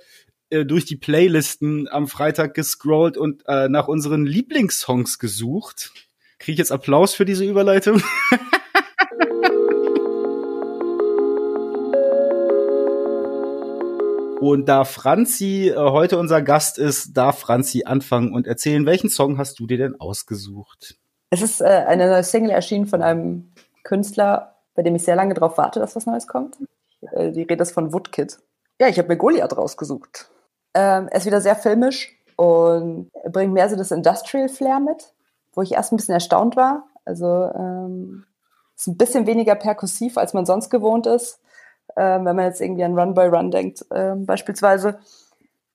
äh, 0.53 0.65
durch 0.65 0.85
die 0.85 0.95
Playlisten 0.95 1.87
am 1.89 2.07
Freitag 2.07 2.53
gescrollt 2.53 3.17
und 3.17 3.43
äh, 3.47 3.67
nach 3.67 3.87
unseren 3.87 4.25
Lieblingssongs 4.25 5.19
gesucht. 5.19 5.91
Kriege 6.39 6.53
ich 6.53 6.59
jetzt 6.59 6.71
Applaus 6.71 7.13
für 7.13 7.25
diese 7.25 7.45
Überleitung? 7.45 8.01
Und 14.43 14.67
da 14.67 14.83
Franzi 14.83 15.69
äh, 15.69 15.77
heute 15.77 16.19
unser 16.19 16.41
Gast 16.41 16.77
ist, 16.77 17.13
darf 17.13 17.39
Franzi 17.39 17.83
anfangen 17.85 18.33
und 18.33 18.45
erzählen, 18.45 18.85
welchen 18.85 19.09
Song 19.09 19.37
hast 19.37 19.57
du 19.57 19.67
dir 19.67 19.77
denn 19.77 20.01
ausgesucht? 20.01 20.97
Es 21.29 21.41
ist 21.41 21.61
äh, 21.61 21.85
eine 21.87 22.09
neue 22.09 22.25
Single 22.25 22.51
erschienen 22.51 22.85
von 22.85 23.01
einem 23.01 23.53
Künstler, 23.83 24.57
bei 24.75 24.81
dem 24.83 24.95
ich 24.95 25.03
sehr 25.03 25.15
lange 25.15 25.33
darauf 25.33 25.57
warte, 25.57 25.79
dass 25.79 25.95
was 25.95 26.05
Neues 26.05 26.27
kommt. 26.27 26.57
Äh, 27.13 27.31
die 27.31 27.43
Rede 27.43 27.61
ist 27.63 27.71
von 27.71 27.93
Woodkid. 27.93 28.37
Ja, 28.81 28.89
ich 28.89 28.97
habe 28.97 29.07
mir 29.07 29.15
Goliath 29.15 29.55
rausgesucht. 29.55 30.29
Ähm, 30.73 31.07
er 31.09 31.17
ist 31.17 31.25
wieder 31.25 31.41
sehr 31.41 31.55
filmisch 31.55 32.11
und 32.35 33.11
bringt 33.31 33.53
mehr 33.53 33.69
so 33.69 33.75
das 33.75 33.91
Industrial 33.91 34.49
Flair 34.49 34.79
mit, 34.79 35.13
wo 35.53 35.61
ich 35.61 35.73
erst 35.73 35.91
ein 35.91 35.97
bisschen 35.97 36.13
erstaunt 36.13 36.55
war. 36.55 36.87
Also 37.05 37.27
ähm, 37.55 38.25
ist 38.75 38.87
ein 38.87 38.97
bisschen 38.97 39.27
weniger 39.27 39.55
perkussiv, 39.55 40.17
als 40.17 40.33
man 40.33 40.45
sonst 40.45 40.69
gewohnt 40.69 41.05
ist, 41.07 41.39
ähm, 41.95 42.25
wenn 42.25 42.35
man 42.35 42.45
jetzt 42.45 42.61
irgendwie 42.61 42.83
an 42.83 42.97
Run 42.97 43.13
by 43.13 43.27
Run 43.27 43.51
denkt, 43.51 43.85
ähm, 43.91 44.25
beispielsweise. 44.25 44.99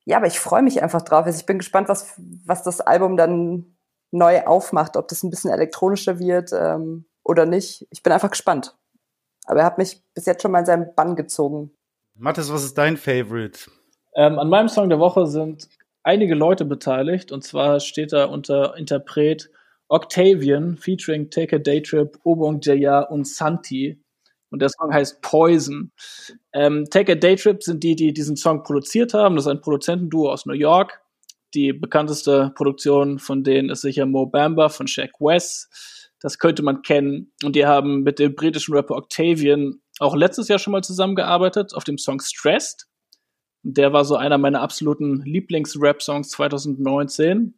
Ja, 0.05 0.17
aber 0.17 0.27
ich 0.27 0.39
freue 0.39 0.63
mich 0.63 0.81
einfach 0.81 1.01
drauf. 1.01 1.25
Also 1.25 1.39
ich 1.39 1.45
bin 1.45 1.59
gespannt, 1.59 1.87
was, 1.87 2.13
was 2.45 2.63
das 2.63 2.81
Album 2.81 3.15
dann 3.15 3.75
neu 4.11 4.43
aufmacht, 4.45 4.97
ob 4.97 5.07
das 5.07 5.23
ein 5.23 5.29
bisschen 5.29 5.51
elektronischer 5.51 6.19
wird 6.19 6.51
ähm, 6.51 7.05
oder 7.23 7.45
nicht. 7.45 7.87
Ich 7.91 8.01
bin 8.01 8.11
einfach 8.11 8.31
gespannt. 8.31 8.75
Aber 9.45 9.61
er 9.61 9.65
hat 9.65 9.77
mich 9.77 10.03
bis 10.13 10.25
jetzt 10.25 10.41
schon 10.41 10.51
mal 10.51 10.59
in 10.59 10.65
seinen 10.65 10.95
Bann 10.95 11.15
gezogen. 11.15 11.71
Mathis, 12.15 12.51
was 12.51 12.63
ist 12.63 12.77
dein 12.77 12.97
Favorite? 12.97 13.71
Ähm, 14.19 14.37
an 14.37 14.49
meinem 14.49 14.67
Song 14.67 14.89
der 14.89 14.99
Woche 14.99 15.27
sind 15.27 15.69
einige 16.03 16.35
Leute 16.35 16.65
beteiligt 16.65 17.31
und 17.31 17.41
zwar 17.41 17.79
steht 17.79 18.11
da 18.11 18.25
unter 18.25 18.75
Interpret 18.75 19.49
Octavian 19.87 20.75
featuring 20.75 21.29
Take 21.29 21.55
a 21.55 21.59
Day 21.59 21.81
Trip, 21.81 22.19
Obong 22.25 22.59
Jaya 22.61 22.99
und 22.99 23.25
Santi. 23.25 24.03
Und 24.49 24.61
der 24.61 24.67
Song 24.67 24.93
heißt 24.93 25.21
Poison. 25.21 25.93
Ähm, 26.51 26.83
Take 26.91 27.13
a 27.13 27.15
Day 27.15 27.37
Trip 27.37 27.63
sind 27.63 27.81
die, 27.81 27.95
die 27.95 28.11
diesen 28.11 28.35
Song 28.35 28.63
produziert 28.63 29.13
haben. 29.13 29.37
Das 29.37 29.45
ist 29.45 29.51
ein 29.51 29.61
Produzentenduo 29.61 30.29
aus 30.29 30.45
New 30.45 30.53
York. 30.53 30.99
Die 31.53 31.71
bekannteste 31.71 32.51
Produktion 32.55 33.19
von 33.19 33.45
denen 33.45 33.69
ist 33.69 33.81
sicher 33.81 34.05
Mo 34.05 34.25
Bamba 34.25 34.67
von 34.67 34.89
Shaq 34.89 35.11
West. 35.21 36.09
Das 36.19 36.39
könnte 36.39 36.61
man 36.61 36.81
kennen. 36.81 37.31
Und 37.45 37.55
die 37.55 37.65
haben 37.65 38.03
mit 38.03 38.19
dem 38.19 38.35
britischen 38.35 38.75
Rapper 38.75 38.97
Octavian 38.97 39.79
auch 39.99 40.17
letztes 40.17 40.49
Jahr 40.49 40.59
schon 40.59 40.71
mal 40.71 40.83
zusammengearbeitet 40.83 41.73
auf 41.73 41.85
dem 41.85 41.97
Song 41.97 42.19
Stressed. 42.19 42.88
Der 43.63 43.93
war 43.93 44.05
so 44.05 44.15
einer 44.15 44.37
meiner 44.37 44.61
absoluten 44.61 45.21
Lieblings-Rap-Songs 45.21 46.29
2019. 46.29 47.55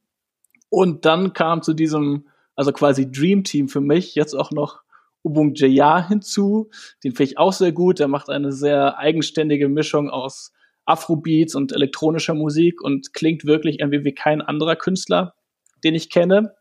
Und 0.69 1.05
dann 1.05 1.33
kam 1.33 1.61
zu 1.61 1.73
diesem, 1.73 2.27
also 2.55 2.71
quasi 2.71 3.11
Dream 3.11 3.43
Team 3.43 3.67
für 3.67 3.81
mich, 3.81 4.15
jetzt 4.15 4.33
auch 4.33 4.51
noch 4.51 4.81
Ubung 5.23 5.53
Jaya 5.53 6.07
hinzu. 6.07 6.69
Den 7.03 7.11
finde 7.11 7.31
ich 7.31 7.37
auch 7.37 7.53
sehr 7.53 7.71
gut. 7.71 7.99
Der 7.99 8.07
macht 8.07 8.29
eine 8.29 8.51
sehr 8.51 8.97
eigenständige 8.97 9.69
Mischung 9.69 10.09
aus 10.09 10.51
Afrobeats 10.85 11.55
und 11.55 11.71
elektronischer 11.71 12.33
Musik 12.33 12.81
und 12.81 13.13
klingt 13.13 13.45
wirklich 13.45 13.79
irgendwie 13.79 14.03
wie 14.03 14.13
kein 14.13 14.41
anderer 14.41 14.75
Künstler, 14.75 15.35
den 15.83 15.95
ich 15.95 16.09
kenne. 16.09 16.55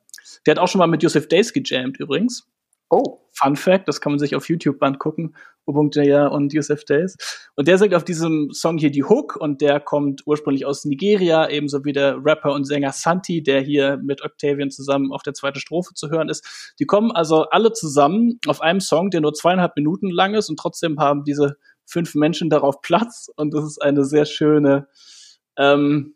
Der 0.45 0.53
hat 0.53 0.59
auch 0.59 0.69
schon 0.69 0.79
mal 0.79 0.87
mit 0.87 1.03
Joseph 1.03 1.29
Days 1.29 1.53
gejammt 1.53 1.99
übrigens. 1.99 2.47
Oh. 2.91 3.21
Fun 3.33 3.57
Fact, 3.57 3.89
das 3.89 4.01
kann 4.01 4.13
man 4.13 4.19
sich 4.19 4.35
auf 4.35 4.49
YouTube 4.49 4.83
angucken, 4.83 5.35
Obung.jaya 5.65 6.27
und 6.27 6.53
Yusuf 6.53 6.85
Days. 6.85 7.17
Und 7.55 7.69
der 7.69 7.79
singt 7.79 7.95
auf 7.95 8.05
diesem 8.05 8.51
Song 8.53 8.77
hier 8.77 8.91
die 8.91 9.05
Hook 9.05 9.37
und 9.37 9.61
der 9.61 9.81
kommt 9.81 10.23
ursprünglich 10.27 10.67
aus 10.67 10.85
Nigeria, 10.85 11.49
ebenso 11.49 11.85
wie 11.85 11.93
der 11.93 12.19
Rapper 12.25 12.53
und 12.53 12.65
Sänger 12.65 12.93
Santi, 12.93 13.43
der 13.43 13.61
hier 13.61 13.99
mit 13.99 14.23
Octavian 14.23 14.71
zusammen 14.71 15.13
auf 15.13 15.23
der 15.23 15.35
zweiten 15.35 15.61
Strophe 15.61 15.95
zu 15.95 16.11
hören 16.11 16.29
ist. 16.29 16.75
Die 16.79 16.87
kommen 16.87 17.13
also 17.13 17.45
alle 17.45 17.73
zusammen 17.73 18.39
auf 18.47 18.61
einem 18.61 18.81
Song, 18.81 19.11
der 19.11 19.21
nur 19.21 19.33
zweieinhalb 19.33 19.77
Minuten 19.77 20.11
lang 20.11 20.35
ist 20.35 20.51
und 20.51 20.59
trotzdem 20.59 20.99
haben 20.99 21.25
diese 21.25 21.57
fünf 21.87 22.15
Menschen 22.15 22.51
darauf 22.51 22.83
Platz 22.83 23.31
und 23.37 23.55
das 23.55 23.65
ist 23.65 23.81
eine 23.81 24.05
sehr 24.05 24.25
schöne, 24.25 24.89
ähm, 25.57 26.15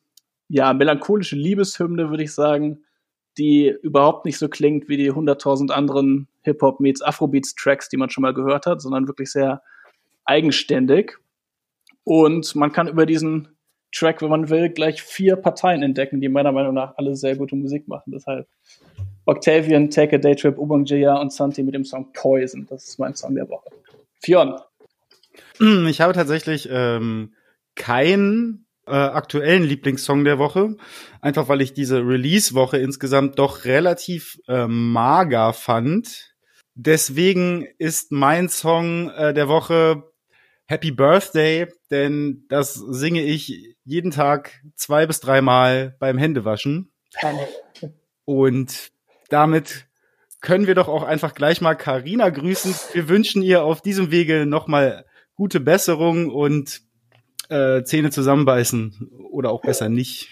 ja, 0.48 0.72
melancholische 0.74 1.36
Liebeshymne, 1.36 2.10
würde 2.10 2.24
ich 2.24 2.34
sagen 2.34 2.84
die 3.38 3.74
überhaupt 3.82 4.24
nicht 4.24 4.38
so 4.38 4.48
klingt 4.48 4.88
wie 4.88 4.96
die 4.96 5.12
100.000 5.12 5.70
anderen 5.70 6.28
Hip-Hop 6.42 6.80
meets 6.80 7.02
Afrobeats 7.02 7.54
Tracks, 7.54 7.88
die 7.88 7.96
man 7.96 8.10
schon 8.10 8.22
mal 8.22 8.34
gehört 8.34 8.66
hat, 8.66 8.80
sondern 8.80 9.08
wirklich 9.08 9.30
sehr 9.30 9.62
eigenständig. 10.24 11.18
Und 12.04 12.54
man 12.54 12.72
kann 12.72 12.88
über 12.88 13.06
diesen 13.06 13.48
Track, 13.92 14.22
wenn 14.22 14.28
man 14.28 14.50
will, 14.50 14.70
gleich 14.70 15.02
vier 15.02 15.36
Parteien 15.36 15.82
entdecken, 15.82 16.20
die 16.20 16.28
meiner 16.28 16.52
Meinung 16.52 16.74
nach 16.74 16.94
alle 16.96 17.16
sehr 17.16 17.36
gute 17.36 17.56
Musik 17.56 17.88
machen. 17.88 18.12
Deshalb 18.12 18.46
Octavian, 19.26 19.88
Take 19.88 20.16
a 20.16 20.18
Day 20.18 20.34
Trip, 20.34 20.58
Ubang 20.58 20.84
Jaya 20.84 21.20
und 21.20 21.32
Santi 21.32 21.62
mit 21.62 21.74
dem 21.74 21.84
Song 21.84 22.12
Poison. 22.12 22.66
Das 22.68 22.84
ist 22.84 22.98
mein 22.98 23.14
Song 23.14 23.34
der 23.34 23.48
Woche. 23.48 23.70
Fionn. 24.20 24.56
Ich 25.88 26.00
habe 26.00 26.12
tatsächlich 26.12 26.68
ähm, 26.70 27.34
keinen 27.74 28.66
äh, 28.86 28.92
aktuellen 28.92 29.62
Lieblingssong 29.62 30.24
der 30.24 30.38
Woche, 30.38 30.76
einfach 31.20 31.48
weil 31.48 31.60
ich 31.60 31.72
diese 31.74 31.98
Release-Woche 31.98 32.78
insgesamt 32.78 33.38
doch 33.38 33.64
relativ 33.64 34.38
äh, 34.48 34.66
mager 34.66 35.52
fand. 35.52 36.34
Deswegen 36.74 37.66
ist 37.78 38.12
mein 38.12 38.48
Song 38.48 39.10
äh, 39.10 39.32
der 39.32 39.48
Woche 39.48 40.02
Happy 40.66 40.90
Birthday, 40.90 41.68
denn 41.90 42.44
das 42.48 42.74
singe 42.74 43.22
ich 43.22 43.76
jeden 43.84 44.10
Tag 44.10 44.62
zwei 44.74 45.06
bis 45.06 45.20
dreimal 45.20 45.94
beim 45.98 46.18
Händewaschen. 46.18 46.90
Und 48.24 48.90
damit 49.28 49.86
können 50.40 50.66
wir 50.66 50.74
doch 50.74 50.88
auch 50.88 51.02
einfach 51.02 51.34
gleich 51.34 51.60
mal 51.60 51.74
Karina 51.74 52.28
grüßen. 52.28 52.74
Wir 52.92 53.08
wünschen 53.08 53.42
ihr 53.42 53.62
auf 53.62 53.82
diesem 53.82 54.10
Wege 54.10 54.46
nochmal 54.46 55.04
gute 55.34 55.60
Besserung 55.60 56.30
und 56.30 56.82
äh, 57.48 57.82
Zähne 57.84 58.10
zusammenbeißen 58.10 59.10
oder 59.30 59.50
auch 59.50 59.62
besser 59.62 59.88
nicht. 59.88 60.28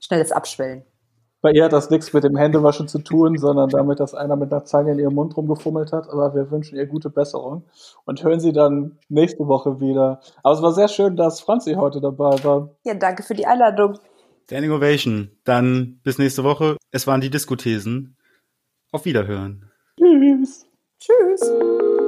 Schnelles 0.00 0.32
Abschwellen. 0.32 0.84
Bei 1.44 1.52
ihr 1.52 1.64
hat 1.64 1.74
das 1.74 1.90
nichts 1.90 2.10
mit 2.14 2.24
dem 2.24 2.38
Händewaschen 2.38 2.88
zu 2.88 3.00
tun, 3.00 3.36
sondern 3.36 3.68
damit, 3.68 4.00
dass 4.00 4.14
einer 4.14 4.34
mit 4.34 4.50
einer 4.50 4.64
Zange 4.64 4.92
in 4.92 4.98
ihrem 4.98 5.12
Mund 5.12 5.36
rumgefummelt 5.36 5.92
hat. 5.92 6.08
Aber 6.08 6.34
wir 6.34 6.50
wünschen 6.50 6.76
ihr 6.76 6.86
gute 6.86 7.10
Besserung 7.10 7.64
und 8.06 8.24
hören 8.24 8.40
sie 8.40 8.52
dann 8.52 8.98
nächste 9.10 9.46
Woche 9.46 9.78
wieder. 9.78 10.20
Aber 10.42 10.54
es 10.54 10.62
war 10.62 10.72
sehr 10.72 10.88
schön, 10.88 11.16
dass 11.16 11.42
Franzi 11.42 11.74
heute 11.74 12.00
dabei 12.00 12.42
war. 12.44 12.70
Ja, 12.84 12.94
danke 12.94 13.22
für 13.22 13.34
die 13.34 13.46
Einladung. 13.46 13.98
Standing 14.46 14.72
Ovation. 14.72 15.30
Dann 15.44 16.00
bis 16.02 16.16
nächste 16.16 16.44
Woche. 16.44 16.78
Es 16.90 17.06
waren 17.06 17.20
die 17.20 17.28
Diskothesen. 17.28 18.16
Auf 18.90 19.04
Wiederhören. 19.04 19.70
Tschüss. 19.98 20.66
Tschüss. 20.98 22.03